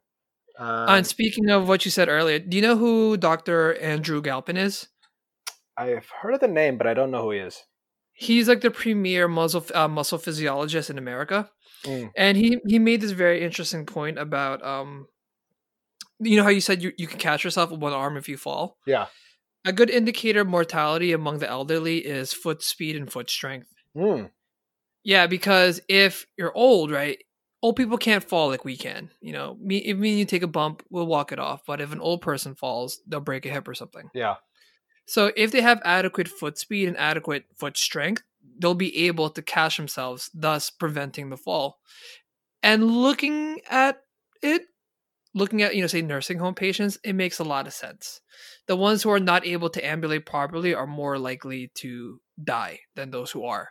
Um, 0.58 0.66
Uh, 0.66 0.96
and 0.96 1.06
speaking 1.06 1.50
of 1.50 1.68
what 1.68 1.84
you 1.84 1.90
said 1.90 2.08
earlier, 2.08 2.38
do 2.38 2.56
you 2.56 2.62
know 2.62 2.76
who 2.76 3.16
Dr. 3.16 3.74
Andrew 3.80 4.22
Galpin 4.22 4.56
is? 4.56 4.88
I've 5.76 6.08
heard 6.22 6.34
of 6.34 6.40
the 6.40 6.48
name, 6.48 6.78
but 6.78 6.86
I 6.86 6.94
don't 6.94 7.10
know 7.10 7.22
who 7.22 7.32
he 7.32 7.40
is. 7.40 7.62
He's 8.16 8.48
like 8.48 8.60
the 8.60 8.70
premier 8.70 9.26
muscle 9.28 9.64
uh, 9.74 9.88
muscle 9.88 10.18
physiologist 10.18 10.88
in 10.90 10.98
America, 10.98 11.50
Mm. 11.84 12.10
and 12.16 12.36
he 12.38 12.58
he 12.66 12.78
made 12.78 13.00
this 13.02 13.10
very 13.10 13.42
interesting 13.44 13.84
point 13.84 14.18
about 14.18 14.64
um, 14.64 15.06
you 16.20 16.36
know 16.36 16.42
how 16.44 16.48
you 16.48 16.60
said 16.62 16.82
you 16.82 16.92
you 16.96 17.06
can 17.06 17.18
catch 17.18 17.44
yourself 17.44 17.70
with 17.70 17.80
one 17.80 17.92
arm 17.92 18.16
if 18.16 18.28
you 18.28 18.36
fall. 18.36 18.78
Yeah. 18.86 19.06
A 19.66 19.72
good 19.72 19.90
indicator 19.90 20.42
of 20.42 20.46
mortality 20.46 21.12
among 21.12 21.38
the 21.38 21.48
elderly 21.48 21.98
is 21.98 22.32
foot 22.32 22.62
speed 22.62 22.96
and 22.96 23.10
foot 23.10 23.28
strength. 23.30 23.68
Hmm. 23.96 24.24
Yeah, 25.02 25.26
because 25.26 25.80
if 25.88 26.26
you're 26.38 26.56
old, 26.56 26.90
right? 26.90 27.18
Old 27.62 27.76
people 27.76 27.96
can't 27.98 28.22
fall 28.24 28.48
like 28.48 28.64
we 28.64 28.76
can. 28.76 29.10
You 29.20 29.32
know, 29.32 29.56
me 29.60 29.78
if 29.78 29.96
me 29.96 30.10
and 30.10 30.18
you 30.18 30.24
take 30.24 30.42
a 30.42 30.46
bump, 30.46 30.82
we'll 30.90 31.06
walk 31.06 31.32
it 31.32 31.38
off. 31.38 31.62
But 31.66 31.80
if 31.80 31.92
an 31.92 32.00
old 32.00 32.20
person 32.22 32.54
falls, 32.54 33.00
they'll 33.06 33.20
break 33.20 33.44
a 33.46 33.50
hip 33.50 33.66
or 33.66 33.74
something. 33.74 34.10
Yeah. 34.14 34.36
So 35.06 35.32
if 35.36 35.52
they 35.52 35.60
have 35.60 35.82
adequate 35.84 36.28
foot 36.28 36.58
speed 36.58 36.88
and 36.88 36.96
adequate 36.96 37.44
foot 37.54 37.76
strength, 37.76 38.22
they'll 38.58 38.74
be 38.74 39.06
able 39.06 39.30
to 39.30 39.42
catch 39.42 39.76
themselves, 39.76 40.30
thus 40.34 40.70
preventing 40.70 41.30
the 41.30 41.36
fall. 41.36 41.78
And 42.62 42.86
looking 42.86 43.60
at 43.68 44.00
it, 44.42 44.62
looking 45.34 45.62
at, 45.62 45.74
you 45.74 45.82
know, 45.82 45.86
say 45.86 46.02
nursing 46.02 46.38
home 46.38 46.54
patients, 46.54 46.98
it 47.04 47.14
makes 47.14 47.38
a 47.38 47.44
lot 47.44 47.66
of 47.66 47.72
sense. 47.72 48.20
The 48.66 48.76
ones 48.76 49.02
who 49.02 49.10
are 49.10 49.20
not 49.20 49.46
able 49.46 49.68
to 49.70 49.86
ambulate 49.86 50.24
properly 50.24 50.74
are 50.74 50.86
more 50.86 51.18
likely 51.18 51.70
to 51.76 52.20
die 52.42 52.80
than 52.94 53.10
those 53.10 53.30
who 53.30 53.44
are. 53.44 53.70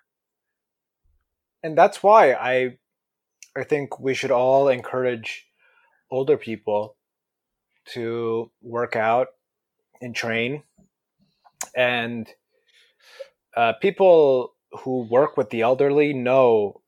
And 1.64 1.78
that's 1.78 2.04
why 2.04 2.34
I 2.34 2.78
I 3.56 3.64
think 3.64 4.00
we 4.00 4.14
should 4.14 4.32
all 4.32 4.68
encourage 4.68 5.46
older 6.12 6.38
people 6.38 6.98
to 7.94 8.52
work 8.62 8.96
out 8.96 9.28
and 10.02 10.16
train 10.16 10.64
and 11.76 12.30
uh, 13.56 13.74
people 13.82 14.54
who 14.82 15.04
work 15.04 15.38
with 15.38 15.50
the 15.50 15.62
elderly 15.62 16.14
know 16.14 16.82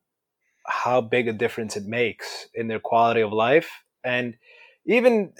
how 0.65 0.99
big 1.01 1.27
a 1.27 1.33
difference 1.33 1.75
it 1.77 1.85
makes 1.85 2.47
in 2.53 2.67
their 2.67 2.79
quality 2.79 3.21
of 3.21 3.31
life 3.31 3.69
and 4.03 4.35
even 4.85 5.31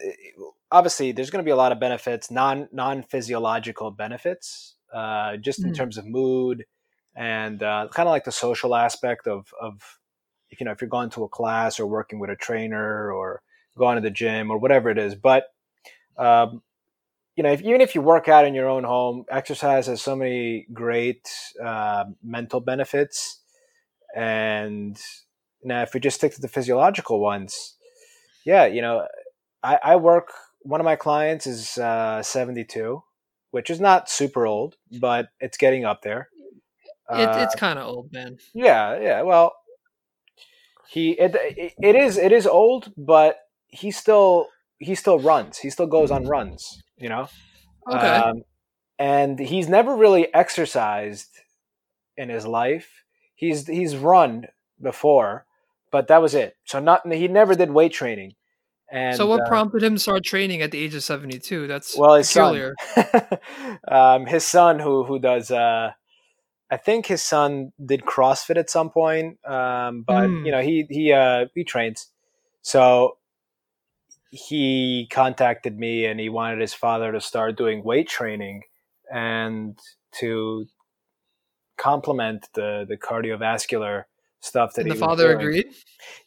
obviously 0.71 1.11
there's 1.11 1.29
going 1.29 1.43
to 1.43 1.47
be 1.47 1.51
a 1.51 1.55
lot 1.55 1.71
of 1.71 1.79
benefits 1.79 2.29
non 2.29 2.67
non 2.71 3.01
physiological 3.01 3.89
benefits 3.91 4.75
uh, 4.93 5.35
just 5.37 5.63
in 5.63 5.71
Mm. 5.71 5.75
terms 5.75 5.97
of 5.97 6.05
mood 6.05 6.65
and 7.15 7.63
uh, 7.63 7.87
kind 7.91 8.07
of 8.07 8.11
like 8.11 8.23
the 8.25 8.31
social 8.31 8.75
aspect 8.75 9.27
of 9.27 9.51
of 9.59 9.99
you 10.49 10.65
know 10.65 10.71
if 10.71 10.81
you're 10.81 10.89
going 10.89 11.09
to 11.09 11.23
a 11.23 11.29
class 11.29 11.79
or 11.79 11.87
working 11.87 12.19
with 12.19 12.29
a 12.29 12.35
trainer 12.35 13.11
or 13.11 13.41
going 13.77 13.95
to 13.95 14.01
the 14.01 14.11
gym 14.11 14.51
or 14.51 14.57
whatever 14.59 14.89
it 14.89 14.97
is 14.97 15.15
but 15.15 15.47
um, 16.17 16.61
you 17.35 17.43
know 17.43 17.51
if, 17.51 17.61
even 17.61 17.81
if 17.81 17.95
you 17.95 18.01
work 18.01 18.27
out 18.27 18.45
in 18.45 18.53
your 18.53 18.69
own 18.69 18.83
home 18.83 19.25
exercise 19.29 19.87
has 19.87 20.01
so 20.01 20.15
many 20.15 20.67
great 20.73 21.27
uh, 21.63 22.05
mental 22.23 22.59
benefits 22.59 23.41
and 24.15 24.99
now 25.63 25.81
if 25.83 25.93
we 25.93 25.99
just 25.99 26.17
stick 26.17 26.33
to 26.33 26.41
the 26.41 26.47
physiological 26.47 27.19
ones 27.19 27.75
yeah 28.45 28.65
you 28.65 28.81
know 28.81 29.05
i, 29.63 29.79
I 29.83 29.95
work 29.97 30.31
one 30.61 30.79
of 30.81 30.85
my 30.85 30.95
clients 30.95 31.47
is 31.47 31.77
uh, 31.77 32.23
72 32.23 33.03
which 33.51 33.69
is 33.69 33.79
not 33.79 34.09
super 34.09 34.45
old 34.47 34.75
but 34.99 35.27
it's 35.39 35.57
getting 35.57 35.85
up 35.85 36.01
there 36.03 36.29
It, 37.09 37.29
Uh, 37.29 37.43
it's 37.43 37.55
kind 37.55 37.77
of 37.79 37.87
old, 37.87 38.11
man. 38.11 38.37
yeah, 38.53 38.99
yeah. 38.99 39.21
Well, 39.21 39.53
he 40.89 41.11
it, 41.11 41.35
it 41.35 41.73
it 41.81 41.95
is 41.95 42.17
it 42.17 42.31
is 42.31 42.47
old, 42.47 42.91
but 42.97 43.37
he 43.67 43.91
still 43.91 44.47
he 44.79 44.95
still 44.95 45.19
runs. 45.19 45.57
He 45.59 45.69
still 45.69 45.87
goes 45.87 46.11
on 46.11 46.25
runs. 46.25 46.81
You 46.97 47.09
know. 47.09 47.27
Okay. 47.91 48.07
Um, 48.07 48.43
and 48.97 49.37
he's 49.39 49.67
never 49.67 49.95
really 49.95 50.33
exercised 50.33 51.29
in 52.17 52.29
his 52.29 52.45
life. 52.47 53.03
He's 53.35 53.67
he's 53.67 53.95
run 53.97 54.47
before, 54.81 55.45
but 55.91 56.07
that 56.07 56.21
was 56.21 56.33
it. 56.33 56.55
So 56.65 56.79
not 56.79 57.11
he 57.11 57.27
never 57.27 57.55
did 57.55 57.71
weight 57.71 57.93
training. 57.93 58.35
And 58.91 59.17
so 59.17 59.25
what 59.27 59.41
uh, 59.41 59.47
prompted 59.49 59.83
him 59.83 59.95
to 59.95 59.99
start 59.99 60.23
training 60.23 60.61
at 60.61 60.71
the 60.71 60.77
age 60.79 60.93
of 60.95 61.03
72? 61.03 61.67
That's 61.67 61.97
well, 61.97 62.15
his 62.15 62.27
peculiar. 62.31 62.75
son, 62.93 63.23
um, 63.87 64.25
his 64.25 64.45
son 64.45 64.79
who 64.79 65.03
who 65.03 65.19
does. 65.19 65.51
Uh, 65.51 65.91
I 66.71 66.77
think 66.77 67.05
his 67.05 67.21
son 67.21 67.73
did 67.83 68.01
CrossFit 68.01 68.57
at 68.57 68.69
some 68.69 68.89
point, 68.89 69.37
um, 69.45 70.03
but 70.07 70.27
Hmm. 70.27 70.45
you 70.45 70.51
know 70.51 70.61
he 70.61 70.85
he 70.89 71.11
uh, 71.11 71.45
he 71.53 71.63
trains. 71.63 72.07
So 72.61 73.17
he 74.35 75.07
contacted 75.11 75.79
me 75.79 76.05
and 76.05 76.19
he 76.19 76.27
wanted 76.27 76.59
his 76.59 76.73
father 76.73 77.11
to 77.13 77.21
start 77.21 77.57
doing 77.57 77.83
weight 77.83 78.09
training 78.09 78.63
and 79.11 79.79
to 80.19 80.65
complement 81.77 82.47
the 82.53 82.85
the 82.87 82.97
cardiovascular 82.97 84.03
stuff 84.41 84.73
that 84.73 84.81
And 84.81 84.91
he 84.91 84.97
the 84.97 85.05
father 85.05 85.37
agreed. 85.37 85.67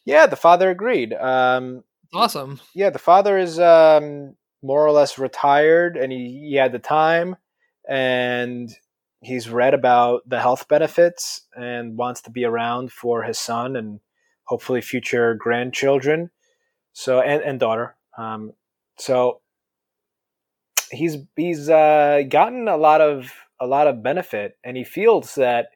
Yeah, 0.05 0.25
the 0.25 0.35
father 0.35 0.69
agreed. 0.71 1.13
Um, 1.13 1.83
Awesome. 2.13 2.59
yeah, 2.73 2.89
the 2.89 2.97
father 2.99 3.37
is 3.37 3.59
um, 3.59 4.35
more 4.63 4.83
or 4.85 4.91
less 4.91 5.19
retired, 5.19 5.95
and 5.95 6.11
he, 6.11 6.47
he 6.49 6.55
had 6.55 6.71
the 6.71 6.79
time, 6.79 7.35
and 7.87 8.69
he's 9.21 9.49
read 9.49 9.75
about 9.75 10.27
the 10.27 10.39
health 10.41 10.67
benefits 10.67 11.45
and 11.55 11.95
wants 11.95 12.21
to 12.21 12.31
be 12.31 12.43
around 12.43 12.91
for 12.91 13.21
his 13.23 13.37
son 13.37 13.75
and 13.75 13.99
hopefully 14.45 14.81
future 14.81 15.35
grandchildren. 15.35 16.31
So 16.93 17.21
and 17.21 17.43
and 17.43 17.59
daughter. 17.59 17.95
Um, 18.19 18.51
so 18.97 19.39
he's 20.91 21.17
he's 21.35 21.69
uh, 21.69 22.23
gotten 22.29 22.67
a 22.67 22.77
lot 22.77 23.01
of 23.01 23.31
a 23.59 23.65
lot 23.65 23.87
of 23.87 24.03
benefit, 24.03 24.57
and 24.63 24.75
he 24.75 24.83
feels 24.83 25.35
that 25.35 25.67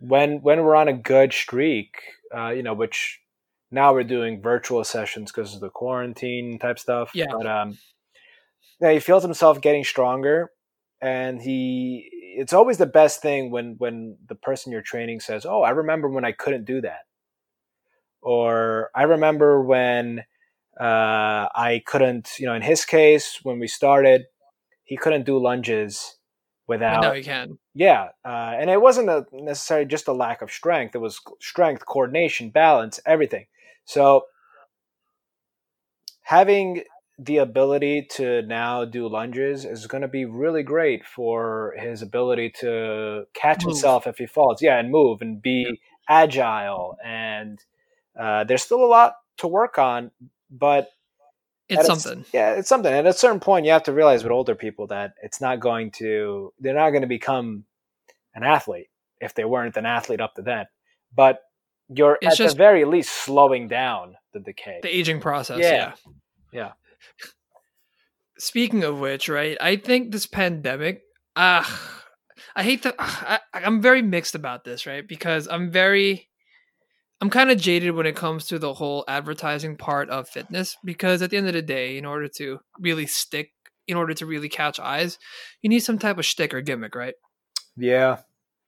when 0.00 0.42
when 0.42 0.62
we're 0.62 0.74
on 0.74 0.88
a 0.88 0.92
good 0.92 1.32
streak, 1.32 2.02
uh, 2.36 2.50
you 2.50 2.62
know, 2.62 2.74
which 2.74 3.20
now 3.70 3.94
we're 3.94 4.02
doing 4.02 4.42
virtual 4.42 4.82
sessions 4.82 5.30
because 5.30 5.54
of 5.54 5.60
the 5.60 5.70
quarantine 5.70 6.58
type 6.58 6.78
stuff. 6.78 7.12
Yeah. 7.14 7.26
But 7.30 7.46
um, 7.46 7.78
yeah, 8.80 8.92
he 8.92 8.98
feels 8.98 9.22
himself 9.22 9.60
getting 9.60 9.84
stronger, 9.84 10.50
and 11.00 11.40
he. 11.40 12.08
It's 12.34 12.54
always 12.54 12.78
the 12.78 12.86
best 12.86 13.20
thing 13.20 13.50
when 13.50 13.76
when 13.78 14.16
the 14.26 14.34
person 14.34 14.72
you're 14.72 14.82
training 14.82 15.20
says, 15.20 15.46
"Oh, 15.46 15.62
I 15.62 15.70
remember 15.70 16.08
when 16.08 16.24
I 16.24 16.32
couldn't 16.32 16.64
do 16.64 16.80
that," 16.80 17.02
or 18.22 18.90
"I 18.94 19.02
remember 19.02 19.62
when 19.62 20.24
uh, 20.80 21.48
I 21.54 21.82
couldn't." 21.86 22.30
You 22.38 22.46
know, 22.46 22.54
in 22.54 22.62
his 22.62 22.84
case, 22.84 23.40
when 23.42 23.58
we 23.58 23.68
started, 23.68 24.26
he 24.84 24.96
couldn't 24.96 25.26
do 25.26 25.38
lunges 25.38 26.16
without 26.66 27.02
now 27.02 27.12
you 27.12 27.24
can. 27.24 27.58
yeah, 27.74 28.08
uh, 28.24 28.54
and 28.58 28.70
it 28.70 28.80
wasn't 28.80 29.08
a 29.08 29.26
necessarily 29.32 29.86
just 29.86 30.08
a 30.08 30.12
lack 30.12 30.42
of 30.42 30.50
strength. 30.50 30.94
It 30.94 31.00
was 31.00 31.20
strength, 31.40 31.84
coordination, 31.86 32.50
balance, 32.50 33.00
everything. 33.06 33.46
So 33.84 34.24
having 36.22 36.82
the 37.18 37.38
ability 37.38 38.06
to 38.10 38.42
now 38.42 38.84
do 38.84 39.08
lunges 39.08 39.64
is 39.64 39.86
going 39.86 40.02
to 40.02 40.08
be 40.08 40.24
really 40.24 40.62
great 40.62 41.04
for 41.04 41.74
his 41.78 42.02
ability 42.02 42.52
to 42.60 43.24
catch 43.34 43.64
Move. 43.64 43.72
himself 43.72 44.06
if 44.06 44.18
he 44.18 44.26
falls. 44.26 44.62
Yeah, 44.62 44.78
and 44.78 44.90
move 44.90 45.20
and 45.20 45.40
be 45.40 45.80
agile. 46.08 46.96
And 47.04 47.62
uh, 48.18 48.44
there's 48.44 48.62
still 48.62 48.84
a 48.84 48.86
lot 48.86 49.16
to 49.38 49.46
work 49.46 49.78
on, 49.78 50.10
but 50.52 50.88
It's 51.68 51.78
at 51.88 51.96
a- 51.96 52.00
something. 52.00 52.24
yeah, 52.32 52.52
it's 52.52 52.68
something. 52.68 52.92
At 52.92 53.06
a 53.06 53.12
certain 53.12 53.40
point, 53.40 53.64
you 53.66 53.72
have 53.72 53.84
to 53.84 53.92
realize 53.92 54.22
with 54.22 54.30
older 54.32 54.54
people 54.54 54.86
that 54.88 55.14
it's 55.22 55.40
not 55.40 55.58
going 55.60 55.90
to, 55.92 56.52
they're 56.60 56.74
not 56.74 56.90
going 56.90 57.02
to 57.02 57.08
become 57.08 57.64
an 58.34 58.44
athlete 58.44 58.88
if 59.20 59.34
they 59.34 59.44
weren't 59.44 59.76
an 59.76 59.86
athlete 59.86 60.20
up 60.20 60.34
to 60.34 60.42
then. 60.42 60.66
But 61.14 61.40
you're 61.88 62.18
It's 62.20 62.32
at 62.34 62.44
just- 62.44 62.56
the 62.56 62.58
very 62.62 62.84
least 62.84 63.10
slowing 63.12 63.66
down 63.68 64.16
the 64.34 64.40
decay. 64.40 64.80
The 64.82 64.94
aging 64.94 65.20
process. 65.20 65.58
Yeah. 65.60 65.72
Yeah. 65.72 65.92
Yeah. 66.52 66.72
Speaking 68.38 68.82
of 68.84 68.98
which, 68.98 69.28
right? 69.28 69.56
I 69.60 69.76
think 69.76 70.10
this 70.10 70.26
pandemic. 70.26 71.02
Ah, 71.36 72.02
I 72.56 72.62
hate 72.62 72.82
that. 72.82 72.96
I, 72.98 73.38
I'm 73.54 73.80
very 73.80 74.02
mixed 74.02 74.34
about 74.34 74.64
this, 74.64 74.86
right? 74.86 75.06
Because 75.06 75.46
I'm 75.48 75.70
very. 75.70 76.28
I'm 77.22 77.30
kind 77.30 77.52
of 77.52 77.58
jaded 77.58 77.92
when 77.92 78.04
it 78.04 78.16
comes 78.16 78.46
to 78.48 78.58
the 78.58 78.74
whole 78.74 79.04
advertising 79.06 79.76
part 79.76 80.10
of 80.10 80.28
fitness 80.28 80.76
because 80.84 81.22
at 81.22 81.30
the 81.30 81.36
end 81.36 81.46
of 81.46 81.52
the 81.54 81.62
day, 81.62 81.96
in 81.96 82.04
order 82.04 82.26
to 82.36 82.58
really 82.80 83.06
stick, 83.06 83.52
in 83.86 83.96
order 83.96 84.12
to 84.12 84.26
really 84.26 84.48
catch 84.48 84.80
eyes, 84.80 85.18
you 85.62 85.70
need 85.70 85.80
some 85.80 85.98
type 86.00 86.18
of 86.18 86.26
shtick 86.26 86.52
or 86.52 86.60
gimmick, 86.60 86.96
right? 86.96 87.14
yeah. 87.76 88.18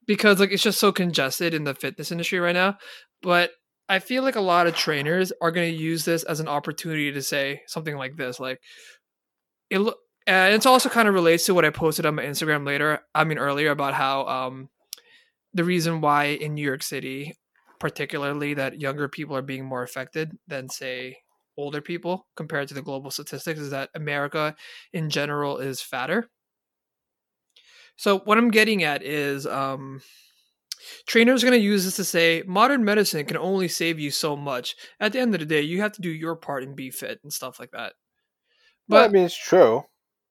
because 0.07 0.39
like 0.39 0.53
it's 0.53 0.63
just 0.63 0.79
so 0.79 0.93
congested 0.93 1.53
in 1.53 1.65
the 1.65 1.75
fitness 1.75 2.13
industry 2.13 2.39
right 2.39 2.55
now. 2.55 2.79
But 3.23 3.51
I 3.89 3.99
feel 3.99 4.23
like 4.23 4.37
a 4.37 4.41
lot 4.41 4.69
of 4.69 4.77
trainers 4.77 5.33
are 5.43 5.51
going 5.51 5.73
to 5.75 5.83
use 5.83 6.05
this 6.05 6.23
as 6.23 6.39
an 6.39 6.47
opportunity 6.47 7.11
to 7.11 7.23
say 7.23 7.63
something 7.67 7.97
like 7.97 8.17
this, 8.17 8.39
like 8.39 8.61
it. 9.69 9.81
lo- 9.81 9.95
And 10.29 10.55
it's 10.55 10.65
also 10.65 10.89
kind 10.89 11.09
of 11.09 11.15
relates 11.15 11.45
to 11.47 11.55
what 11.55 11.65
I 11.65 11.71
posted 11.71 12.07
on 12.07 12.15
my 12.15 12.23
Instagram 12.23 12.65
later. 12.65 13.01
I 13.15 13.25
mean 13.25 13.39
earlier 13.39 13.73
about 13.73 13.95
how 13.95 14.27
um 14.27 14.69
the 15.53 15.65
reason 15.65 16.01
why 16.01 16.27
in 16.27 16.55
New 16.55 16.65
York 16.65 16.83
City, 16.85 17.35
particularly, 17.85 18.55
that 18.55 18.81
younger 18.81 19.09
people 19.11 19.37
are 19.37 19.43
being 19.43 19.67
more 19.67 19.83
affected 19.85 20.33
than 20.49 20.71
say 20.71 21.19
older 21.59 21.83
people 21.83 22.27
compared 22.37 22.69
to 22.69 22.75
the 22.75 22.83
global 22.83 23.11
statistics 23.11 23.61
is 23.61 23.71
that 23.71 23.91
America 23.95 24.57
in 24.95 25.11
general 25.11 25.59
is 25.59 25.83
fatter. 25.83 26.31
So 27.97 28.21
what 28.21 28.39
I'm 28.39 28.51
getting 28.51 28.83
at 28.83 29.03
is 29.03 29.47
um 29.47 30.03
trainers 31.07 31.43
are 31.43 31.47
going 31.49 31.59
to 31.59 31.65
use 31.65 31.85
this 31.85 31.97
to 31.97 32.05
say 32.05 32.43
modern 32.47 32.85
medicine 32.85 33.25
can 33.27 33.37
only 33.37 33.69
save 33.69 33.99
you 33.99 34.11
so 34.11 34.37
much. 34.37 34.77
At 35.01 35.13
the 35.13 35.21
end 35.21 35.35
of 35.35 35.41
the 35.41 35.47
day, 35.47 35.61
you 35.63 35.81
have 35.81 35.93
to 35.93 36.03
do 36.03 36.11
your 36.11 36.37
part 36.37 36.63
and 36.63 36.77
be 36.77 36.91
fit 36.91 37.21
and 37.23 37.33
stuff 37.33 37.59
like 37.59 37.71
that. 37.73 37.95
Well, 38.89 39.05
I 39.05 39.09
But 39.09 39.13
mean, 39.13 39.27
it's 39.27 39.37
true. 39.37 39.85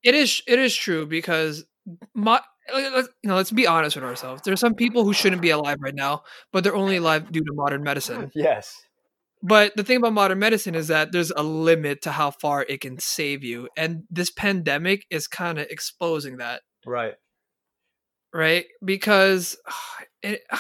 it 0.03 0.15
is 0.15 0.41
it 0.47 0.59
is 0.59 0.75
true 0.75 1.05
because 1.05 1.65
mo- 2.13 2.39
let's, 2.71 3.09
you 3.23 3.29
know, 3.29 3.35
let's 3.35 3.51
be 3.51 3.67
honest 3.67 3.95
with 3.95 4.05
ourselves. 4.05 4.41
There's 4.43 4.59
some 4.59 4.75
people 4.75 5.03
who 5.03 5.13
shouldn't 5.13 5.41
be 5.41 5.49
alive 5.49 5.77
right 5.81 5.95
now, 5.95 6.23
but 6.51 6.63
they're 6.63 6.75
only 6.75 6.97
alive 6.97 7.31
due 7.31 7.43
to 7.43 7.53
modern 7.53 7.83
medicine. 7.83 8.31
Yes. 8.35 8.81
But 9.45 9.75
the 9.75 9.83
thing 9.83 9.97
about 9.97 10.13
modern 10.13 10.39
medicine 10.39 10.73
is 10.73 10.87
that 10.87 11.11
there's 11.11 11.31
a 11.31 11.43
limit 11.43 12.01
to 12.03 12.11
how 12.11 12.31
far 12.31 12.65
it 12.67 12.79
can 12.79 12.97
save 12.97 13.43
you, 13.43 13.67
and 13.75 14.03
this 14.09 14.29
pandemic 14.29 15.05
is 15.09 15.27
kind 15.27 15.59
of 15.59 15.67
exposing 15.69 16.37
that. 16.37 16.61
Right. 16.85 17.15
Right, 18.33 18.65
because 18.83 19.57
it, 20.23 20.41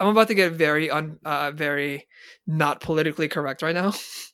I'm 0.00 0.08
about 0.08 0.28
to 0.28 0.34
get 0.34 0.52
very 0.52 0.90
un, 0.90 1.18
uh, 1.24 1.52
very 1.52 2.08
not 2.46 2.80
politically 2.80 3.28
correct 3.28 3.62
right 3.62 3.74
now. 3.74 3.94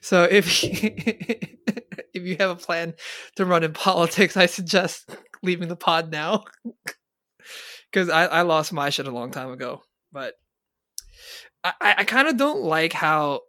so 0.00 0.24
if 0.24 0.64
if 0.64 2.22
you 2.22 2.36
have 2.38 2.50
a 2.50 2.56
plan 2.56 2.94
to 3.36 3.44
run 3.44 3.64
in 3.64 3.72
politics, 3.72 4.36
I 4.36 4.46
suggest 4.46 5.10
leaving 5.42 5.68
the 5.68 5.76
pod 5.76 6.10
now 6.10 6.44
because 7.90 8.08
I, 8.08 8.26
I 8.26 8.42
lost 8.42 8.72
my 8.72 8.90
shit 8.90 9.06
a 9.06 9.12
long 9.12 9.30
time 9.30 9.50
ago. 9.50 9.82
But 10.12 10.34
I, 11.64 11.94
I 11.98 12.04
kind 12.04 12.28
of 12.28 12.36
don't 12.36 12.62
like 12.62 12.92
how 12.92 13.42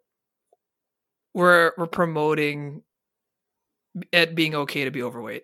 we're 1.34 1.72
we're 1.78 1.88
promoting 1.88 2.84
it 4.12 4.36
being 4.36 4.56
okay 4.56 4.86
to 4.86 4.92
be 4.92 5.04
overweight. 5.04 5.44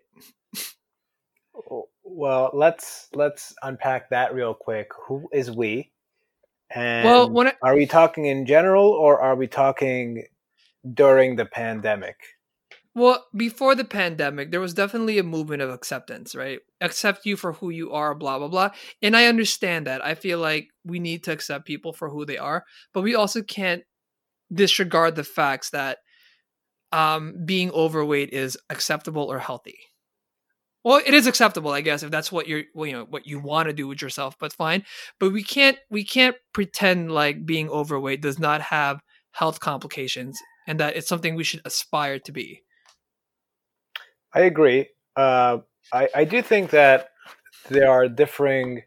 Oh, 1.70 1.90
well, 2.04 2.52
let's 2.54 3.10
let's 3.14 3.54
unpack 3.62 4.10
that 4.12 4.34
real 4.34 4.54
quick. 4.54 4.92
Who 5.08 5.30
is 5.34 5.52
we? 5.52 5.92
And 6.72 7.06
well, 7.06 7.48
I, 7.48 7.54
are 7.64 7.76
we 7.76 7.88
talking 7.88 8.26
in 8.26 8.46
general 8.46 8.92
or 8.92 9.20
are 9.20 9.36
we 9.36 9.48
talking 9.48 10.26
during 10.94 11.36
the 11.36 11.46
pandemic? 11.46 12.16
Well, 12.96 13.26
before 13.36 13.76
the 13.76 13.86
pandemic, 13.86 14.52
there 14.52 14.60
was 14.60 14.74
definitely 14.74 15.20
a 15.20 15.24
movement 15.24 15.62
of 15.62 15.70
acceptance, 15.70 16.36
right? 16.36 16.60
Accept 16.82 17.26
you 17.26 17.38
for 17.38 17.54
who 17.54 17.70
you 17.70 17.92
are, 17.92 18.16
blah, 18.16 18.40
blah, 18.40 18.48
blah. 18.48 18.72
And 19.02 19.16
I 19.16 19.28
understand 19.28 19.88
that. 19.88 20.04
I 20.04 20.16
feel 20.16 20.40
like 20.40 20.70
we 20.84 21.00
need 21.00 21.24
to 21.24 21.32
accept 21.32 21.66
people 21.66 21.94
for 21.94 22.10
who 22.10 22.26
they 22.26 22.38
are, 22.38 22.66
but 22.94 23.02
we 23.02 23.16
also 23.16 23.42
can't 23.42 23.84
disregard 24.52 25.16
the 25.16 25.24
facts 25.24 25.70
that 25.70 26.00
um, 26.92 27.36
being 27.46 27.70
overweight 27.72 28.34
is 28.34 28.58
acceptable 28.70 29.32
or 29.32 29.40
healthy. 29.40 29.78
Well, 30.84 31.02
it 31.06 31.14
is 31.14 31.28
acceptable, 31.28 31.72
I 31.72 31.82
guess, 31.82 32.04
if 32.04 32.10
that's 32.10 32.32
what 32.32 32.48
you're, 32.48 32.64
well, 32.74 32.88
you 32.88 32.94
know, 32.94 33.06
what 33.08 33.28
you 33.28 33.40
want 33.40 33.68
to 33.68 33.74
do 33.74 33.88
with 33.88 34.02
yourself. 34.02 34.36
But 34.40 34.54
fine. 34.54 34.84
But 35.20 35.32
we 35.32 35.44
can't, 35.44 35.78
we 35.92 36.04
can't 36.04 36.38
pretend 36.54 37.12
like 37.12 37.46
being 37.46 37.70
overweight 37.70 38.22
does 38.22 38.40
not 38.40 38.62
have 38.62 39.02
health 39.32 39.60
complications, 39.60 40.40
and 40.70 40.80
that 40.80 40.96
it's 40.96 41.08
something 41.08 41.34
we 41.34 41.44
should 41.44 41.62
aspire 41.66 42.20
to 42.20 42.32
be. 42.32 42.62
I 44.32 44.42
agree. 44.42 44.90
Uh, 45.16 45.58
I, 45.92 46.08
I 46.14 46.24
do 46.26 46.44
think 46.44 46.70
that 46.70 47.10
there 47.70 47.90
are 47.90 48.08
differing 48.08 48.84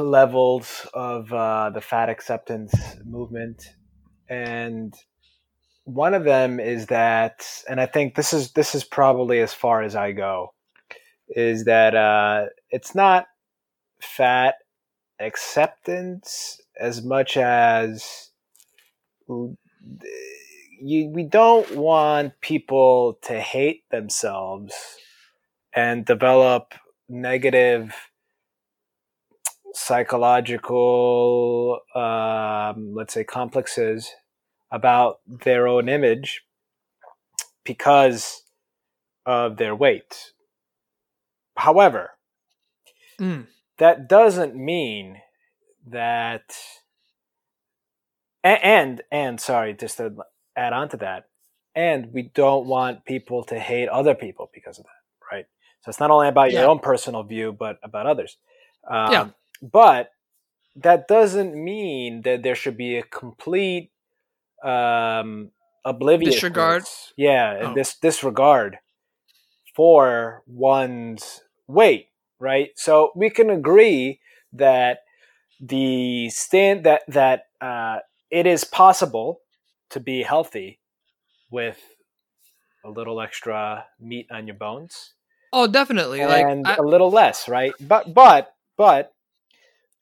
levels 0.00 0.84
of 0.92 1.32
uh, 1.32 1.70
the 1.70 1.80
fat 1.80 2.08
acceptance 2.08 2.74
movement, 3.04 3.62
and 4.28 4.92
one 5.84 6.14
of 6.14 6.24
them 6.24 6.58
is 6.58 6.86
that, 6.86 7.46
and 7.68 7.80
I 7.80 7.86
think 7.86 8.16
this 8.16 8.32
is 8.32 8.50
this 8.52 8.74
is 8.74 8.82
probably 8.82 9.38
as 9.38 9.54
far 9.54 9.80
as 9.80 9.94
I 9.94 10.10
go, 10.10 10.54
is 11.28 11.66
that 11.66 11.94
uh, 11.94 12.46
it's 12.70 12.96
not 12.96 13.26
fat 14.02 14.56
acceptance 15.20 16.60
as 16.80 17.04
much 17.04 17.36
as 17.36 18.30
you, 20.80 21.08
we 21.08 21.24
don't 21.24 21.76
want 21.76 22.40
people 22.40 23.18
to 23.22 23.40
hate 23.40 23.82
themselves 23.90 24.74
and 25.74 26.04
develop 26.04 26.74
negative 27.08 27.94
psychological, 29.72 31.80
um, 31.94 32.92
let's 32.94 33.14
say, 33.14 33.24
complexes 33.24 34.12
about 34.70 35.20
their 35.26 35.66
own 35.68 35.88
image 35.88 36.42
because 37.64 38.42
of 39.26 39.56
their 39.56 39.74
weight. 39.74 40.32
However, 41.56 42.10
mm. 43.20 43.46
that 43.78 44.08
doesn't 44.08 44.54
mean 44.56 45.20
that 45.86 46.54
and, 48.42 48.62
and 48.62 49.02
and 49.10 49.40
sorry 49.40 49.74
just 49.74 49.98
to 49.98 50.14
add 50.56 50.72
on 50.72 50.88
to 50.90 50.96
that. 50.98 51.26
And 51.74 52.12
we 52.12 52.30
don't 52.34 52.66
want 52.66 53.04
people 53.04 53.44
to 53.44 53.58
hate 53.58 53.88
other 53.88 54.14
people 54.14 54.50
because 54.52 54.78
of 54.78 54.84
that, 54.84 55.34
right? 55.34 55.46
So 55.82 55.88
it's 55.88 56.00
not 56.00 56.10
only 56.10 56.28
about 56.28 56.50
yeah. 56.50 56.60
your 56.60 56.70
own 56.70 56.80
personal 56.80 57.22
view, 57.22 57.52
but 57.56 57.78
about 57.82 58.06
others. 58.06 58.36
Um, 58.90 59.12
yeah. 59.12 59.28
But 59.62 60.10
that 60.76 61.06
doesn't 61.06 61.54
mean 61.54 62.22
that 62.22 62.42
there 62.42 62.54
should 62.54 62.76
be 62.76 62.96
a 62.96 63.02
complete 63.02 63.92
um, 64.64 65.50
oblivious 65.84 66.34
disregard. 66.34 66.84
Yeah, 67.16 67.58
oh. 67.62 67.74
this 67.74 67.96
disregard 67.96 68.78
for 69.74 70.42
one's 70.46 71.42
weight, 71.66 72.08
right? 72.38 72.70
So 72.76 73.12
we 73.14 73.30
can 73.30 73.50
agree 73.50 74.20
that 74.52 75.00
the 75.60 76.30
stand 76.30 76.84
that 76.84 77.02
that 77.08 77.44
uh, 77.60 77.98
it 78.30 78.46
is 78.46 78.64
possible 78.64 79.40
to 79.90 80.00
be 80.00 80.22
healthy 80.22 80.80
with 81.50 81.78
a 82.84 82.90
little 82.90 83.20
extra 83.20 83.86
meat 83.98 84.26
on 84.30 84.46
your 84.46 84.56
bones. 84.56 85.14
Oh, 85.52 85.66
definitely. 85.66 86.20
And 86.20 86.64
like 86.64 86.78
I, 86.78 86.82
a 86.82 86.86
little 86.86 87.10
less, 87.10 87.48
right? 87.48 87.72
But 87.80 88.14
but 88.14 88.54
but 88.76 89.12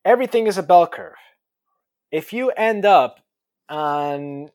everything 0.05 0.47
is 0.47 0.59
a 0.59 0.63
bell 0.63 0.87
curve. 0.87 1.17
If 2.13 2.33
you 2.33 2.51
end 2.51 2.85
up 2.85 3.21
on 3.69 4.51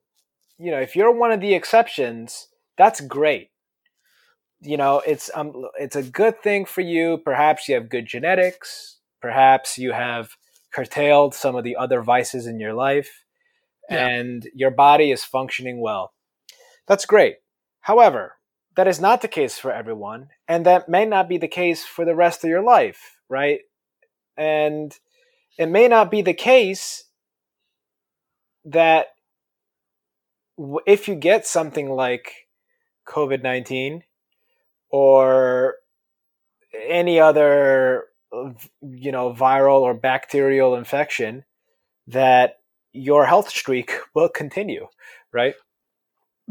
you 0.59 0.71
know, 0.71 0.79
if 0.79 0.95
you're 0.95 1.11
one 1.11 1.31
of 1.31 1.41
the 1.41 1.55
exceptions, 1.55 2.47
that's 2.77 3.01
great. 3.01 3.49
You 4.61 4.77
know, 4.77 5.01
it's 5.05 5.31
um 5.33 5.65
it's 5.79 5.95
a 5.95 6.03
good 6.03 6.41
thing 6.41 6.65
for 6.65 6.81
you. 6.81 7.17
Perhaps 7.17 7.67
you 7.67 7.75
have 7.75 7.89
good 7.89 8.05
genetics, 8.05 8.99
perhaps 9.19 9.77
you 9.77 9.91
have 9.93 10.37
curtailed 10.71 11.33
some 11.35 11.55
of 11.55 11.63
the 11.63 11.75
other 11.75 12.01
vices 12.01 12.47
in 12.47 12.59
your 12.59 12.73
life 12.73 13.22
yeah. 13.89 14.07
and 14.07 14.47
your 14.53 14.71
body 14.71 15.11
is 15.11 15.23
functioning 15.23 15.81
well. 15.81 16.13
That's 16.87 17.05
great. 17.05 17.37
However, 17.81 18.35
that 18.75 18.87
is 18.87 18.99
not 18.99 19.21
the 19.21 19.27
case 19.27 19.57
for 19.57 19.71
everyone, 19.71 20.29
and 20.47 20.65
that 20.65 20.89
may 20.89 21.05
not 21.05 21.29
be 21.29 21.37
the 21.37 21.47
case 21.47 21.85
for 21.85 22.05
the 22.05 22.15
rest 22.15 22.43
of 22.43 22.49
your 22.49 22.63
life, 22.63 23.17
right? 23.29 23.59
And 24.35 24.97
it 25.57 25.67
may 25.67 25.87
not 25.87 26.09
be 26.09 26.21
the 26.21 26.33
case 26.33 27.03
that 28.65 29.07
if 30.85 31.07
you 31.07 31.15
get 31.15 31.45
something 31.45 31.89
like 31.89 32.47
COVID 33.07 33.43
19 33.43 34.03
or 34.89 35.75
any 36.87 37.19
other 37.19 38.05
uh, 38.31 38.51
you 38.81 39.11
know 39.11 39.33
viral 39.33 39.81
or 39.81 39.93
bacterial 39.93 40.75
infection 40.75 41.43
that 42.07 42.57
your 42.93 43.25
health 43.25 43.49
streak 43.49 43.91
will 44.15 44.29
continue, 44.29 44.87
right? 45.33 45.55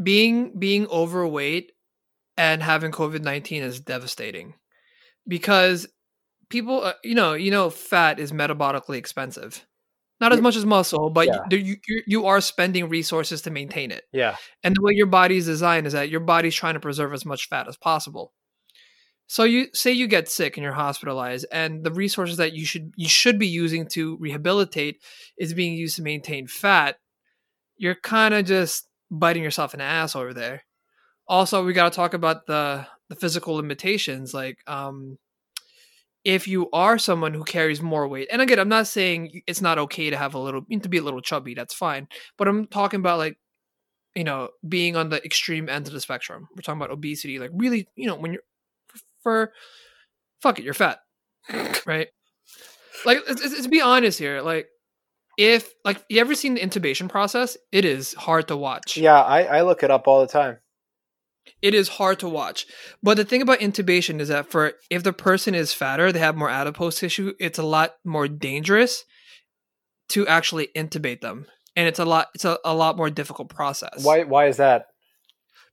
Being 0.01 0.57
being 0.57 0.87
overweight 0.87 1.71
and 2.37 2.61
having 2.61 2.91
COVID-19 2.91 3.61
is 3.61 3.79
devastating 3.79 4.55
because 5.27 5.87
people 6.49 6.83
uh, 6.83 6.93
you 7.03 7.15
know, 7.15 7.33
you 7.33 7.51
know 7.51 7.69
fat 7.69 8.19
is 8.19 8.31
metabolically 8.31 8.97
expensive. 8.97 9.65
Not 10.19 10.31
as 10.31 10.39
much 10.39 10.55
as 10.55 10.65
muscle, 10.65 11.09
but 11.09 11.27
yeah. 11.27 11.39
you, 11.51 11.75
you 11.85 12.03
you 12.07 12.25
are 12.27 12.39
spending 12.39 12.87
resources 12.87 13.41
to 13.41 13.51
maintain 13.51 13.91
it. 13.91 14.03
Yeah. 14.13 14.37
And 14.63 14.73
the 14.73 14.81
way 14.81 14.93
your 14.93 15.07
body 15.07 15.35
is 15.35 15.47
designed 15.47 15.85
is 15.85 15.93
that 15.93 16.09
your 16.09 16.21
body's 16.21 16.55
trying 16.55 16.75
to 16.75 16.79
preserve 16.79 17.13
as 17.13 17.25
much 17.25 17.49
fat 17.49 17.67
as 17.67 17.75
possible. 17.75 18.31
So 19.27 19.43
you 19.43 19.67
say 19.73 19.91
you 19.91 20.07
get 20.07 20.29
sick 20.29 20.57
and 20.57 20.63
you're 20.63 20.73
hospitalized, 20.73 21.45
and 21.51 21.83
the 21.83 21.91
resources 21.91 22.37
that 22.37 22.53
you 22.53 22.65
should 22.65 22.93
you 22.95 23.07
should 23.07 23.39
be 23.39 23.47
using 23.47 23.87
to 23.89 24.17
rehabilitate 24.17 25.01
is 25.37 25.53
being 25.53 25.73
used 25.73 25.95
to 25.95 26.03
maintain 26.03 26.47
fat. 26.47 26.97
You're 27.77 27.95
kind 27.95 28.33
of 28.33 28.45
just 28.45 28.87
biting 29.09 29.43
yourself 29.43 29.73
in 29.73 29.79
the 29.79 29.85
ass 29.85 30.15
over 30.15 30.33
there. 30.33 30.63
Also, 31.27 31.63
we 31.63 31.73
got 31.73 31.91
to 31.91 31.95
talk 31.95 32.13
about 32.13 32.45
the 32.47 32.85
the 33.09 33.15
physical 33.15 33.55
limitations. 33.55 34.33
Like, 34.33 34.57
um, 34.67 35.17
if 36.23 36.47
you 36.47 36.69
are 36.71 36.97
someone 36.97 37.33
who 37.33 37.43
carries 37.43 37.81
more 37.81 38.07
weight, 38.07 38.27
and 38.31 38.41
again, 38.41 38.59
I'm 38.59 38.69
not 38.69 38.87
saying 38.87 39.41
it's 39.47 39.61
not 39.61 39.77
okay 39.77 40.09
to 40.09 40.17
have 40.17 40.35
a 40.35 40.39
little 40.39 40.61
to 40.81 40.89
be 40.89 40.97
a 40.97 41.03
little 41.03 41.21
chubby. 41.21 41.53
That's 41.53 41.73
fine, 41.73 42.07
but 42.37 42.47
I'm 42.47 42.67
talking 42.67 42.99
about 42.99 43.19
like 43.19 43.37
you 44.15 44.23
know 44.23 44.49
being 44.67 44.95
on 44.95 45.09
the 45.09 45.23
extreme 45.25 45.69
end 45.69 45.87
of 45.87 45.93
the 45.93 46.01
spectrum. 46.01 46.47
We're 46.55 46.61
talking 46.61 46.81
about 46.81 46.93
obesity, 46.93 47.39
like 47.39 47.51
really, 47.53 47.87
you 47.95 48.07
know, 48.07 48.15
when 48.15 48.33
you're 48.33 48.43
for 49.23 49.51
fuck 50.41 50.59
it, 50.59 50.65
you're 50.65 50.73
fat, 50.73 50.99
right? 51.85 52.09
Like, 53.05 53.19
let's, 53.27 53.67
be 53.67 53.81
honest 53.81 54.19
here. 54.19 54.41
Like, 54.41 54.67
if 55.37 55.73
like 55.83 56.03
you 56.09 56.19
ever 56.21 56.35
seen 56.35 56.55
the 56.55 56.61
intubation 56.61 57.09
process, 57.09 57.57
it 57.71 57.85
is 57.85 58.13
hard 58.13 58.47
to 58.49 58.57
watch. 58.57 58.97
Yeah, 58.97 59.19
I, 59.19 59.43
I 59.43 59.61
look 59.63 59.83
it 59.83 59.89
up 59.89 60.07
all 60.07 60.21
the 60.21 60.27
time. 60.27 60.57
It 61.61 61.73
is 61.73 61.89
hard 61.89 62.19
to 62.19 62.29
watch. 62.29 62.65
But 63.01 63.17
the 63.17 63.25
thing 63.25 63.41
about 63.41 63.59
intubation 63.59 64.19
is 64.19 64.29
that 64.29 64.49
for 64.49 64.73
if 64.89 65.03
the 65.03 65.11
person 65.11 65.55
is 65.55 65.73
fatter, 65.73 66.11
they 66.11 66.19
have 66.19 66.37
more 66.37 66.49
adipose 66.49 66.99
tissue, 66.99 67.33
it's 67.39 67.59
a 67.59 67.63
lot 67.63 67.95
more 68.05 68.27
dangerous 68.27 69.03
to 70.09 70.27
actually 70.27 70.69
intubate 70.75 71.21
them. 71.21 71.47
And 71.75 71.87
it's 71.87 71.99
a 71.99 72.05
lot 72.05 72.27
it's 72.35 72.45
a, 72.45 72.59
a 72.63 72.75
lot 72.75 72.95
more 72.95 73.09
difficult 73.09 73.49
process. 73.49 74.03
Why 74.03 74.23
why 74.23 74.47
is 74.47 74.57
that? 74.57 74.87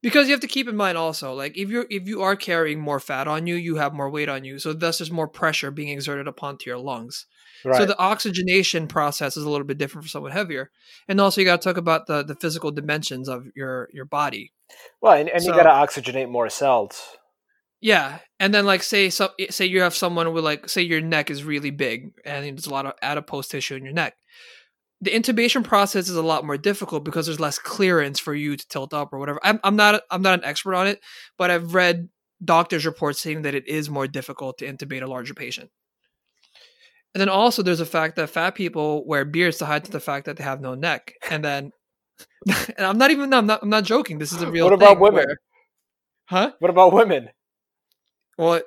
Because 0.02 0.28
you 0.28 0.32
have 0.32 0.40
to 0.40 0.46
keep 0.46 0.66
in 0.66 0.76
mind 0.76 0.96
also, 0.96 1.34
like 1.34 1.58
if 1.58 1.68
you're 1.68 1.86
if 1.90 2.08
you 2.08 2.22
are 2.22 2.36
carrying 2.36 2.80
more 2.80 3.00
fat 3.00 3.28
on 3.28 3.46
you, 3.46 3.54
you 3.54 3.76
have 3.76 3.92
more 3.92 4.08
weight 4.08 4.28
on 4.30 4.44
you. 4.44 4.58
So 4.58 4.72
thus 4.72 4.98
there's 4.98 5.10
more 5.10 5.28
pressure 5.28 5.70
being 5.70 5.90
exerted 5.90 6.26
upon 6.26 6.56
to 6.58 6.70
your 6.70 6.78
lungs. 6.78 7.26
Right. 7.64 7.76
So 7.76 7.84
the 7.84 7.98
oxygenation 7.98 8.86
process 8.86 9.36
is 9.36 9.44
a 9.44 9.50
little 9.50 9.66
bit 9.66 9.76
different 9.76 10.04
for 10.06 10.08
someone 10.08 10.32
heavier. 10.32 10.70
And 11.06 11.20
also 11.20 11.40
you 11.42 11.44
gotta 11.44 11.62
talk 11.62 11.76
about 11.76 12.06
the, 12.06 12.22
the 12.22 12.34
physical 12.34 12.70
dimensions 12.70 13.28
of 13.28 13.46
your 13.54 13.88
your 13.92 14.06
body. 14.06 14.52
well, 15.02 15.12
and, 15.12 15.28
and 15.28 15.42
so- 15.42 15.50
you 15.50 15.62
got 15.62 15.64
to 15.64 16.00
oxygenate 16.00 16.30
more 16.30 16.48
cells. 16.48 17.02
Yeah, 17.82 18.18
and 18.38 18.52
then 18.52 18.66
like 18.66 18.82
say 18.82 19.08
so 19.08 19.30
say 19.48 19.64
you 19.64 19.80
have 19.80 19.94
someone 19.94 20.32
with 20.34 20.44
like 20.44 20.68
say 20.68 20.82
your 20.82 21.00
neck 21.00 21.30
is 21.30 21.44
really 21.44 21.70
big 21.70 22.12
and 22.26 22.44
there's 22.44 22.66
a 22.66 22.70
lot 22.70 22.84
of 22.84 22.92
adipose 23.00 23.48
tissue 23.48 23.74
in 23.74 23.84
your 23.84 23.94
neck. 23.94 24.16
The 25.02 25.10
intubation 25.10 25.64
process 25.64 26.08
is 26.08 26.16
a 26.16 26.22
lot 26.22 26.44
more 26.44 26.58
difficult 26.58 27.04
because 27.04 27.26
there's 27.26 27.40
less 27.40 27.58
clearance 27.58 28.18
for 28.18 28.34
you 28.34 28.56
to 28.56 28.68
tilt 28.68 28.92
up 28.92 29.12
or 29.12 29.18
whatever. 29.18 29.40
I'm 29.42 29.58
I'm 29.64 29.76
not 29.76 30.02
I'm 30.10 30.22
not 30.22 30.38
an 30.38 30.44
expert 30.44 30.74
on 30.74 30.86
it, 30.86 31.00
but 31.38 31.50
I've 31.50 31.74
read 31.74 32.08
doctors' 32.44 32.84
reports 32.86 33.20
saying 33.20 33.42
that 33.42 33.54
it 33.54 33.66
is 33.66 33.88
more 33.90 34.06
difficult 34.06 34.58
to 34.58 34.66
intubate 34.70 35.02
a 35.02 35.06
larger 35.06 35.34
patient. 35.34 35.70
And 37.14 37.20
then 37.20 37.28
also 37.28 37.62
there's 37.62 37.78
the 37.80 37.86
fact 37.86 38.16
that 38.16 38.30
fat 38.30 38.54
people 38.54 39.04
wear 39.06 39.24
beards 39.24 39.58
to 39.58 39.66
hide 39.66 39.84
to 39.84 39.90
the 39.90 40.00
fact 40.00 40.26
that 40.26 40.36
they 40.36 40.44
have 40.44 40.60
no 40.60 40.74
neck. 40.74 41.14
And 41.30 41.44
then 41.44 41.72
and 42.76 42.86
I'm 42.86 42.98
not 42.98 43.10
even 43.10 43.32
I'm 43.32 43.46
not 43.46 43.62
I'm 43.62 43.70
not 43.70 43.84
joking. 43.84 44.18
This 44.18 44.32
is 44.32 44.42
a 44.42 44.50
real 44.50 44.64
What 44.66 44.74
about 44.74 45.00
women? 45.00 45.24
where- 45.26 45.36
huh? 46.26 46.52
What 46.58 46.70
about 46.70 46.92
women? 46.92 47.30
Well, 48.38 48.60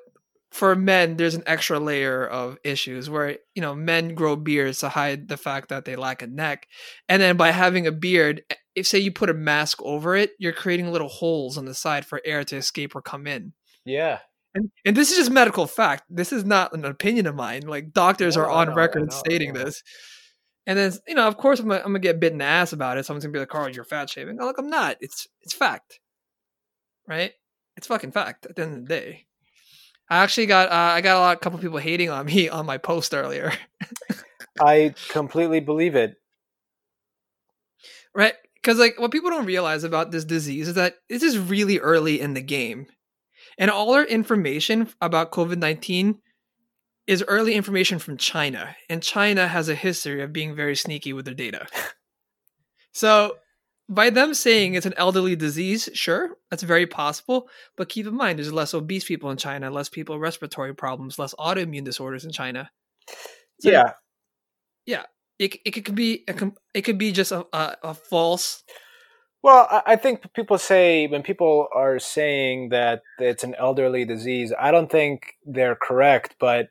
for 0.53 0.75
men, 0.75 1.17
there's 1.17 1.33
an 1.33 1.43
extra 1.47 1.79
layer 1.79 2.25
of 2.27 2.59
issues 2.63 3.09
where 3.09 3.37
you 3.55 3.61
know 3.61 3.73
men 3.73 4.13
grow 4.13 4.35
beards 4.35 4.79
to 4.79 4.89
hide 4.89 5.27
the 5.27 5.35
fact 5.35 5.69
that 5.69 5.83
they 5.83 5.95
lack 5.95 6.21
a 6.21 6.27
neck, 6.27 6.67
and 7.09 7.21
then 7.21 7.37
by 7.37 7.49
having 7.49 7.87
a 7.87 7.91
beard, 7.91 8.43
eh, 8.51 8.55
if 8.75 8.85
say 8.87 8.99
you 8.99 9.11
put 9.11 9.31
a 9.31 9.33
mask 9.33 9.81
over 9.81 10.15
it, 10.15 10.31
you're 10.37 10.53
creating 10.53 10.91
little 10.91 11.09
holes 11.09 11.57
on 11.57 11.65
the 11.65 11.73
side 11.73 12.05
for 12.05 12.21
air 12.23 12.43
to 12.43 12.55
escape 12.55 12.95
or 12.95 13.01
come 13.01 13.25
in. 13.25 13.53
Yeah. 13.83 14.19
And, 14.53 14.69
and 14.85 14.95
this 14.95 15.09
is 15.09 15.17
just 15.17 15.31
medical 15.31 15.65
fact. 15.65 16.03
This 16.07 16.31
is 16.31 16.45
not 16.45 16.73
an 16.73 16.85
opinion 16.85 17.25
of 17.25 17.33
mine. 17.33 17.63
Like 17.63 17.91
doctors 17.91 18.37
No, 18.37 18.43
are 18.43 18.49
on 18.51 18.69
I 18.69 18.73
record 18.73 19.09
I 19.11 19.15
stating 19.15 19.53
this. 19.53 19.81
And 20.67 20.77
then 20.77 20.93
you 21.07 21.15
know, 21.15 21.27
of 21.27 21.37
course, 21.37 21.59
I'm 21.59 21.67
gonna, 21.67 21.79
I'm 21.79 21.87
gonna 21.87 21.99
get 21.99 22.19
bitten 22.19 22.37
the 22.37 22.45
ass 22.45 22.73
about 22.73 22.99
it. 22.99 23.05
Someone's 23.07 23.25
gonna 23.25 23.33
be 23.33 23.39
like, 23.39 23.49
"Carl, 23.49 23.69
you're 23.69 23.83
fat 23.83 24.09
shaving. 24.09 24.39
I'm 24.39 24.45
like, 24.45 24.59
I'm 24.59 24.69
not. 24.69 24.97
It's 25.01 25.27
it's 25.41 25.53
fact, 25.55 25.99
right? 27.07 27.31
It's 27.75 27.87
fucking 27.87 28.11
fact. 28.11 28.45
At 28.45 28.55
the 28.55 28.61
end 28.61 28.73
of 28.75 28.81
the 28.83 28.87
day, 28.87 29.25
I 30.13 30.17
actually 30.17 30.45
got 30.45 30.69
uh, 30.69 30.75
I 30.75 31.01
got 31.01 31.17
a 31.17 31.19
lot, 31.19 31.37
a 31.37 31.39
couple 31.39 31.57
people 31.57 31.79
hating 31.79 32.11
on 32.11 32.27
me 32.27 32.47
on 32.47 32.67
my 32.67 32.77
post 32.77 33.15
earlier, 33.15 33.51
I 34.61 34.93
completely 35.09 35.59
believe 35.59 35.95
it. 35.95 36.17
right? 38.13 38.35
Because 38.53 38.77
like 38.77 38.99
what 38.99 39.11
people 39.11 39.31
don't 39.31 39.47
realize 39.47 39.83
about 39.83 40.11
this 40.11 40.23
disease 40.23 40.67
is 40.67 40.75
that 40.75 40.97
this 41.09 41.23
is 41.23 41.39
really 41.39 41.79
early 41.79 42.21
in 42.21 42.35
the 42.35 42.43
game, 42.43 42.85
and 43.57 43.71
all 43.71 43.95
our 43.95 44.05
information 44.05 44.87
about 45.01 45.31
COVID 45.31 45.57
nineteen 45.57 46.19
is 47.07 47.25
early 47.27 47.55
information 47.55 47.97
from 47.97 48.15
China, 48.15 48.75
and 48.91 49.01
China 49.01 49.47
has 49.47 49.67
a 49.67 49.73
history 49.73 50.21
of 50.21 50.31
being 50.31 50.55
very 50.55 50.75
sneaky 50.75 51.11
with 51.11 51.25
their 51.25 51.33
data. 51.33 51.65
so, 52.93 53.37
by 53.89 54.09
them 54.09 54.33
saying 54.33 54.73
it's 54.73 54.85
an 54.85 54.93
elderly 54.97 55.35
disease, 55.35 55.89
sure, 55.93 56.37
that's 56.49 56.63
very 56.63 56.87
possible. 56.87 57.49
But 57.75 57.89
keep 57.89 58.07
in 58.07 58.15
mind, 58.15 58.39
there's 58.39 58.53
less 58.53 58.73
obese 58.73 59.05
people 59.05 59.29
in 59.29 59.37
China, 59.37 59.69
less 59.69 59.89
people 59.89 60.15
with 60.15 60.21
respiratory 60.21 60.73
problems, 60.73 61.19
less 61.19 61.33
autoimmune 61.35 61.83
disorders 61.83 62.25
in 62.25 62.31
China. 62.31 62.71
So 63.59 63.69
yeah. 63.71 63.93
it 65.39 65.59
it 65.65 65.71
could 65.85 65.95
be 65.95 66.23
a, 66.27 66.51
it 66.73 66.81
could 66.83 66.97
be 66.97 67.11
just 67.11 67.31
a, 67.31 67.45
a, 67.53 67.77
a 67.83 67.93
false. 67.93 68.63
Well, 69.41 69.67
I, 69.69 69.81
I 69.87 69.95
think 69.97 70.33
people 70.33 70.57
say 70.57 71.07
when 71.07 71.23
people 71.23 71.67
are 71.75 71.99
saying 71.99 72.69
that 72.69 73.01
it's 73.19 73.43
an 73.43 73.55
elderly 73.55 74.05
disease, 74.05 74.53
I 74.57 74.71
don't 74.71 74.89
think 74.89 75.33
they're 75.45 75.75
correct. 75.75 76.35
But 76.39 76.69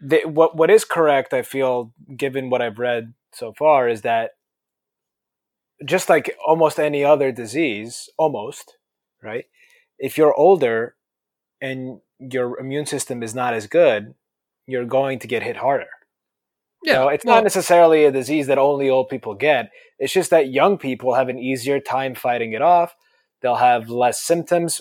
they, 0.00 0.24
what 0.24 0.56
what 0.56 0.70
is 0.70 0.84
correct, 0.84 1.34
I 1.34 1.42
feel, 1.42 1.92
given 2.16 2.50
what 2.50 2.62
I've 2.62 2.78
read 2.78 3.12
so 3.34 3.52
far, 3.52 3.88
is 3.88 4.02
that 4.02 4.32
just 5.84 6.08
like 6.08 6.36
almost 6.46 6.78
any 6.78 7.04
other 7.04 7.32
disease, 7.32 8.08
almost 8.16 8.76
right, 9.22 9.44
if 9.98 10.16
you're 10.16 10.34
older 10.34 10.94
and 11.60 12.00
your 12.18 12.58
immune 12.58 12.86
system 12.86 13.22
is 13.22 13.34
not 13.34 13.54
as 13.54 13.66
good, 13.66 14.14
you're 14.66 14.84
going 14.84 15.18
to 15.18 15.26
get 15.26 15.42
hit 15.42 15.56
harder. 15.58 15.88
Yeah, 16.82 16.94
So 16.94 17.08
it's 17.08 17.24
well, 17.24 17.36
not 17.36 17.44
necessarily 17.44 18.04
a 18.04 18.12
disease 18.12 18.46
that 18.46 18.58
only 18.58 18.88
old 18.88 19.08
people 19.08 19.34
get. 19.34 19.70
It's 19.98 20.12
just 20.12 20.30
that 20.30 20.50
young 20.50 20.78
people 20.78 21.14
have 21.14 21.28
an 21.28 21.38
easier 21.38 21.80
time 21.80 22.14
fighting 22.14 22.52
it 22.52 22.62
off. 22.62 22.94
They'll 23.42 23.56
have 23.56 23.88
less 23.88 24.20
symptoms 24.20 24.80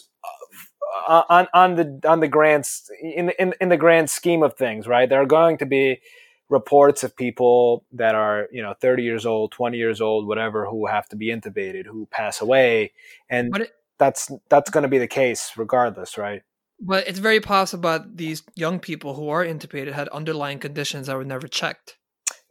uh, 1.08 1.24
on 1.30 1.48
on 1.54 1.76
the 1.76 2.00
on 2.08 2.20
the 2.20 2.28
grand 2.28 2.68
in 3.02 3.32
in 3.40 3.54
in 3.60 3.70
the 3.70 3.78
grand 3.78 4.10
scheme 4.10 4.44
of 4.44 4.56
things, 4.56 4.88
right? 4.88 5.10
There 5.10 5.22
are 5.22 5.26
going 5.26 5.58
to 5.58 5.66
be 5.66 6.00
reports 6.50 7.04
of 7.04 7.16
people 7.16 7.86
that 7.92 8.14
are 8.16 8.48
you 8.52 8.62
know 8.62 8.74
30 8.80 9.04
years 9.04 9.26
old 9.26 9.52
20 9.52 9.78
years 9.78 10.00
old 10.00 10.28
whatever 10.28 10.68
who 10.68 10.86
have 10.86 11.08
to 11.10 11.16
be 11.16 11.28
intubated 11.30 11.86
who 11.88 12.06
pass 12.12 12.40
away 12.42 12.92
and 13.30 13.56
it- 13.58 13.72
that's 13.98 14.32
that's 14.50 14.70
going 14.70 14.84
to 14.84 14.90
be 14.90 14.98
the 15.00 15.08
case 15.08 15.54
regardless 15.58 16.18
right 16.18 16.44
But 16.80 17.08
it's 17.08 17.20
very 17.20 17.40
possible 17.40 17.90
that 17.90 18.18
these 18.18 18.44
young 18.56 18.80
people 18.80 19.14
who 19.16 19.30
are 19.30 19.46
intubated 19.46 19.94
had 19.94 20.10
underlying 20.10 20.60
conditions 20.60 21.08
that 21.08 21.16
were 21.16 21.24
never 21.24 21.48
checked. 21.48 21.98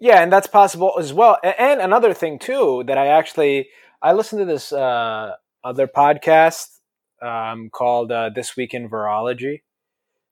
Yeah, 0.01 0.23
and 0.23 0.33
that's 0.33 0.47
possible 0.47 0.95
as 0.99 1.13
well. 1.13 1.37
And 1.45 1.81
another 1.81 2.15
thing 2.15 2.39
too 2.39 2.85
that 2.87 2.97
I 2.97 3.09
actually 3.09 3.69
I 4.01 4.13
listened 4.15 4.41
to 4.41 4.47
this 4.47 4.73
uh, 4.73 5.33
other 5.63 5.87
podcast 5.87 6.81
um, 7.21 7.69
called 7.71 8.11
uh, 8.13 8.31
This 8.35 8.57
Week 8.57 8.73
in 8.73 8.89
Virology. 8.89 9.61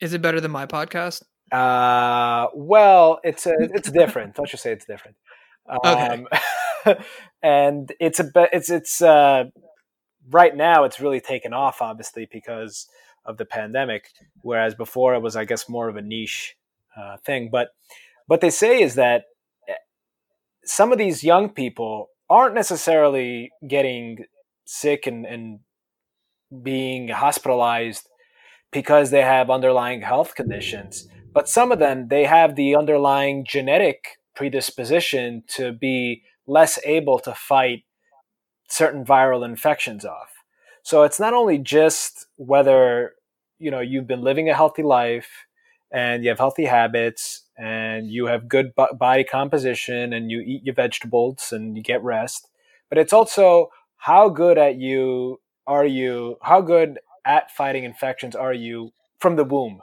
Is 0.00 0.14
it 0.14 0.22
better 0.22 0.40
than 0.40 0.50
my 0.50 0.66
podcast? 0.66 1.22
Uh, 1.52 2.48
well, 2.54 3.20
it's 3.22 3.46
a, 3.46 3.52
it's 3.58 3.90
different. 3.90 4.38
Let's 4.38 4.52
just 4.52 4.62
say 4.62 4.72
it's 4.72 4.86
different. 4.86 5.16
Okay. 5.70 6.24
Um, 6.86 6.96
and 7.42 7.92
it's 8.00 8.20
a 8.20 8.30
it's 8.52 8.70
it's 8.70 9.02
uh, 9.02 9.44
right 10.30 10.56
now 10.56 10.84
it's 10.84 10.98
really 10.98 11.20
taken 11.20 11.52
off, 11.52 11.82
obviously 11.82 12.26
because 12.30 12.88
of 13.26 13.36
the 13.36 13.44
pandemic. 13.44 14.08
Whereas 14.40 14.74
before 14.74 15.14
it 15.14 15.20
was, 15.20 15.36
I 15.36 15.44
guess, 15.44 15.68
more 15.68 15.88
of 15.88 15.96
a 15.96 16.02
niche 16.02 16.56
uh, 16.96 17.18
thing. 17.18 17.50
But 17.52 17.68
what 18.26 18.40
they 18.40 18.50
say 18.50 18.80
is 18.80 18.94
that 18.94 19.24
eh, 19.68 19.74
some 20.64 20.90
of 20.90 20.98
these 20.98 21.22
young 21.22 21.50
people 21.50 22.08
aren't 22.30 22.54
necessarily 22.54 23.50
getting 23.68 24.24
sick 24.64 25.06
and, 25.06 25.26
and 25.26 25.60
being 26.62 27.08
hospitalized 27.08 28.08
because 28.72 29.10
they 29.10 29.20
have 29.20 29.50
underlying 29.50 30.00
health 30.00 30.34
conditions 30.34 31.08
but 31.32 31.48
some 31.48 31.72
of 31.72 31.78
them 31.78 32.08
they 32.08 32.24
have 32.24 32.56
the 32.56 32.74
underlying 32.76 33.44
genetic 33.44 34.18
predisposition 34.34 35.44
to 35.46 35.72
be 35.72 36.22
less 36.46 36.78
able 36.84 37.18
to 37.20 37.34
fight 37.34 37.84
certain 38.68 39.04
viral 39.04 39.44
infections 39.44 40.04
off. 40.04 40.32
So 40.82 41.02
it's 41.02 41.20
not 41.20 41.34
only 41.34 41.58
just 41.58 42.26
whether 42.36 43.14
you 43.58 43.70
know 43.70 43.80
you've 43.80 44.06
been 44.06 44.22
living 44.22 44.48
a 44.48 44.54
healthy 44.54 44.82
life 44.82 45.46
and 45.92 46.24
you 46.24 46.30
have 46.30 46.38
healthy 46.38 46.64
habits 46.64 47.44
and 47.56 48.10
you 48.10 48.26
have 48.26 48.48
good 48.48 48.74
bo- 48.74 48.94
body 48.98 49.24
composition 49.24 50.12
and 50.12 50.30
you 50.30 50.40
eat 50.40 50.64
your 50.64 50.74
vegetables 50.74 51.52
and 51.52 51.76
you 51.76 51.82
get 51.82 52.02
rest 52.02 52.48
but 52.88 52.98
it's 52.98 53.12
also 53.12 53.70
how 53.98 54.28
good 54.28 54.58
at 54.58 54.76
you 54.76 55.40
are 55.66 55.84
you 55.84 56.36
how 56.42 56.60
good 56.60 56.98
at 57.24 57.50
fighting 57.50 57.84
infections 57.84 58.34
are 58.34 58.54
you 58.54 58.92
from 59.20 59.36
the 59.36 59.44
womb 59.44 59.80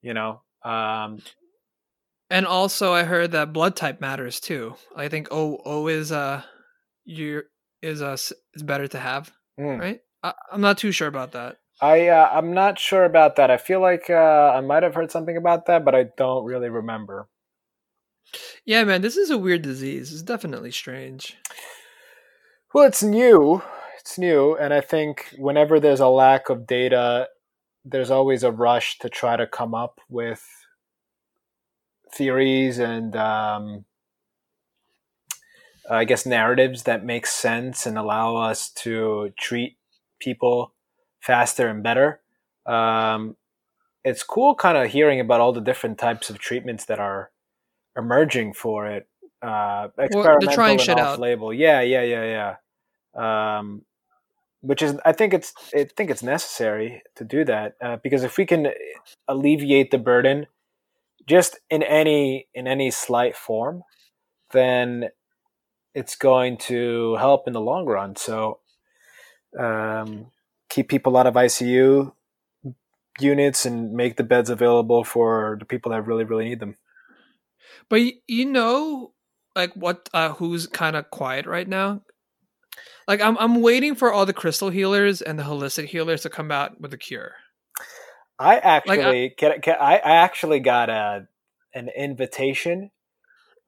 you 0.00 0.14
know 0.14 0.40
um, 0.64 1.20
And 2.30 2.46
also, 2.46 2.92
I 2.94 3.04
heard 3.04 3.32
that 3.32 3.52
blood 3.52 3.76
type 3.76 4.00
matters 4.00 4.40
too. 4.40 4.74
I 4.96 5.08
think 5.08 5.28
O 5.30 5.60
O 5.64 5.86
is 5.88 6.10
uh, 6.10 6.42
you 7.04 7.42
is 7.82 8.00
uh 8.00 8.12
s- 8.12 8.32
is 8.54 8.62
better 8.62 8.88
to 8.88 8.98
have, 8.98 9.30
mm. 9.60 9.78
right? 9.78 10.00
I, 10.22 10.32
I'm 10.50 10.60
not 10.62 10.78
too 10.78 10.92
sure 10.92 11.08
about 11.08 11.32
that. 11.32 11.58
I 11.80 12.08
uh, 12.08 12.30
I'm 12.32 12.54
not 12.54 12.78
sure 12.78 13.04
about 13.04 13.36
that. 13.36 13.50
I 13.50 13.56
feel 13.58 13.80
like 13.80 14.08
uh, 14.08 14.52
I 14.54 14.60
might 14.60 14.82
have 14.82 14.94
heard 14.94 15.10
something 15.10 15.36
about 15.36 15.66
that, 15.66 15.84
but 15.84 15.94
I 15.94 16.06
don't 16.16 16.44
really 16.44 16.68
remember. 16.70 17.28
Yeah, 18.64 18.84
man, 18.84 19.02
this 19.02 19.16
is 19.16 19.30
a 19.30 19.36
weird 19.36 19.62
disease. 19.62 20.12
It's 20.12 20.22
definitely 20.22 20.70
strange. 20.70 21.36
Well, 22.72 22.86
it's 22.86 23.02
new. 23.02 23.62
It's 23.98 24.18
new, 24.18 24.56
and 24.56 24.72
I 24.72 24.80
think 24.80 25.34
whenever 25.38 25.78
there's 25.78 26.00
a 26.00 26.08
lack 26.08 26.48
of 26.48 26.66
data, 26.66 27.28
there's 27.84 28.10
always 28.10 28.42
a 28.42 28.50
rush 28.50 28.98
to 28.98 29.08
try 29.08 29.36
to 29.36 29.46
come 29.46 29.74
up 29.74 30.00
with 30.08 30.46
theories 32.14 32.78
and 32.78 33.16
um, 33.16 33.84
I 35.90 36.04
guess 36.04 36.26
narratives 36.26 36.84
that 36.84 37.04
make 37.04 37.26
sense 37.26 37.86
and 37.86 37.98
allow 37.98 38.36
us 38.36 38.70
to 38.70 39.32
treat 39.38 39.76
people 40.20 40.74
faster 41.20 41.68
and 41.68 41.82
better. 41.82 42.20
Um, 42.66 43.36
it's 44.04 44.22
cool, 44.22 44.54
kind 44.54 44.76
of 44.76 44.90
hearing 44.90 45.20
about 45.20 45.40
all 45.40 45.52
the 45.52 45.60
different 45.60 45.98
types 45.98 46.30
of 46.30 46.38
treatments 46.38 46.84
that 46.86 46.98
are 46.98 47.30
emerging 47.96 48.54
for 48.54 48.86
it. 48.86 49.08
Uh, 49.40 49.88
experimental 49.98 50.54
trying 50.54 50.72
and 50.72 50.80
shit 50.80 50.98
out. 50.98 51.14
off-label. 51.14 51.52
Yeah, 51.52 51.80
yeah, 51.80 52.02
yeah, 52.02 52.54
yeah. 53.16 53.58
Um, 53.58 53.84
which 54.62 54.80
is, 54.80 54.96
I 55.04 55.12
think 55.12 55.34
it's, 55.34 55.52
I 55.74 55.84
think 55.84 56.10
it's 56.10 56.22
necessary 56.22 57.02
to 57.16 57.24
do 57.24 57.44
that 57.44 57.74
uh, 57.84 57.96
because 58.02 58.24
if 58.24 58.38
we 58.38 58.46
can 58.46 58.68
alleviate 59.28 59.90
the 59.90 59.98
burden, 59.98 60.46
just 61.26 61.58
in 61.70 61.82
any 61.82 62.48
in 62.54 62.66
any 62.66 62.90
slight 62.90 63.36
form, 63.36 63.82
then 64.52 65.10
it's 65.94 66.16
going 66.16 66.56
to 66.56 67.16
help 67.16 67.46
in 67.46 67.52
the 67.52 67.60
long 67.60 67.86
run. 67.86 68.16
So, 68.16 68.60
um, 69.58 70.28
keep 70.68 70.88
people 70.88 71.16
out 71.16 71.26
of 71.26 71.34
ICU 71.34 72.12
units 73.20 73.66
and 73.66 73.92
make 73.92 74.16
the 74.16 74.24
beds 74.24 74.50
available 74.50 75.04
for 75.04 75.56
the 75.58 75.66
people 75.66 75.92
that 75.92 76.06
really, 76.06 76.24
really 76.24 76.46
need 76.46 76.60
them. 76.60 76.76
But 77.88 78.00
you 78.26 78.46
know, 78.46 79.12
like 79.54 79.72
what? 79.74 80.08
Uh, 80.12 80.30
who's 80.30 80.66
kind 80.66 80.96
of 80.96 81.10
quiet 81.10 81.46
right 81.46 81.68
now? 81.68 82.02
Like 83.08 83.20
I'm, 83.20 83.36
I'm 83.38 83.60
waiting 83.62 83.94
for 83.94 84.12
all 84.12 84.26
the 84.26 84.32
crystal 84.32 84.70
healers 84.70 85.20
and 85.22 85.38
the 85.38 85.42
holistic 85.42 85.86
healers 85.86 86.22
to 86.22 86.30
come 86.30 86.50
out 86.50 86.80
with 86.80 86.92
a 86.94 86.98
cure. 86.98 87.32
I 88.38 88.58
actually 88.58 89.30
can, 89.36 89.60
can, 89.60 89.76
I, 89.80 89.96
I 89.98 90.12
actually 90.16 90.60
got 90.60 90.88
a 90.90 91.26
an 91.74 91.88
invitation 91.96 92.90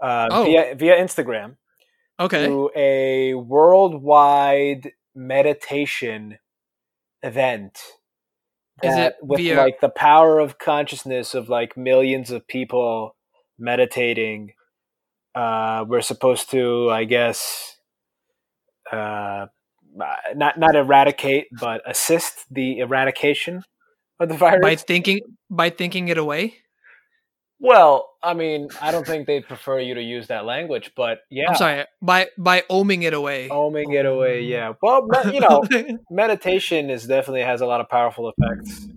uh, 0.01 0.29
Oh. 0.31 0.45
via 0.45 0.75
via 0.75 0.97
Instagram 0.97 1.57
Okay. 2.21 2.47
to 2.47 2.71
a 2.77 3.35
worldwide 3.35 4.93
meditation 5.15 6.39
event 7.23 7.79
Is 8.83 8.95
that 8.95 9.13
it 9.13 9.17
with 9.23 9.39
via- 9.41 9.57
like 9.57 9.81
the 9.81 9.89
power 9.89 10.39
of 10.41 10.59
consciousness 10.59 11.35
of 11.35 11.49
like 11.49 11.77
millions 11.77 12.31
of 12.31 12.47
people 12.47 13.17
meditating 13.59 14.53
uh 15.35 15.85
we're 15.89 16.01
supposed 16.03 16.51
to 16.51 16.91
i 16.91 17.05
guess 17.05 17.74
uh 18.95 19.47
not 20.35 20.59
not 20.59 20.75
eradicate 20.77 21.47
but 21.61 21.81
assist 21.87 22.45
the 22.51 22.79
eradication 22.79 23.63
of 24.21 24.29
the 24.29 24.35
virus 24.37 24.61
By 24.63 24.77
thinking, 24.77 25.21
by 25.51 25.71
thinking 25.71 26.09
it 26.09 26.19
away. 26.19 26.55
well 27.61 28.11
i 28.23 28.35
mean 28.35 28.69
i 28.81 28.91
don't 28.91 29.07
think 29.07 29.27
they'd 29.27 29.47
prefer 29.47 29.79
you 29.79 29.95
to 29.95 30.03
use 30.03 30.27
that 30.29 30.45
language 30.45 30.93
but 30.97 31.19
yeah 31.31 31.51
I'm 31.51 31.57
sorry. 31.57 31.85
By 32.03 32.29
by 32.39 32.63
oming 32.71 33.03
it 33.05 33.15
away. 33.15 33.49
oming 33.49 33.95
it 33.95 34.07
away 34.07 34.43
yeah 34.43 34.73
well 34.83 35.07
you 35.33 35.41
know 35.41 35.65
meditation 36.11 36.91
is 36.91 37.07
definitely 37.07 37.43
has 37.43 37.61
a 37.61 37.67
lot 37.67 37.81
of 37.81 37.89
powerful 37.89 38.31
effects 38.33 38.89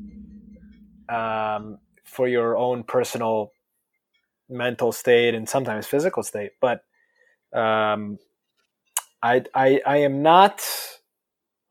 um, 1.10 1.78
for 2.04 2.28
your 2.28 2.58
own 2.58 2.84
personal 2.84 3.52
mental 4.50 4.92
state 4.92 5.34
and 5.36 5.48
sometimes 5.48 5.88
physical 5.88 6.24
state. 6.24 6.52
But 6.62 6.82
um, 7.54 8.18
I, 9.22 9.44
I 9.54 9.82
I 9.86 9.98
am 9.98 10.22
not 10.22 10.64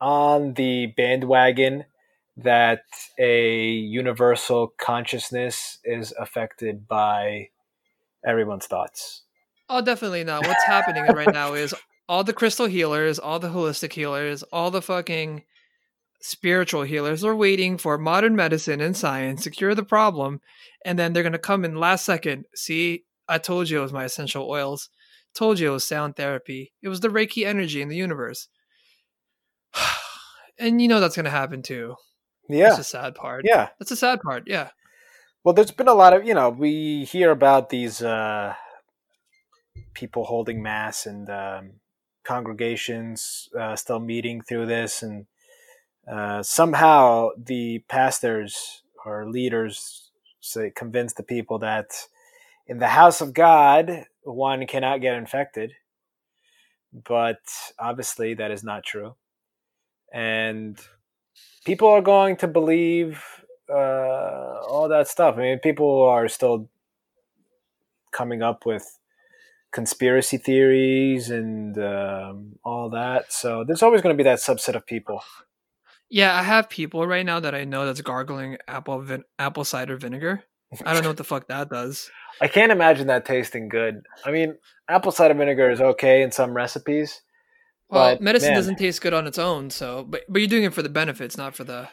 on 0.01 0.55
the 0.55 0.87
bandwagon 0.97 1.85
that 2.37 2.83
a 3.19 3.69
universal 3.69 4.75
consciousness 4.79 5.79
is 5.85 6.13
affected 6.19 6.87
by 6.87 7.49
everyone's 8.27 8.67
thoughts. 8.67 9.23
Oh, 9.69 9.81
definitely 9.81 10.25
not. 10.25 10.47
What's 10.47 10.65
happening 10.65 11.07
right 11.07 11.33
now 11.33 11.55
is 11.55 11.75
all 12.09 12.25
the 12.25 12.33
crystal 12.33 12.67
healers, 12.67 13.19
all 13.19 13.39
the 13.39 13.49
holistic 13.49 13.93
healers, 13.93 14.43
all 14.45 14.71
the 14.71 14.83
fucking 14.83 15.45
spiritual 16.21 16.83
healers 16.83 17.25
are 17.25 17.37
waiting 17.37 17.79
for 17.79 17.99
modern 17.99 18.37
medicine 18.37 18.81
and 18.81 18.97
science 18.97 19.45
to 19.45 19.51
cure 19.51 19.75
the 19.75 19.83
problem, 19.83 20.41
and 20.85 20.99
then 20.99 21.13
they're 21.13 21.23
gonna 21.23 21.39
come 21.39 21.65
in 21.65 21.77
last 21.77 22.05
second. 22.05 22.45
See, 22.55 23.05
I 23.29 23.39
told 23.39 23.71
you 23.71 23.79
it 23.79 23.83
was 23.83 23.93
my 23.93 24.05
essential 24.05 24.49
oils. 24.49 24.89
Told 25.37 25.59
you 25.59 25.69
it 25.69 25.73
was 25.73 25.87
sound 25.87 26.17
therapy. 26.17 26.73
It 26.83 26.89
was 26.89 27.01
the 27.01 27.09
Reiki 27.09 27.45
energy 27.47 27.83
in 27.83 27.89
the 27.89 27.97
universe. 27.97 28.49
and 30.59 30.81
you 30.81 30.89
know 30.89 30.99
that's 30.99 31.15
gonna 31.15 31.29
happen 31.29 31.63
too. 31.63 31.97
Yeah, 32.49 32.69
That's 32.71 32.79
a 32.79 32.85
sad 32.85 33.15
part. 33.15 33.45
yeah. 33.45 33.69
That's 33.79 33.91
a 33.91 33.97
sad 33.97 34.21
part. 34.23 34.45
Yeah. 34.47 34.71
Well, 35.45 35.53
there's 35.53 35.73
been 35.73 35.89
a 35.89 35.95
lot 35.95 36.15
of 36.15 36.25
you 36.25 36.33
know 36.33 36.49
we 36.49 37.05
hear 37.05 37.31
about 37.31 37.69
these 37.69 38.01
uh, 38.03 38.55
people 39.93 40.25
holding 40.25 40.63
mass 40.63 41.05
and 41.05 41.29
um, 41.29 41.73
congregations 42.25 43.51
uh, 43.59 43.77
still 43.77 44.01
meeting 44.01 44.41
through 44.41 44.67
this, 44.67 45.03
and 45.03 45.27
uh, 46.11 46.43
somehow 46.43 47.29
the 47.37 47.81
pastors 47.89 48.83
or 49.05 49.29
leaders 49.29 50.11
say 50.41 50.73
convince 50.75 51.13
the 51.13 51.23
people 51.23 51.59
that 51.59 52.07
in 52.67 52.79
the 52.79 52.89
house 52.89 53.21
of 53.21 53.35
God 53.35 54.07
one 54.33 54.67
cannot 54.67 55.01
get 55.01 55.15
infected, 55.15 55.73
but 56.93 57.41
obviously 57.79 58.35
that 58.35 58.51
is 58.51 58.65
not 58.65 58.85
true, 58.85 59.15
and 60.13 60.79
people 61.65 61.89
are 61.89 62.03
going 62.03 62.37
to 62.37 62.49
believe 62.49 63.23
uh, 63.69 64.61
all 64.69 64.89
that 64.89 65.09
stuff. 65.09 65.37
I 65.37 65.41
mean, 65.41 65.59
people 65.59 66.03
are 66.03 66.29
still 66.29 66.69
coming 68.13 68.43
up 68.43 68.65
with 68.65 68.99
conspiracy 69.73 70.39
theories 70.39 71.29
and 71.29 71.77
um, 71.79 72.59
all 72.65 72.89
that. 72.91 73.33
So 73.33 73.65
there's 73.65 73.83
always 73.83 74.01
going 74.01 74.17
to 74.17 74.17
be 74.17 74.29
that 74.29 74.39
subset 74.39 74.75
of 74.75 74.87
people. 74.87 75.23
Yeah, 76.09 76.39
I 76.39 76.43
have 76.43 76.71
people 76.71 77.07
right 77.07 77.27
now 77.27 77.41
that 77.41 77.55
I 77.55 77.65
know 77.65 77.85
that's 77.85 78.01
gargling 78.01 78.59
apple 78.69 79.01
vin- 79.01 79.25
apple 79.39 79.65
cider 79.65 79.97
vinegar. 79.97 80.45
I 80.85 80.93
don't 80.93 81.03
know 81.03 81.11
what 81.11 81.17
the 81.17 81.25
fuck 81.25 81.49
that 81.49 81.71
does. 81.71 82.11
I 82.41 82.49
can't 82.49 82.73
imagine 82.73 83.07
that 83.07 83.25
tasting 83.25 83.69
good. 83.69 84.03
I 84.25 84.31
mean, 84.31 84.57
apple 84.89 85.13
cider 85.13 85.35
vinegar 85.35 85.71
is 85.71 85.81
okay 85.81 86.23
in 86.23 86.33
some 86.33 86.55
recipes. 86.55 87.23
Well, 87.89 88.17
But, 88.17 88.21
medicine 88.21 88.51
man. 88.51 88.59
doesn't 88.59 88.77
taste 88.77 89.01
good 89.01 89.15
on 89.15 89.27
its 89.27 89.39
own, 89.39 89.71
so 89.71 90.05
but 90.09 90.23
but 90.29 90.41
you're 90.41 90.49
doing 90.49 90.65
it 90.65 90.75
for 90.75 90.83
the 90.83 90.89
benefits, 90.89 91.37
not 91.37 91.55
for 91.55 91.65
the 91.65 91.89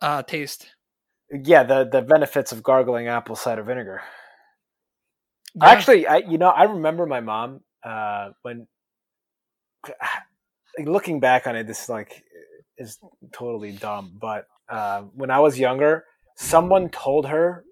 uh, 0.00 0.22
taste. 0.24 0.66
Yeah, 1.30 1.62
the 1.62 1.88
the 1.90 2.02
benefits 2.02 2.52
of 2.52 2.62
gargling 2.62 3.06
apple 3.08 3.36
cider 3.36 3.62
vinegar. 3.62 4.02
Yeah. 5.54 5.68
Actually, 5.68 6.06
I 6.06 6.18
you 6.18 6.38
know 6.38 6.48
I 6.48 6.64
remember 6.64 7.06
my 7.06 7.20
mom 7.20 7.60
uh, 7.84 8.30
when 8.42 8.66
looking 10.84 11.20
back 11.20 11.46
on 11.46 11.56
it, 11.56 11.66
this 11.66 11.84
is 11.84 11.88
like 11.88 12.24
is 12.78 12.98
totally 13.32 13.72
dumb. 13.72 14.12
But 14.20 14.46
uh, 14.68 15.02
when 15.14 15.30
I 15.30 15.38
was 15.38 15.58
younger, 15.58 16.04
someone 16.36 16.88
told 16.88 17.26
her 17.28 17.64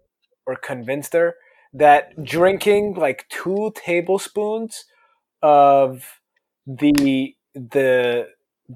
or 0.50 0.56
convinced 0.56 1.12
her 1.12 1.36
that 1.72 2.24
drinking 2.24 2.94
like 2.94 3.26
two 3.28 3.72
tablespoons 3.76 4.84
of 5.42 6.04
the 6.66 7.34
the 7.54 8.26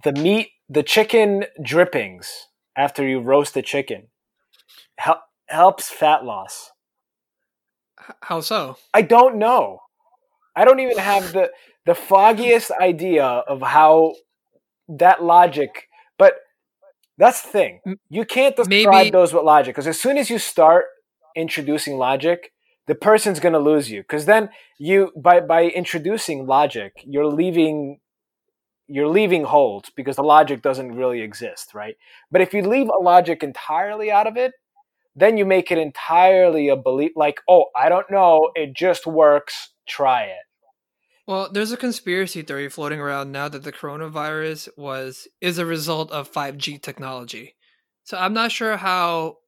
the 0.04 0.12
meat 0.12 0.50
the 0.68 0.82
chicken 0.82 1.44
drippings 1.62 2.46
after 2.76 3.06
you 3.06 3.20
roast 3.20 3.54
the 3.54 3.62
chicken 3.62 4.08
hel- 4.98 5.22
helps 5.48 5.90
fat 5.90 6.24
loss. 6.24 6.70
How 8.22 8.40
so? 8.40 8.76
I 8.92 9.02
don't 9.02 9.36
know. 9.36 9.80
I 10.56 10.64
don't 10.64 10.80
even 10.80 10.98
have 10.98 11.32
the 11.32 11.50
the 11.86 11.94
foggiest 11.94 12.70
idea 12.70 13.24
of 13.24 13.60
how 13.62 14.14
that 14.88 15.22
logic. 15.22 15.88
But 16.18 16.34
that's 17.18 17.42
the 17.42 17.48
thing. 17.48 17.80
You 18.08 18.24
can't 18.24 18.56
describe 18.56 18.94
maybe- 18.94 19.10
those 19.10 19.32
with 19.34 19.44
logic 19.44 19.74
because 19.74 19.86
as 19.86 20.00
soon 20.00 20.16
as 20.18 20.30
you 20.30 20.38
start 20.38 20.86
introducing 21.34 21.96
logic, 21.96 22.52
the 22.86 22.94
person's 22.94 23.40
going 23.40 23.52
to 23.52 23.58
lose 23.58 23.90
you. 23.90 24.02
Because 24.02 24.26
then 24.26 24.50
you 24.78 25.12
by 25.16 25.40
by 25.40 25.64
introducing 25.64 26.46
logic, 26.46 27.02
you're 27.04 27.26
leaving 27.26 28.00
you're 28.86 29.08
leaving 29.08 29.44
holes 29.44 29.84
because 29.96 30.16
the 30.16 30.22
logic 30.22 30.62
doesn't 30.62 30.94
really 30.94 31.22
exist, 31.22 31.74
right? 31.74 31.96
But 32.30 32.42
if 32.42 32.52
you 32.52 32.62
leave 32.62 32.88
a 32.88 32.98
logic 32.98 33.42
entirely 33.42 34.10
out 34.10 34.26
of 34.26 34.36
it, 34.36 34.52
then 35.16 35.36
you 35.36 35.46
make 35.46 35.70
it 35.70 35.78
entirely 35.78 36.68
a 36.68 36.76
belief 36.76 37.12
like, 37.16 37.40
oh, 37.48 37.66
I 37.74 37.88
don't 37.88 38.10
know, 38.10 38.50
it 38.54 38.74
just 38.74 39.06
works, 39.06 39.70
try 39.88 40.24
it. 40.24 40.44
Well, 41.26 41.48
there's 41.50 41.72
a 41.72 41.78
conspiracy 41.78 42.42
theory 42.42 42.68
floating 42.68 43.00
around 43.00 43.32
now 43.32 43.48
that 43.48 43.62
the 43.62 43.72
coronavirus 43.72 44.68
was 44.76 45.26
is 45.40 45.56
a 45.56 45.64
result 45.64 46.10
of 46.10 46.30
5G 46.30 46.82
technology. 46.82 47.54
So 48.02 48.18
I'm 48.18 48.34
not 48.34 48.52
sure 48.52 48.76
how 48.76 49.38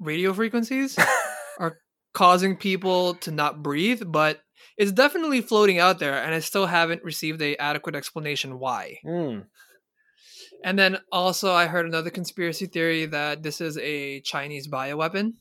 radio 0.00 0.32
frequencies 0.32 0.98
are 1.60 1.78
causing 2.12 2.56
people 2.56 3.14
to 3.14 3.30
not 3.30 3.62
breathe, 3.62 4.02
but 4.06 4.40
it's 4.76 4.92
definitely 4.92 5.42
floating 5.42 5.78
out 5.78 5.98
there, 6.00 6.20
and 6.20 6.34
I 6.34 6.40
still 6.40 6.66
haven't 6.66 7.04
received 7.04 7.40
a 7.42 7.56
adequate 7.56 7.94
explanation 7.94 8.58
why. 8.58 8.98
Hmm. 9.04 9.40
And 10.64 10.78
then 10.78 10.98
also, 11.12 11.52
I 11.52 11.66
heard 11.66 11.86
another 11.86 12.10
conspiracy 12.10 12.66
theory 12.66 13.06
that 13.06 13.42
this 13.42 13.60
is 13.60 13.78
a 13.78 14.20
Chinese 14.20 14.68
bioweapon. 14.68 15.34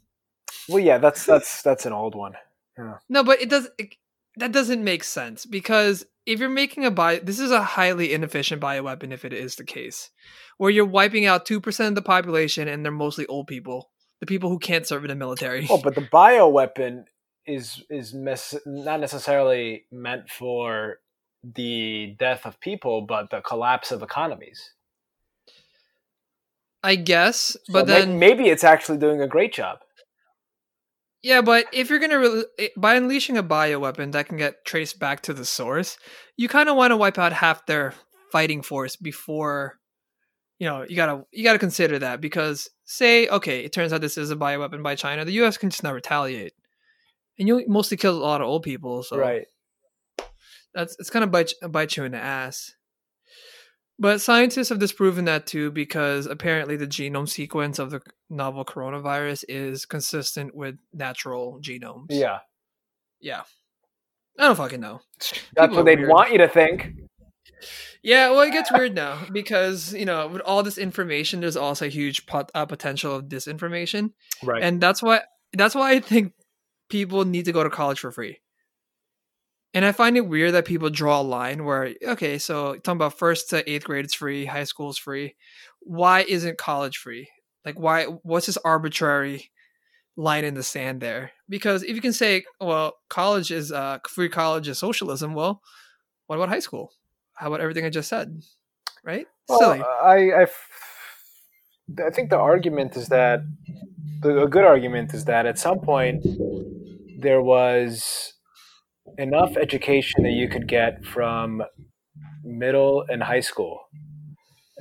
Well, 0.68 0.80
yeah, 0.80 0.98
that's 0.98 1.26
that's 1.26 1.62
that's 1.62 1.86
an 1.86 1.94
old 1.94 2.16
one. 2.16 2.34
No, 3.10 3.24
but 3.24 3.42
it 3.42 3.50
does. 3.50 3.70
It, 3.78 3.96
that 4.38 4.52
doesn't 4.52 4.84
make 4.84 5.04
sense 5.04 5.46
because 5.46 6.06
if 6.26 6.40
you're 6.40 6.50
making 6.50 6.86
a 6.86 6.92
bio, 6.92 7.20
this 7.20 7.40
is 7.40 7.52
a 7.52 7.64
highly 7.64 8.14
inefficient 8.14 8.62
bioweapon 8.62 9.12
if 9.12 9.26
it 9.26 9.34
is 9.34 9.56
the 9.56 9.66
case, 9.66 10.12
where 10.58 10.70
you're 10.70 10.86
wiping 10.86 11.26
out 11.26 11.46
two 11.46 11.60
percent 11.60 11.90
of 11.90 11.96
the 11.96 12.02
population 12.02 12.68
and 12.68 12.86
they're 12.86 12.92
mostly 12.92 13.26
old 13.28 13.48
people, 13.48 13.90
the 14.20 14.26
people 14.26 14.50
who 14.50 14.60
can't 14.60 14.86
serve 14.86 15.04
in 15.04 15.10
the 15.10 15.16
military. 15.16 15.68
Oh, 15.70 15.80
but 15.82 15.96
the 15.96 16.02
bioweapon 16.02 17.06
is 17.46 17.84
is 17.90 18.14
mes- 18.14 18.60
not 18.66 19.00
necessarily 19.00 19.86
meant 19.92 20.30
for 20.30 21.00
the 21.44 22.16
death 22.20 22.46
of 22.46 22.60
people, 22.60 23.02
but 23.02 23.30
the 23.30 23.42
collapse 23.42 23.92
of 23.92 24.04
economies. 24.04 24.74
I 26.82 26.96
guess, 26.96 27.58
So 27.66 27.74
but 27.74 27.88
then 27.88 28.20
maybe 28.20 28.48
it's 28.48 28.64
actually 28.64 29.00
doing 29.00 29.22
a 29.22 29.28
great 29.28 29.54
job. 29.54 29.80
Yeah, 31.22 31.42
but 31.42 31.66
if 31.74 31.90
you're 31.90 32.00
gonna 32.00 32.20
re- 32.20 32.46
eh, 32.58 32.68
by 32.78 32.96
unleashing 32.96 33.38
a 33.38 33.44
bioweapon 33.44 34.14
that 34.14 34.28
can 34.28 34.38
get 34.38 34.64
traced 34.64 35.00
back 35.00 35.22
to 35.24 35.34
the 35.34 35.44
source, 35.44 35.98
you 36.38 36.48
kind 36.48 36.70
of 36.70 36.78
want 36.78 36.92
to 36.92 36.98
wipe 36.98 37.18
out 37.18 37.34
half 37.34 37.66
their 37.66 37.94
fighting 38.32 38.62
force 38.62 38.96
before, 38.96 39.80
you 40.60 40.68
know, 40.68 40.86
you 40.88 40.96
gotta 40.96 41.24
you 41.32 41.44
gotta 41.44 41.58
consider 41.60 41.98
that 42.00 42.22
because 42.22 42.70
say 42.86 43.28
okay, 43.30 43.62
it 43.64 43.74
turns 43.74 43.92
out 43.94 44.02
this 44.02 44.18
is 44.18 44.30
a 44.32 44.36
bioweapon 44.36 44.84
by 44.84 44.96
China, 44.96 45.26
the 45.26 45.32
U.S. 45.34 45.58
can 45.58 45.70
just 45.72 45.84
not 45.84 45.94
retaliate, 45.96 46.54
and 47.40 47.48
you 47.48 47.64
mostly 47.68 47.98
kill 47.98 48.16
a 48.18 48.20
lot 48.24 48.42
of 48.42 48.48
old 48.48 48.64
people, 48.64 49.02
so 49.04 49.18
Right. 49.18 49.46
that's 50.74 50.96
it's 51.00 51.10
gonna 51.10 51.28
bite 51.28 51.54
bite 51.70 51.96
you 51.98 52.04
in 52.04 52.12
the 52.12 52.18
ass. 52.20 52.74
But 54.02 54.22
scientists 54.22 54.70
have 54.70 54.80
disproven 54.80 55.26
that 55.26 55.46
too 55.46 55.72
because 55.72 56.26
apparently 56.26 56.78
the 56.78 56.88
genome 56.88 57.28
sequence 57.28 57.80
of 57.80 57.92
the 57.92 58.00
novel 58.30 58.64
coronavirus 58.64 59.44
is 59.50 59.86
consistent 59.86 60.56
with 60.56 60.76
natural 60.94 61.60
genomes. 61.62 62.06
Yeah. 62.10 62.40
Yeah. 63.20 63.42
I 64.38 64.44
don't 64.44 64.56
fucking 64.56 64.80
know. 64.80 65.02
That's 65.18 65.34
People 65.54 65.76
what 65.78 65.86
they'd 65.86 66.00
weird. 66.00 66.10
want 66.12 66.32
you 66.32 66.38
to 66.38 66.48
think. 66.48 66.94
Yeah, 68.02 68.30
well, 68.32 68.42
it 68.42 68.52
gets 68.52 68.72
weird 68.72 68.96
now 68.96 69.20
because, 69.32 69.94
you 69.94 70.06
know, 70.06 70.28
with 70.28 70.42
all 70.42 70.64
this 70.64 70.78
information, 70.78 71.42
there's 71.42 71.58
also 71.58 71.86
a 71.86 71.90
huge 71.90 72.26
pot- 72.26 72.52
uh, 72.56 72.66
potential 72.66 73.16
of 73.16 73.26
disinformation. 73.26 74.12
Right. 74.44 74.64
And 74.64 74.80
that's 74.82 75.04
why 75.04 75.22
that's 75.54 75.76
why 75.76 75.92
I 75.92 76.00
think 76.00 76.34
people 76.90 77.26
need 77.26 77.46
to 77.46 77.52
go 77.52 77.64
to 77.64 77.70
college 77.70 78.00
for 78.00 78.12
free. 78.12 78.40
And 79.74 79.86
I 79.86 79.92
find 79.92 80.18
it 80.18 80.28
weird 80.28 80.54
that 80.56 80.66
people 80.66 80.90
draw 80.90 81.22
a 81.22 81.24
line 81.24 81.64
where, 81.64 81.94
okay, 82.04 82.40
so 82.40 82.76
talking 82.76 82.98
about 82.98 83.20
first 83.20 83.52
to 83.52 83.70
eighth 83.70 83.84
grade, 83.84 84.06
it's 84.06 84.16
free, 84.16 84.46
high 84.46 84.64
school 84.64 84.90
is 84.90 84.98
free. 84.98 85.36
Why 85.82 86.22
isn't 86.22 86.58
college 86.58 86.98
free? 86.98 87.30
Like, 87.66 87.78
why? 87.78 88.06
What's 88.06 88.48
this 88.48 88.58
arbitrary 88.58 89.52
line 90.16 90.44
in 90.44 90.56
the 90.56 90.64
sand 90.64 91.02
there? 91.02 91.32
Because 91.48 91.84
if 91.84 91.96
you 91.96 92.02
can 92.02 92.14
say, 92.14 92.46
well, 92.60 92.94
college 93.10 93.52
is 93.52 93.72
uh, 93.72 94.00
free, 94.08 94.30
college 94.30 94.68
is 94.68 94.80
socialism. 94.80 95.36
Well, 95.36 95.62
what 96.26 96.38
about 96.38 96.50
high 96.50 96.60
school? 96.60 96.92
How 97.40 97.48
about 97.48 97.62
everything 97.62 97.86
I 97.86 97.90
just 97.90 98.10
said? 98.10 98.42
Right? 99.02 99.26
Silly. 99.50 99.80
Well, 99.80 99.88
I, 100.04 100.32
I 100.32 100.42
f- 100.44 100.70
I 102.06 102.10
think 102.10 102.30
the 102.30 102.38
argument 102.38 102.98
is 102.98 103.08
that 103.08 103.40
the, 104.22 104.44
a 104.44 104.48
good 104.48 104.66
argument 104.66 105.14
is 105.14 105.24
that 105.26 105.46
at 105.46 105.58
some 105.58 105.80
point 105.80 106.22
there 107.18 107.42
was 107.42 108.34
enough 109.18 109.56
education 109.56 110.24
that 110.24 110.34
you 110.34 110.50
could 110.50 110.68
get 110.68 111.06
from 111.06 111.64
middle 112.44 113.06
and 113.08 113.24
high 113.24 113.40
school, 113.40 113.84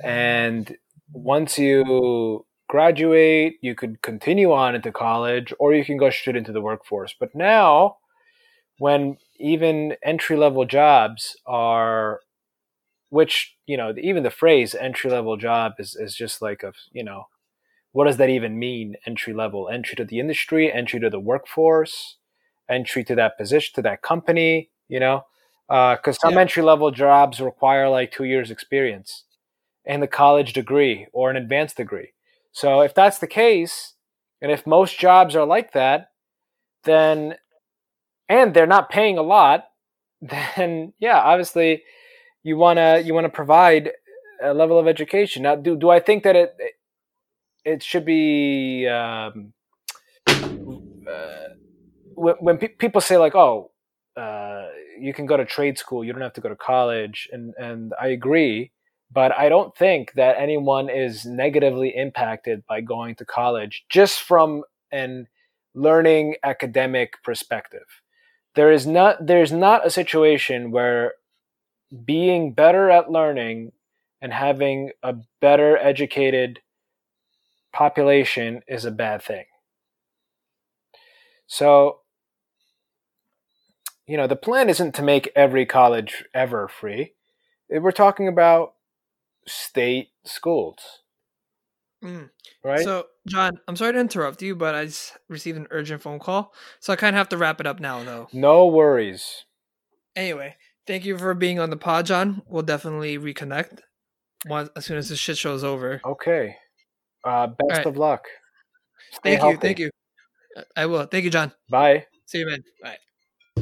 and 0.03 0.75
once 1.13 1.57
you 1.57 2.45
graduate, 2.67 3.55
you 3.61 3.73
could 3.73 4.01
continue 4.01 4.51
on 4.51 4.75
into 4.75 4.91
college, 4.91 5.53
or 5.59 5.73
you 5.73 5.85
can 5.85 5.95
go 5.95 6.09
straight 6.09 6.35
into 6.35 6.51
the 6.51 6.61
workforce. 6.61 7.15
But 7.17 7.33
now, 7.33 7.95
when 8.79 9.17
even 9.39 9.95
entry 10.03 10.35
level 10.35 10.65
jobs 10.65 11.37
are 11.45 12.19
which 13.09 13.55
you 13.65 13.77
know 13.77 13.93
even 14.01 14.23
the 14.23 14.29
phrase 14.31 14.75
entry 14.75 15.09
level 15.11 15.37
job 15.37 15.73
is, 15.79 15.95
is 15.95 16.15
just 16.15 16.41
like 16.41 16.63
a 16.63 16.73
you 16.91 17.03
know 17.03 17.25
what 17.91 18.05
does 18.05 18.17
that 18.17 18.29
even 18.29 18.59
mean? 18.59 18.95
Entry 19.07 19.33
level 19.33 19.69
entry 19.69 19.95
to 19.97 20.05
the 20.05 20.19
industry 20.19 20.71
entry 20.71 20.99
to 20.99 21.09
the 21.09 21.19
workforce 21.19 22.17
entry 22.69 23.03
to 23.05 23.15
that 23.15 23.37
position 23.37 23.73
to 23.75 23.81
that 23.83 24.01
company 24.01 24.69
you 24.87 24.99
know? 24.99 25.23
Uh, 25.69 25.95
because 25.95 26.17
some 26.19 26.33
Yeah. 26.33 26.41
entry 26.41 26.63
level 26.63 26.91
jobs 26.91 27.39
require 27.41 27.89
like 27.89 28.11
two 28.11 28.23
years 28.25 28.51
experience 28.51 29.25
and 29.85 30.03
a 30.03 30.07
college 30.07 30.53
degree 30.53 31.07
or 31.13 31.29
an 31.31 31.37
advanced 31.37 31.77
degree. 31.77 32.13
So 32.51 32.81
if 32.81 32.93
that's 32.95 33.19
the 33.19 33.27
case 33.27 33.95
and 34.41 34.51
if 34.51 34.67
most 34.67 34.99
jobs 34.99 35.35
are 35.35 35.45
like 35.45 35.73
that 35.73 36.11
then 36.85 37.35
and 38.27 38.53
they're 38.53 38.67
not 38.67 38.89
paying 38.89 39.17
a 39.17 39.21
lot 39.23 39.65
then 40.21 40.93
yeah 40.99 41.19
obviously 41.19 41.83
you 42.43 42.57
want 42.57 42.77
to 42.77 43.01
you 43.05 43.13
want 43.13 43.25
to 43.25 43.29
provide 43.29 43.91
a 44.41 44.53
level 44.53 44.79
of 44.79 44.87
education. 44.87 45.43
Now, 45.43 45.55
do 45.55 45.75
do 45.75 45.89
I 45.89 45.99
think 45.99 46.23
that 46.23 46.35
it 46.35 46.55
it 47.65 47.83
should 47.83 48.05
be 48.05 48.87
um, 48.87 49.53
uh, 50.27 51.49
when, 52.15 52.35
when 52.39 52.57
pe- 52.57 52.69
people 52.69 53.01
say 53.01 53.17
like, 53.17 53.35
oh, 53.35 53.71
uh, 54.17 54.67
you 54.99 55.13
can 55.13 55.25
go 55.25 55.37
to 55.37 55.45
trade 55.45 55.77
school, 55.77 56.03
you 56.03 56.11
don't 56.11 56.21
have 56.21 56.33
to 56.33 56.41
go 56.41 56.49
to 56.49 56.55
college, 56.55 57.29
and 57.31 57.53
and 57.57 57.93
I 57.99 58.07
agree, 58.07 58.71
but 59.11 59.31
I 59.37 59.49
don't 59.49 59.75
think 59.75 60.13
that 60.13 60.37
anyone 60.37 60.89
is 60.89 61.25
negatively 61.25 61.95
impacted 61.95 62.65
by 62.67 62.81
going 62.81 63.15
to 63.15 63.25
college 63.25 63.85
just 63.89 64.21
from 64.21 64.63
an 64.91 65.27
learning 65.75 66.35
academic 66.43 67.13
perspective. 67.23 68.01
There 68.55 68.71
is 68.71 68.87
not 68.87 69.25
there's 69.25 69.51
not 69.51 69.85
a 69.85 69.89
situation 69.89 70.71
where 70.71 71.13
being 72.05 72.53
better 72.53 72.89
at 72.89 73.11
learning 73.11 73.71
and 74.21 74.33
having 74.33 74.91
a 75.01 75.15
better 75.41 75.77
educated 75.77 76.59
population 77.71 78.61
is 78.67 78.85
a 78.85 78.91
bad 78.91 79.21
thing. 79.21 79.45
So, 81.47 81.99
you 84.05 84.17
know, 84.17 84.27
the 84.27 84.35
plan 84.35 84.69
isn't 84.69 84.93
to 84.95 85.01
make 85.03 85.31
every 85.35 85.65
college 85.65 86.23
ever 86.33 86.67
free. 86.67 87.13
We're 87.69 87.91
talking 87.91 88.27
about 88.27 88.73
state 89.47 90.09
schools, 90.25 91.01
Mm. 92.03 92.29
right? 92.63 92.83
So, 92.83 93.07
John, 93.27 93.59
I'm 93.67 93.75
sorry 93.75 93.93
to 93.93 93.99
interrupt 93.99 94.41
you, 94.41 94.55
but 94.55 94.73
I 94.75 94.85
just 94.85 95.17
received 95.27 95.57
an 95.57 95.67
urgent 95.71 96.01
phone 96.01 96.19
call, 96.19 96.53
so 96.79 96.93
I 96.93 96.95
kind 96.95 97.15
of 97.15 97.17
have 97.17 97.29
to 97.29 97.37
wrap 97.37 97.59
it 97.59 97.67
up 97.67 97.79
now, 97.79 98.03
though. 98.03 98.27
no 98.33 98.65
worries. 98.67 99.45
Anyway, 100.15 100.55
thank 100.89 101.05
you 101.05 101.17
for 101.17 101.33
being 101.35 101.59
on 101.59 101.69
the 101.69 101.77
pod, 101.77 102.07
John. 102.07 102.41
We'll 102.47 102.63
definitely 102.63 103.19
reconnect 103.19 103.79
once 104.47 104.69
as 104.75 104.85
soon 104.85 104.97
as 104.97 105.07
this 105.07 105.19
shit 105.19 105.37
show's 105.37 105.63
over. 105.63 106.01
Okay. 106.03 106.55
Uh, 107.23 107.47
best 107.47 107.77
right. 107.77 107.85
of 107.85 107.95
luck. 107.95 108.25
Stay 109.11 109.37
Thank 109.37 109.53
you, 109.53 109.57
thank 109.59 109.79
you. 109.79 109.91
I 110.75 110.87
will. 110.87 111.05
Thank 111.05 111.25
you, 111.25 111.29
John. 111.29 111.51
Bye. 111.69 112.05
See 112.25 112.39
you, 112.39 112.47
man. 112.47 112.63
Bye. 112.81 112.97